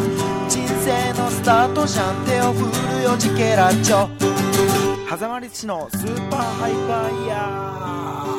[0.48, 2.24] 人生のスタートじゃん。
[2.24, 4.08] 手を振るよジケラチョ。
[5.10, 8.29] 狭間律師のスーパーハイパーイヤー。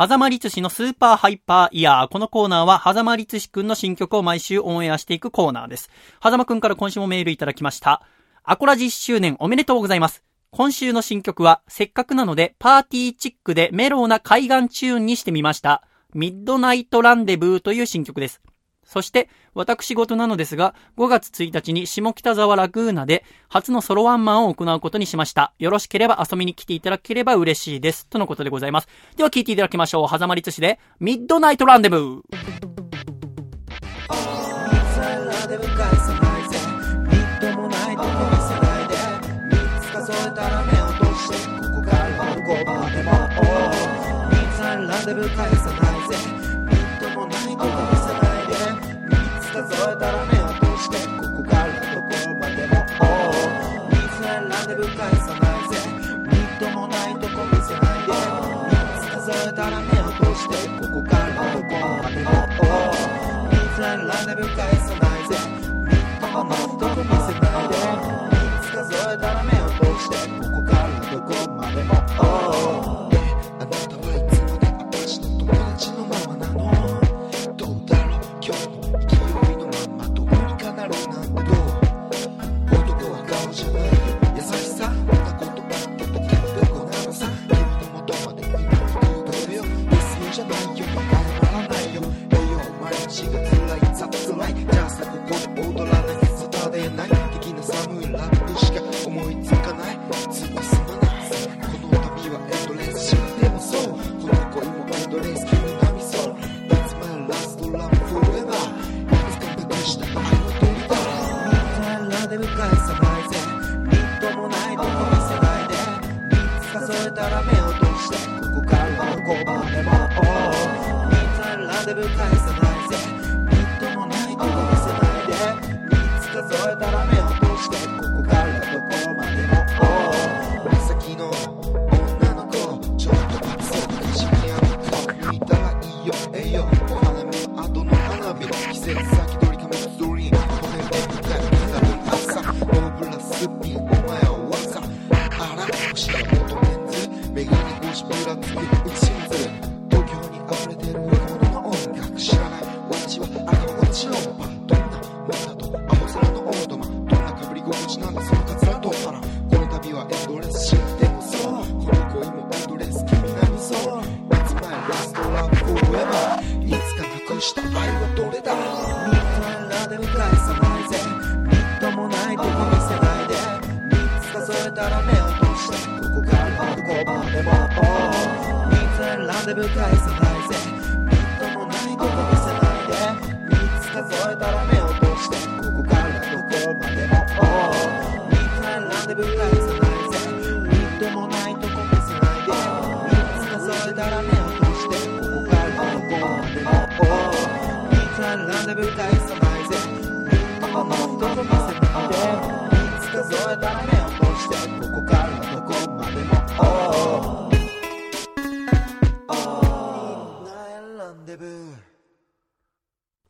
[0.00, 2.08] 狭間律師のスーパーハイパーイヤー。
[2.08, 5.90] このコーナーは、狭間律師くんの新曲を毎週オンエアしていくコーナーです。
[6.22, 8.06] 狭間くんから今週もメールいただきました。
[8.44, 10.22] アコラジ1周年おめでとうございます。
[10.52, 15.82] 今週の新曲は、せっかくなので、パーティーチックでメローな海岸チューンにしてみました。
[16.14, 18.40] ミッドナイトランデブーという新曲です。
[18.88, 25.52] そして、私事なのですが、5月1日に下北沢ラグーナで初のソロワンマンを行うことにしました。
[25.58, 28.06] よろしければ遊びに来ていただければ嬉しいです。
[28.06, 28.88] とのことでございます。
[29.14, 30.08] では聞いていただきましょう。
[30.08, 32.22] 狭間律師で、ミッドナイトランデブー。
[35.48, 35.56] で
[45.14, 45.87] も返さない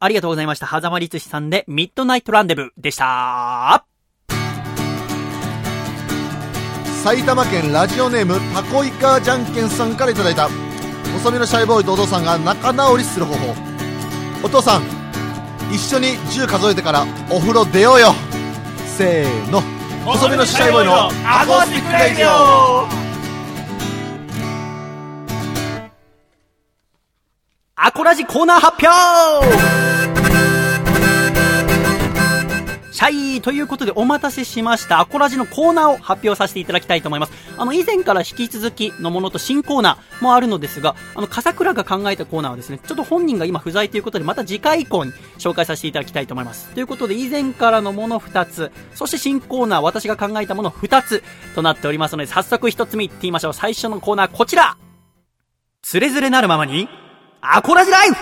[0.09, 0.65] ありがとうございました。
[0.65, 3.85] はざまりつしさんで、ミッドナイトランデブーでした。
[7.05, 10.49] 埼玉県ラジオネームタコイカじゃんけんさんからいただいた
[11.13, 13.55] 細身のシャイボーイとお父さんが仲直りする方法。
[14.43, 14.83] お父さん
[15.71, 18.15] 一緒に10数えてからお風呂出ようよ。
[18.87, 19.61] せーの。
[20.07, 23.08] 細身のシャイボーイのアコースティックレディオ
[27.89, 29.47] アコラジコーナー発表
[32.93, 35.01] シャイということでお待たせしました。
[35.01, 37.33] アコラジのコーナーを発表させていただきたいと思います。
[37.57, 46.69] あの、以前から引き続きのものと新コーナーもあるのですが、あの、笠倉が考えたコーナーはですね、ちょっと本人が今不在ということで、また次回以降に紹介させていただきたいと思います。
[46.75, 51.23] ということで、以前からのもの2つ、そして新コーナー、私が考えたもの2つ
[51.55, 53.55] となっておりますので、早速1つ目いってみましょう。
[53.55, 54.77] 最初のコーナー、こちら
[55.81, 56.87] つれづれなるままに、
[57.41, 58.17] アコラジライフ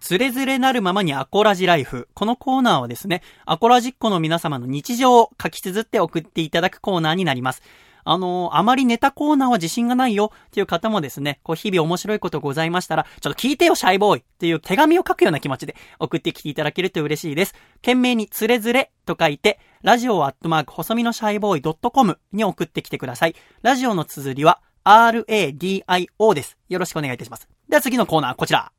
[0.00, 2.08] つれづれなるままにアコラジライフ。
[2.14, 7.62] このコーナーはですね、アコラジっ子の皆様の日常を書き綴って送っていただくコーナーになります。
[8.08, 17.54] あのーあまりネタコーナーは自信がないよっていう方もですね、こう日々面白いことございましたら、ちょっと聞いてよシャイボーイっていう手紙を書くような気持ちで送ってきていただけると嬉しいです。
[17.76, 23.34] 懸命につれづれと書いて、ラジオアットマーク細身のシャイボーイ .com に送ってきてください。
[23.62, 26.56] ラジオの綴りは RADIO です。
[26.68, 27.48] よろしくお願いいたします。
[27.68, 28.70] では次のコーナー、こちら。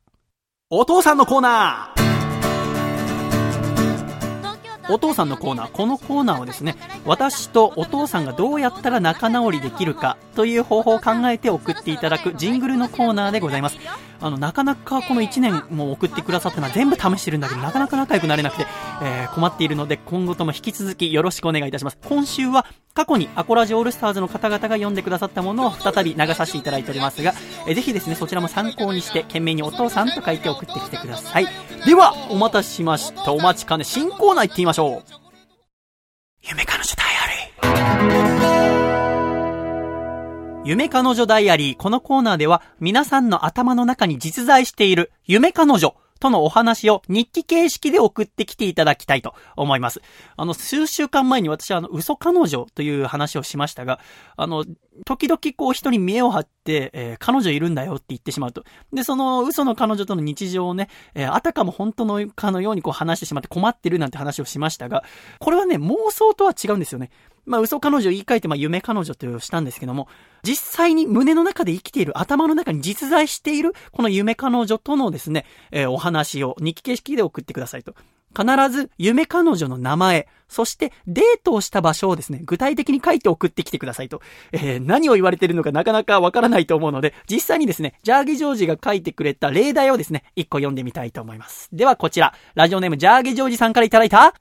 [0.70, 1.97] お父さんのコーナー
[4.88, 13.76] お父さんのコーナー、このコーナーはですね、私とお父さんがどうやったら仲直りできるかという方法を考えて送っていただくジングルのコーナーでございます。
[14.20, 18.66] あの、なかなかこの1年も送ってくださったのは全部試してるんだけど、なかなか仲良くなれなくて、
[19.02, 21.98] えー困っているので、今後とも引き続きよろしくお願いいたします。
[22.08, 27.32] 今週は過去にアコラジオールスターズの方々が読んでくださったものを再び流させていただいておりますが、
[27.66, 31.46] えーぜひですね、そちらも参考にして、懸命にお父さんと書いて送ってきてください。
[31.86, 33.32] では、お待たせしました。
[33.32, 35.12] お待ちかね、新コーナー行ってみましょう。
[36.42, 38.47] 夢彼女ダイアリー。
[40.64, 41.76] 夢彼女ダイアリー。
[41.76, 50.02] このコーナーでは皆さんの頭の中に実在している夢彼女とのお話を日記形式で送ってきていただきたいと思います。
[50.36, 54.00] あの、数週間前に私はあの、嘘彼女という話をしましたが、
[54.36, 54.64] あの、
[55.04, 58.64] 時々こう人に見栄を張って、えー彼女いるんだよって言ってしまうと。
[58.92, 65.04] で、その嘘の彼女との日常をね、えーあたかも本当のかのようにこう話してしまって困ってるなんて話をしましたが、
[65.38, 67.10] これはね、妄想とは違うんですよね。
[67.48, 70.08] まあ、嘘彼女言い換えて、まあ、夢彼女としたんですけども、
[70.42, 77.94] 実際に胸の中で生きている、頭の中に実在している、この夢彼女とのですね、えーお話を日記形式で送ってくださいと。
[78.36, 84.20] 必ず夢彼女の名前、そしてデートをした場所をですね、具体的に書いて送ってきてくださいと。
[84.52, 91.70] えー何を言われてるのかなかなかわからないと思うので、実際にですね、ジャーゲジョージが書いてくれた例題をですね、一個読んでみたいと思います。
[91.72, 94.34] ではこちら、ラジオネームジャーゲジョージさんからいただいた、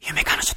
[0.00, 0.53] 夢彼女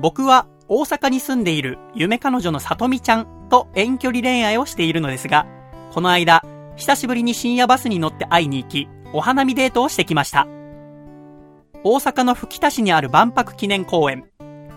[0.00, 5.46] 僕は大阪に住んでいる夢彼女のさとみちゃんと遠距離恋愛をしているのですが、
[5.92, 6.42] この間、
[6.76, 10.48] 久しぶりに深夜バスに乗って会いに行き、お花見デートをしてきました。
[11.84, 14.24] 大阪の吹田市にある万博記念公園。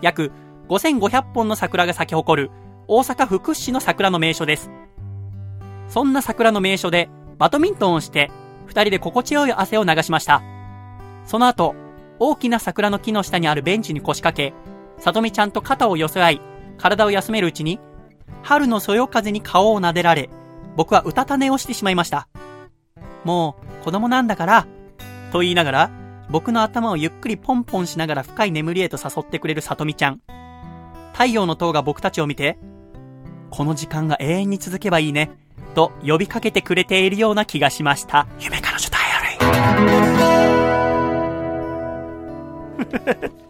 [0.02, 0.30] 約
[0.68, 2.50] 5500本の桜が咲き誇る
[2.86, 4.70] 大阪府屈指の桜の名所です。
[5.88, 7.08] そんな桜の名所で
[7.38, 8.30] バドミントンをして
[8.66, 10.42] 二人で心地よい汗を流しました。
[11.24, 11.74] その後、
[12.20, 14.52] 大きな桜の木の下にあるベンチに腰掛け、
[14.98, 16.40] さとみちゃんと肩を寄せ合い、
[16.76, 17.80] 体を休めるうちに、
[18.42, 20.30] 春のそよ風に顔を撫でられ、
[20.76, 22.28] 僕はうたた寝をしてしまいました。
[23.24, 24.66] もう、子供なんだから、
[25.32, 25.90] と言いながら、
[26.30, 30.20] 僕の頭をゆっくりポンポンしながら深い眠りへと誘ってくれるさとみちゃん。
[31.12, 32.58] 太陽の塔が僕たちを見て、
[33.50, 35.30] この時間が永遠に続けばいいね、
[35.74, 38.26] と呼びかけてくれているような気がしました。
[38.40, 39.52] 夢彼女ダイア
[43.16, 43.47] リー。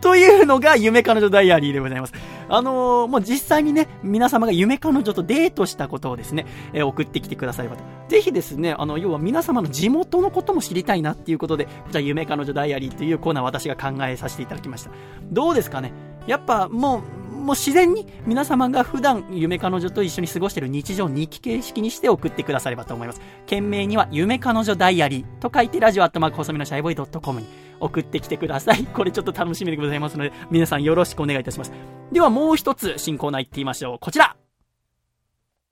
[0.00, 2.12] というのが夢彼女ダイアリーでございます。
[2.50, 7.82] あのーもう実際にね、皆様が夢彼女とデートしたことをですね、えー送ってきてくださればと。
[8.08, 14.90] ぜひですね、あの、要は皆様の地元のことも知りたいなっていうことで、こちら夢彼女ダイアリーというコーナー私が考えさせていただきました。
[15.30, 15.92] どうですかね？
[16.26, 17.02] やっぱも
[17.32, 23.20] う、もう自然に皆様が普段夢彼女と一緒に過ごしている日常日記形式にして送ってくださればと思います。
[23.46, 27.46] 件名には夢彼女ダイアリーと書いてラジオアットマーク細身のシャイボーイ .com に
[27.80, 28.84] 送ってきてください。
[28.84, 31.72] これちょっと楽しみでございますので、皆さんよろしくお願いいたします。
[32.12, 33.98] ではもう一つ新コーナー行ってみましょう。
[33.98, 34.36] こちら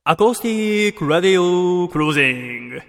[0.04, 2.80] アコースティックラディオクロージング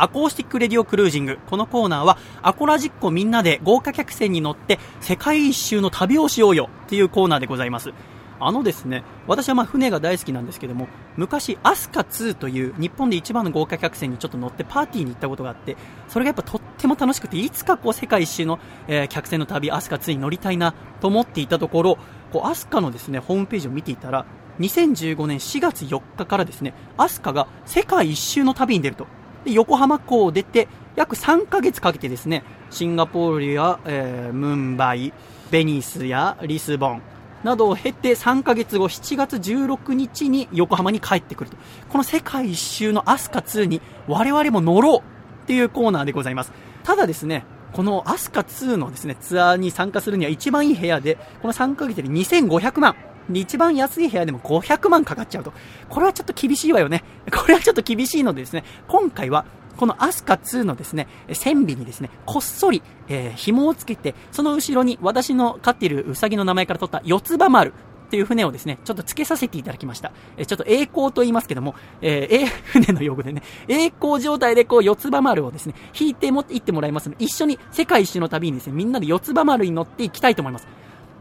[0.00, 1.38] アコースティックレディオクルージング。
[1.50, 7.92] このコーナーは、アコラジっ子みんなで豪華客船に乗って世界一周の旅をしようよっていうコーナーでございます。
[8.40, 15.76] あのですね、私はまあ船が大好きなんですけども、昔、アスカ2という日本で一番の豪華客船にちょっと乗ってパーティーに行ったことがあって、
[16.08, 21.98] それがやっぱとっても楽しくて、いつかこう世界一周の、えー客船の旅、アスカ2に乗りたいなと思っていたところ、
[22.32, 24.26] こうアスカのですね、ホームページを見ていたら、
[24.60, 29.06] 2015年4月4日からですね、アスカが世界一周の旅に出ると。
[29.44, 35.12] で横浜港を出て約3ヶ月かけてですねシンガポールや、えームンバイ
[35.50, 37.02] ベニスやリスボン
[37.44, 41.56] などを経て3ヶ月後7月16日に横浜に帰ってくると
[41.88, 45.02] この世界一周のアスカ2に我々も乗ろうっ
[45.46, 46.52] ていうコーナーでございます
[46.84, 52.96] ただですねこのアスカ2のですねツアーに参加するには一番いい部屋でこの3ヶ月で2500万
[53.30, 55.52] で、一番安い部屋でも500万かかっちゃうと。
[55.88, 57.04] これはちょっと厳しいわよね。
[57.32, 59.44] これはちょっと厳しいのでですね、今回は、
[59.78, 67.72] このアスカ2のですね、船尾にですね、こっそり、えー紐をつけて、その後ろに私の飼っているウサギの名前から取った四つ葉丸
[68.08, 70.12] っていう船をですね、ちょっと付けさせていただきました。
[70.36, 80.66] えちょっと栄光と言いますけども、えー、え船の用語でね、栄光状態でこう四つ葉丸をですね、引いて持って行ってもらいますので、一緒に世界一周の旅にですね、みんなで四つ葉丸に乗っていきたいと思います。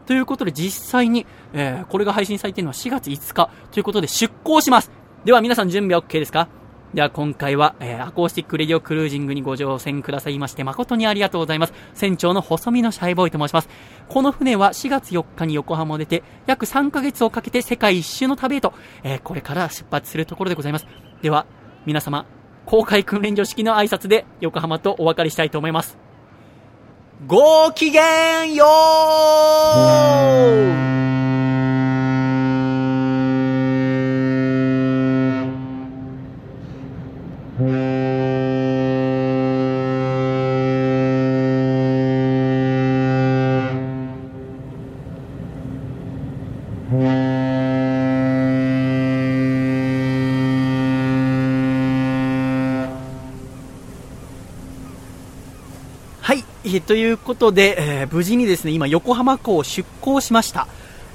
[0.08, 4.90] ということで実際に、えーこれが配信されているのは4月5日ということで出港します。
[5.26, 6.48] では皆さん準備は OK ですか？
[6.94, 11.74] では今回は、えーアコースティックレディオクルージングにご乗船くださいまして誠にありがとうございます。
[11.94, 13.70] 船長の細身のシャイボーイと申します。
[14.08, 18.74] この船は4月4日に横浜を出て約3ヶ月をかけて世界一周の旅へと、
[19.04, 20.88] えーこれから出発するところでございます。
[21.22, 21.46] では
[21.86, 22.26] 皆様、
[22.66, 25.98] 公開訓練所式の挨拶で横浜とお別れしたいと思います。
[27.26, 28.00] ごきげ
[28.46, 28.66] んよ
[31.04, 31.07] う
[56.88, 60.68] ということで、えー無事にですね、今横浜港を出港しました。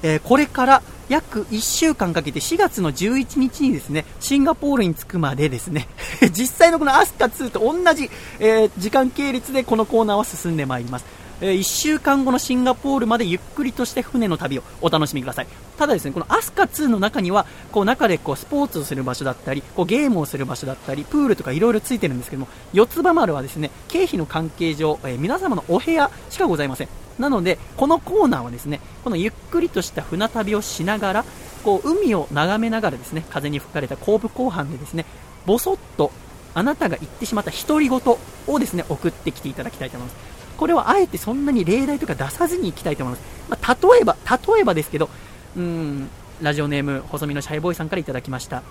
[0.03, 5.89] えーこれから約1週間かけて4月の11日にですね、シンガポールに着くまでですね、
[6.31, 11.22] 実際のこのアスカ2と同じ、えー時間系列でこのコーナーは進んでまいります。
[11.43, 15.49] え1週間後のシンガポールまでゆっくりとして船の旅をお楽しみください。
[15.77, 26.89] ただですね、このアスカ2の中には、こう中でこうスポーツをする場所だったり、こうゲームをする場所だったり、プールとかいろいろついてるんですけども、四つ葉丸はですね、経費の関係上、えー皆様のお部屋しかございません。
[27.19, 31.25] なので、このコーナーはですね、このゆっくりとした船旅をしながら、
[31.65, 35.07] こう海を眺めながらですね、風に吹かれた後部後半でですね、
[35.45, 36.13] ぼそっと
[36.55, 38.01] あなたが言ってしまった独り言
[38.47, 40.32] をですね、送ってきていただきたいと思います。
[40.63, 43.27] これはあえてそんなに例題とか出さずにいきたいと思います。
[43.49, 44.17] まあ、例えば、
[44.55, 45.11] 例えばですけど、
[45.57, 46.09] うん、
[46.41, 48.59] ラジオネーム、細身のシャイボーイさんからいただきました。
[48.59, 48.63] は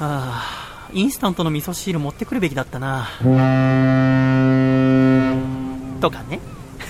[0.00, 3.06] あ、インスタントの味噌汁持ってくるべきだったな。
[6.00, 6.40] とかね。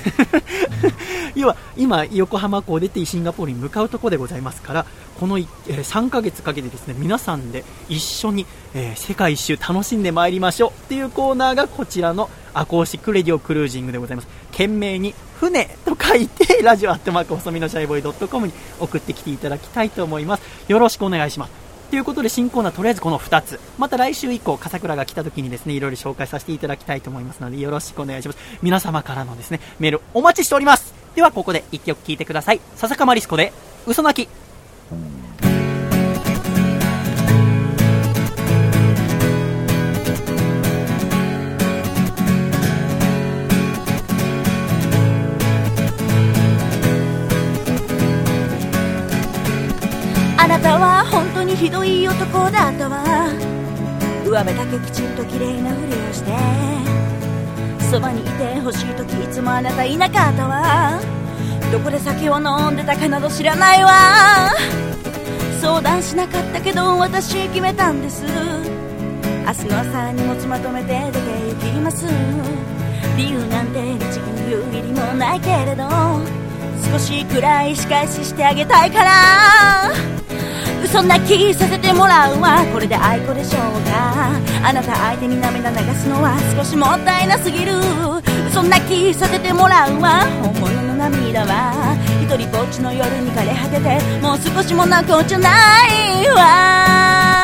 [1.35, 4.87] 要は今、横浜港を出てシンガポールに向かうところでございますから
[5.19, 14.29] この、え3ヶ月かけてですね皆さんで一緒に、え世界一周楽しんでまいりましょうっていうコーナーがこちらのアコースティックレディオクルージングでございます。
[14.51, 20.43] 懸命に船と書いてラジオアットマーク細身のシャイボーイ .com に送ってきていただきたいと思います。
[20.69, 21.62] よろしくお願いします。
[21.93, 23.61] ということで新コーナーとりあえずこの2つ。
[23.77, 28.39] また来週以降笠倉が来た時にですねいろいろ紹介させていただきたいと思いますのでよろしくお願いします。
[28.63, 30.95] 皆様からのですねメールお待ちしております。
[31.15, 32.63] ではここで1曲聴いてください。
[32.77, 33.53] 笹かまりすこで
[33.87, 35.32] 嘘泣き。
[50.43, 53.29] あなたは本当にひどい男だったわ
[54.27, 56.33] 上目だけきちんと綺麗なふりをして。
[57.89, 60.99] そばにいてほしい時いつもあなたいなかったわ。
[61.71, 64.51] どこで酒を飲んでたかなど知らないわ。
[65.61, 68.25] 相談しなかったけど私決めたんです。
[68.25, 72.07] 明日の朝荷物まとめて出て行きます。
[73.17, 75.85] 理由なんて律儀に言う義理もないけれど
[76.91, 80.12] 少しくらい仕返ししてあげたいから。
[80.87, 82.65] そんな気させてもらうわ。
[82.73, 83.61] これで愛子でしょう
[83.91, 84.33] か
[84.65, 87.73] あなた相手に涙流すのは少しもったいなすぎる。
[88.53, 90.21] そんな気させてもらうわ。
[90.43, 95.49] 本物の涙は一人ぼっちの夜に枯れ果ててもう少しも泣こうじゃな
[95.87, 97.42] いわ。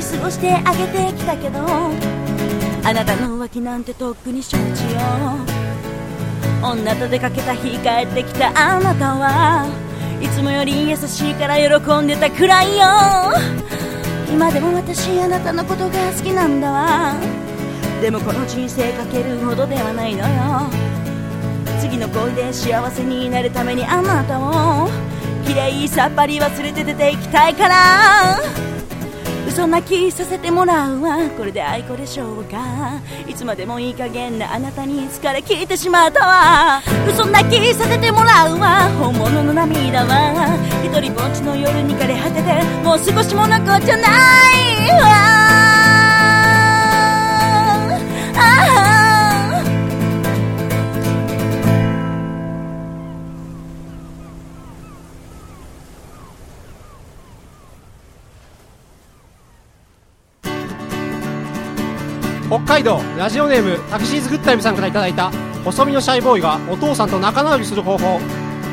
[0.00, 5.00] 過ごしてあげてきたけどあなたの浮気なんてとっくに承知よ。
[6.62, 9.66] 女と出かけた日帰ってきたあなたは
[10.20, 12.86] いつもより優しいから喜んでたくらいよ。
[14.30, 17.14] 今でも私あなたのことが好きなんだわ。
[18.00, 20.70] でもこの人生かけるほどではないのよ。
[21.80, 24.88] 次の恋で幸せになるためにあなたを
[25.46, 28.67] 綺麗さっぱり忘れて出て行きたいから。
[29.58, 31.18] 嘘泣きさせてもらうわ。
[31.36, 32.58] これで愛子でしょうか。
[33.26, 38.88] いつまでもいい加減なあなたに疲れ切ってしまったわ嘘泣きさせてもらうわ。
[39.00, 40.56] 本物の涙は。
[40.84, 44.06] 一人ぼっちの夜に枯れ果ててもう少しも残っちゃない
[44.92, 45.08] わ。
[48.36, 48.42] あ
[48.94, 49.07] あ
[62.64, 65.30] 北海道ラジオネームタクシーズグッタイムさんからいただいた
[65.64, 68.20] 細身のシャイボーイがお父さんと仲直りする方法。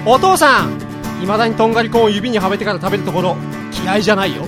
[0.06, 0.82] お父さん
[1.22, 3.36] いまだにとんがりコーンを指にはめてから食べるところ
[3.84, 4.44] 嫌いじゃないよ。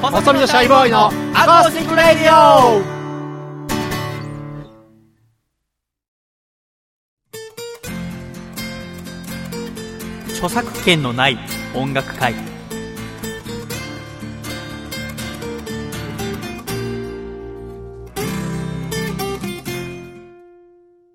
[0.00, 2.98] 細身のシャイボーイのアコースティックレディオ。
[10.28, 11.38] 著作権のない
[11.74, 12.57] 音楽会。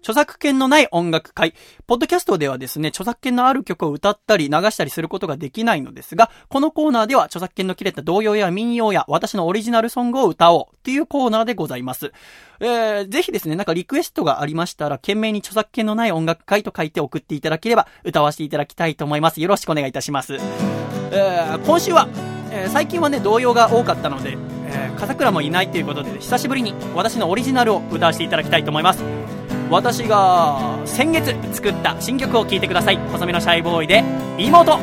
[0.03, 1.53] 著作権のない音楽会。
[1.87, 12.11] ポッドキャストではですね、著作権のある曲を歌ったり流したりすることができないのですが、このコーナーでは著作権の切れた童謡や民謡や私のオリジナルソングを歌おうっていうコーナーでございます。
[12.59, 19.39] えー、ぜひですね、なんかリクエストがありましたら、懸命に著作権のない音楽会と書いて送っていただければ、歌わせていただきたいと思います。
[19.39, 20.33] よろしくお願いいたします。
[20.33, 22.09] えー、今週は、
[22.51, 29.32] えー最近はね、童謡が多かったので、えー、笠倉もいないということで、久しぶりに私のオリジナルを歌わせていただきたいと思います。
[29.73, 32.97] 私が先月作った新曲を聴いてください。
[33.11, 34.03] 細身のシャイボーイで
[34.37, 34.77] 妹。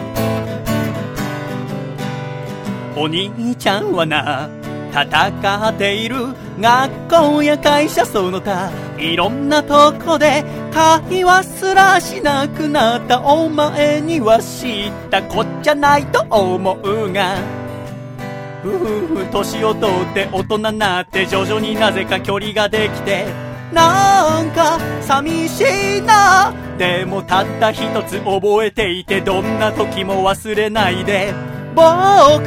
[2.97, 4.51] お兄ちゃんはな
[4.91, 6.17] 戦っている
[6.59, 13.21] 学校や会社その他いろんなとこで会話すらしなくなった。
[13.23, 15.23] お前には知った。
[15.23, 17.37] こっちゃないと思うが。
[18.65, 26.53] 夫婦年を取って大人になって徐々になぜか距離ができてなんか寂しいな。
[26.79, 31.35] でもたった一つ覚えていてどんな時も忘れないで。
[31.75, 31.85] 僕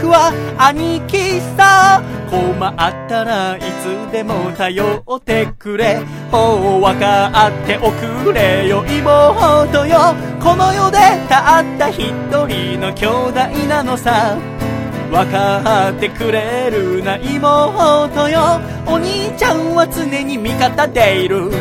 [0.10, 2.02] は兄貴さ。
[2.30, 2.76] 困っ
[3.08, 6.02] たらいつでも頼ってくれ。
[6.32, 8.84] ほう分かっておくれよ。
[8.86, 10.16] 妹よ。
[10.42, 10.98] この世で
[11.30, 12.12] たった一
[12.48, 14.38] 人の兄弟なのさ。
[15.14, 18.60] 分かってくれるな妹よ。
[18.88, 21.52] お兄ちゃんは常に味方でいる。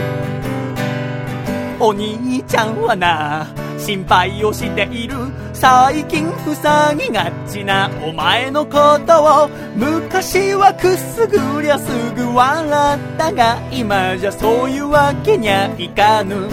[1.78, 3.46] お兄ちゃんはな
[3.78, 5.16] 心配をしている。
[5.52, 9.50] 最近塞ぎがちなお前のことを。
[9.76, 16.48] 昔はくすぐりゃすぐ笑ったが今じゃそういうわけにゃいかぬ。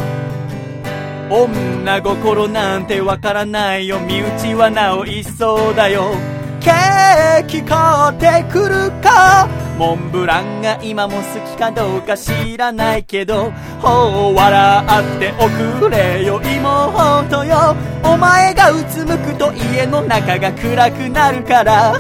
[1.30, 4.00] 女心なんてわからないよ。
[4.02, 6.12] 身内はなおいっそうだよ。
[6.60, 7.78] ケーキ買
[8.12, 9.48] ってくるか？
[9.78, 15.48] モンブランが今も好きかどうか知らないけどほう笑ってお
[15.80, 17.76] くれよ妹よ。
[18.04, 21.98] お前がうつむくと家の中が暗くなるから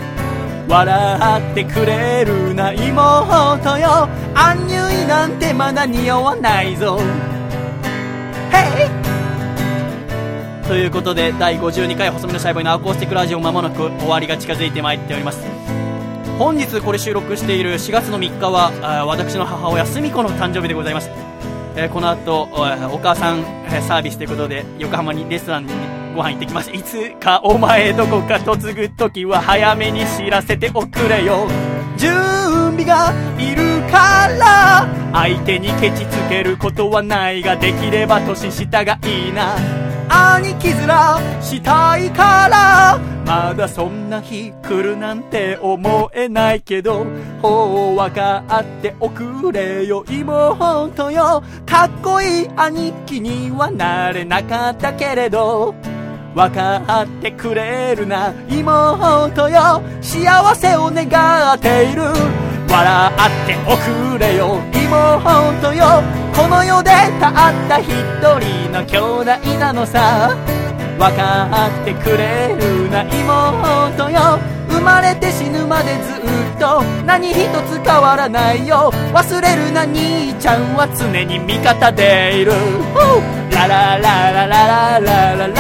[0.68, 4.10] 笑ってくれるな妹よ。
[4.36, 7.00] アンニュイなんてまだ匂わないぞ。
[8.52, 8.90] ヘイ
[10.70, 15.40] ということで第52回細身のシャイボーイのアコースティックラジオまもなく終わりが近づいてまいっております。
[16.38, 21.10] 本日これ収録している4月の3日はあ私の母親すみ子の誕生日でございます、
[21.76, 23.44] えーこの後おお母さん
[23.82, 25.74] サービスということで横浜にレストランに
[26.16, 26.70] ご飯行ってきます。
[26.70, 31.48] いつかお前どこか嫁ぐ時は早めに知らせておくれよ。
[31.98, 32.12] 準
[32.78, 39.89] 備がいるから相手にケチつけることはないができれば年下がいいな。
[40.10, 43.00] 兄貴面したいから。
[43.26, 47.06] まだそんな日来るなんて思えないけど
[47.44, 50.04] ほう分かっておくれよ。
[50.10, 51.44] 妹よ。
[51.66, 55.76] かっこいい兄貴にはなれなかったけれど
[56.34, 58.34] 分かってくれるな。
[58.50, 59.82] 妹よ。
[60.02, 62.02] 幸せを願っている。
[62.70, 64.62] 笑っておくれよ。
[64.72, 66.04] 妹よ
[66.36, 67.34] この世でたっ
[67.68, 67.90] た一
[68.40, 70.38] 人の兄弟なのさ。
[70.98, 74.40] 分かってくれるな妹よ。
[74.70, 78.92] 生まれて死ぬまでずっと何一つ変わらないよ。
[79.14, 82.52] 忘れるな兄ちゃんは常に味方でいる。
[83.52, 85.59] ララララララララララ。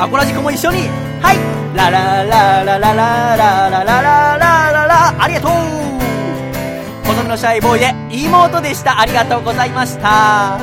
[0.00, 0.88] アコラジコも一緒に。
[1.20, 1.38] はい。
[1.76, 5.24] ラララララララララララララ。
[5.24, 5.50] ありがとう。
[7.04, 7.92] 細身のシャイボーイで
[8.24, 9.00] 妹でした。
[9.00, 10.60] ありがとうございました。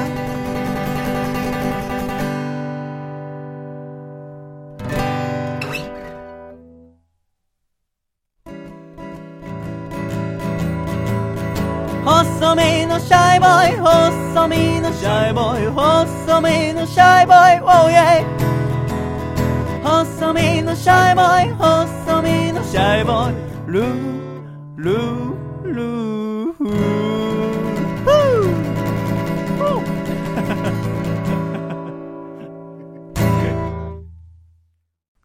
[12.05, 18.23] 細身のシャイボーイ細身のシャイボーイ細身のシャイボーイ Oh yeah
[19.85, 23.35] 細身のシャイボーイ細身のシャイボーイ
[23.71, 26.65] ルールールーフ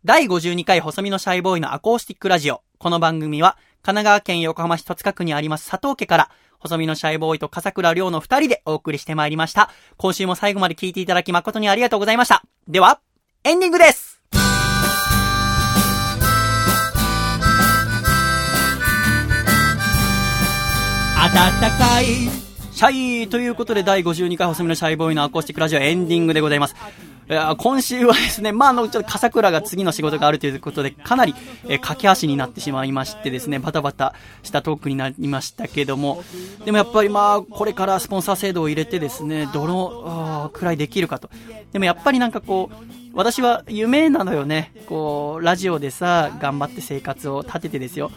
[0.05, 2.63] 第52回細身のシャイボーイのアコースティックラジオ。
[2.77, 9.71] この番組は、神奈川県横浜市戸塚区にあります佐藤家から、細身のシャイボーイと笠倉亮の二人でお送りしてまいりました。
[9.97, 12.43] 今週も最後まで聞いていただき誠にありがとうございました。
[12.69, 13.01] では、
[13.43, 14.10] エンディングです
[21.21, 21.29] 暖
[21.79, 22.05] かい
[22.73, 26.75] シャイということで第52回細身のシャイボーイのアコースティックラジオエンディングでございます。
[27.29, 31.35] いや今週はですね、まあ、あの、ちょっと笠倉が次の仕事があるということで、かなり、
[31.69, 36.25] えー駆け足になってしまいましてですね、バタバタしたトークになりましたけども、
[36.65, 41.29] でもやっぱりまあ、これからスポンサー制度を入れてですね、どのくらいできるかと。
[41.73, 42.77] でもやっぱりなんかこう、
[43.13, 44.73] 私は夢なのよね。
[44.87, 48.11] こう、ラジオでさ、頑張って生活を立ててですよ。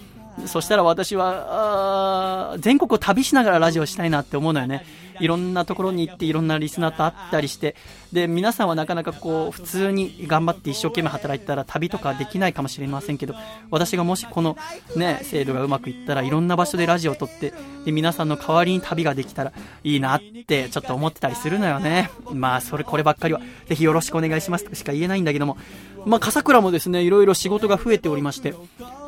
[0.46, 4.86] そしたら私は、あー全国を旅しながらラジオしたいなって思うのよね。
[5.20, 7.76] いろんなところに行っていろんなリスナーと会ったりして、
[8.14, 13.34] で、皆さんはなかなかこう、普通に頑張って一生懸命働いたら旅とかできないかもしれませんけど、
[13.72, 14.56] 私がもしこの
[14.96, 17.54] ね、制度がうまくいったらいろんな場所でラジオを撮って、
[17.86, 19.52] で、皆さんの代わりに旅ができたら
[19.84, 22.12] いいなってちょっと思ってたりするのよね。
[22.32, 25.58] まあ、それ、こればっかりは、ぜひよろしくお願いしますとしか言えないんだけども、
[26.06, 28.54] まあ、笠倉もですね、いろいろ仕事が増えておりまして、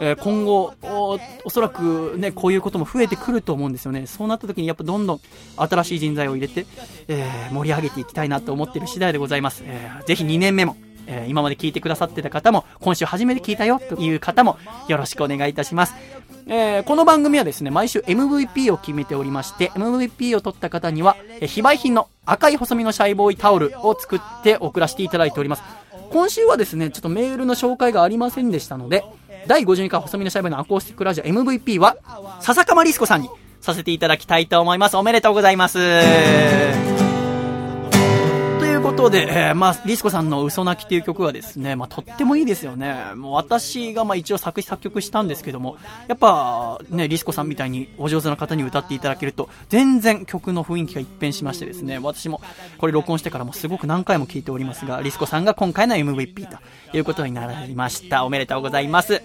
[0.01, 4.07] えー今後お、おそらくね、こういうことも増えてくると思うんですよね。
[4.07, 5.19] そうなった時にやっぱどんどん
[5.57, 6.65] 新しい人材を入れて、
[7.07, 9.63] えー盛り上げていきたいなと思っている次第でございます。
[9.65, 10.77] えーぜひ2年目も、
[11.07, 14.57] えー今まで聞いてくださってた方も、今週初めて聞いたよという方も、
[14.87, 15.93] よろしくお願いいたします。
[16.47, 25.63] えーこの番組はですね、毎週 MVP を決めておりまして、MVP を取った方には、えー非売品の赤い細身のシャイボーイタオルを作って送らせていただいております。
[26.11, 29.03] 今週はですね、ちょっとメールの紹介がありませんでしたので、
[29.47, 31.97] 第52回細身のシャイボーイのアコースティックラジオ MVP は、
[32.39, 33.29] 笹かまりすこさんに
[33.61, 34.97] させていただきたいと思います。
[34.97, 37.04] おめでとうございます。
[38.95, 42.95] ということで、えーまあ、リスコさんの嘘泣きという曲はですね、まあ、とってもいいですよね。
[43.15, 45.75] もう私が、まあ、一応作詞作曲したんですけども、
[46.07, 52.39] やっぱ、ね、リスコさんみたいにお上手な方に歌っていただけると、全然曲の雰囲気が一変しましてですね、私も
[52.77, 56.57] これ録音してからもすごく何回も聴いておりますが、リスコさんが今回の MVP と
[56.97, 58.23] いうことになりました。
[58.23, 59.21] おめでとうございます。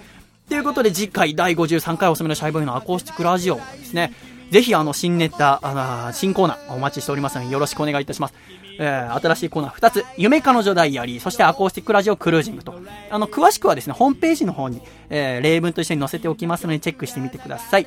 [0.49, 4.13] ということで、次回第53回おすすめのシャイボーイのアコースティックラジオですね。
[4.51, 8.35] ぜひ、あの、新ネタ、あの新コーナーお待ちしておりますので、よろしくお願いいたします。
[8.83, 12.75] えー、新しいコーナー2つ、夢彼女ダイアリー、そしてアコースティックラジオクルージングと。
[13.11, 14.81] あの、詳しくはですね、ホームページの方に、
[15.11, 17.87] えー、例文と一緒に載せておきますので、チェックしてみてください。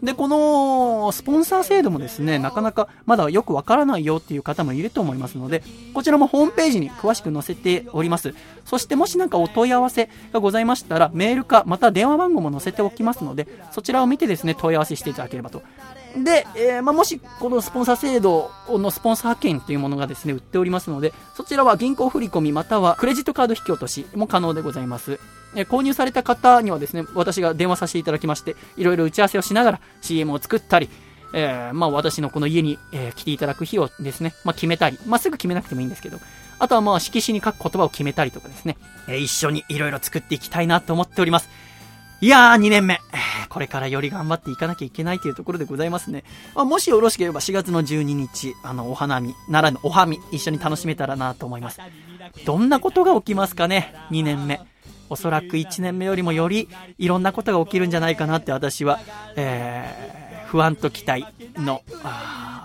[0.00, 8.32] で、この、スポンサー制度もですね、なかなかまだよくわからないよっていう方もいると思いますので、こちらもホームページに詳しく載せております。
[8.64, 15.62] そしてもしなんかお問い合わせがございましたら、メールか、また電話番号も載せておきますので、そちらを見てですね、問い合わせしていただければと
[16.16, 25.20] で、えーまあ、もしこのスポンサー制度のスポンサー券というものがですね、売っておりますので、そちらは銀行振込またはクレジットカード引き落としも可能でございます。
[25.54, 30.88] えー購入された方にはですね、私が電話させていただきまして、いろいろ打ち合わせをしながら CM を作ったり、
[31.34, 36.18] えーまあ私のこの家に、え来ていただく日をですね、まあ決めたり、まあすぐ決めなくてもいいんですけど、
[36.58, 38.76] あとはまあ色紙に書く言葉を決めたりとかですね、
[39.08, 41.48] え一緒にいろいろ作っていきたいなと思っております。
[42.20, 43.00] いやー、2年目。
[43.48, 46.24] これからより頑張っていかなきゃいけないというところでございますね。
[46.54, 51.80] まあ、もしよろしければ4月の12日、あの、お花見、ならのおはみ、一緒に楽しめたらなと思います。
[52.44, 54.60] どんなことが起きますかね ?2 年目。
[55.10, 56.68] おそらく1年目よりもより
[56.98, 59.00] いろんなことが起きるんじゃないかなって私は、
[59.36, 61.26] えー不安と期待
[61.56, 61.82] の、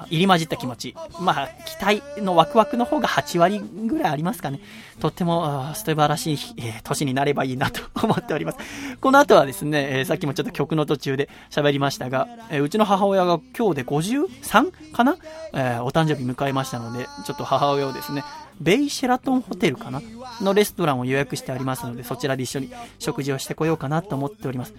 [0.09, 0.95] 入り混じった気持ち。
[1.19, 4.61] まあ、期待のワクワクの方が8割ぐらいありますかね。
[4.99, 8.57] とっても素晴らしい、えー年になればいいなと思っております。
[9.01, 14.93] この後はですね、えーさっきもちょっと曲の途中で喋りましたが、えーうちの母親が今日で 53?
[14.93, 15.17] かな、
[15.53, 18.23] えお誕生日迎えましたので、ちょっと母親をですね、
[18.61, 20.01] ベイシェラトンホテルかな？
[20.41, 24.73] のレストランを予約してありますので、そちらで一緒に食事をしてこようかなと思っております。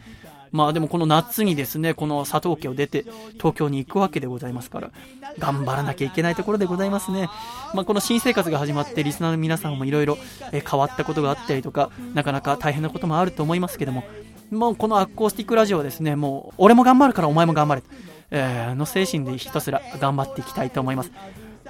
[0.54, 3.04] まあでもこの夏にですね、この佐藤家を出て
[3.38, 4.92] 東京に行くわけでございますから、
[5.40, 7.28] 頑張らなきゃいけないところでございますね。
[7.74, 10.16] まあこの新生活が始まってリスナーの皆さんもいろいろ
[10.52, 14.04] 変わったことがあったりとか、なかなか大変なこともあると思いますけども、
[14.52, 17.82] もうこのアコースティックラジオはですね、もう俺も頑張るからお前も頑張れ。
[18.30, 21.10] えーの精神でひたすら頑張っていきたいと思います。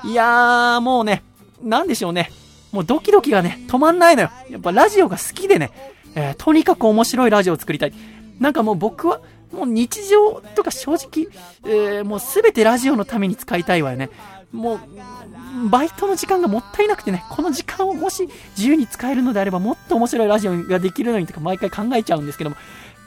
[0.04, 1.22] いやー、もうね、
[1.62, 2.30] なんでしょうね。
[2.70, 4.30] もうドキドキがね、止まんないのよ。
[4.50, 5.70] やっぱラジオが好きでね、
[6.14, 7.92] えーとにかく面白いラジオを作りたい。
[8.40, 9.20] なんかもう僕は、
[9.52, 11.28] もう日常とか正直、
[11.64, 14.10] えーもうすべてラジオのために使いたいわよね。
[14.52, 22.56] もう、バイトの時間がもったいなくてね、この時間をもし自由に使えるのであれば、もっと面白いラジオができるのにとか毎回考えちゃうんですけども、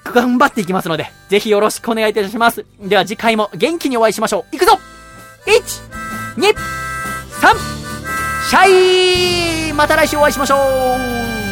[0.03, 2.65] 頑張っていきますので、ぜひよろしくお願いいたします。
[2.81, 4.55] では次回も元気にお会いしましょう。
[4.55, 4.79] いくぞ
[5.45, 7.77] !1、2、3、
[8.49, 11.46] シャイまた来週お会いしましょう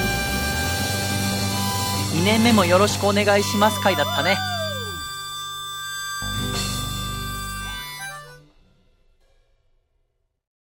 [2.15, 4.37] 2年目もよろしくお願いします回だったね。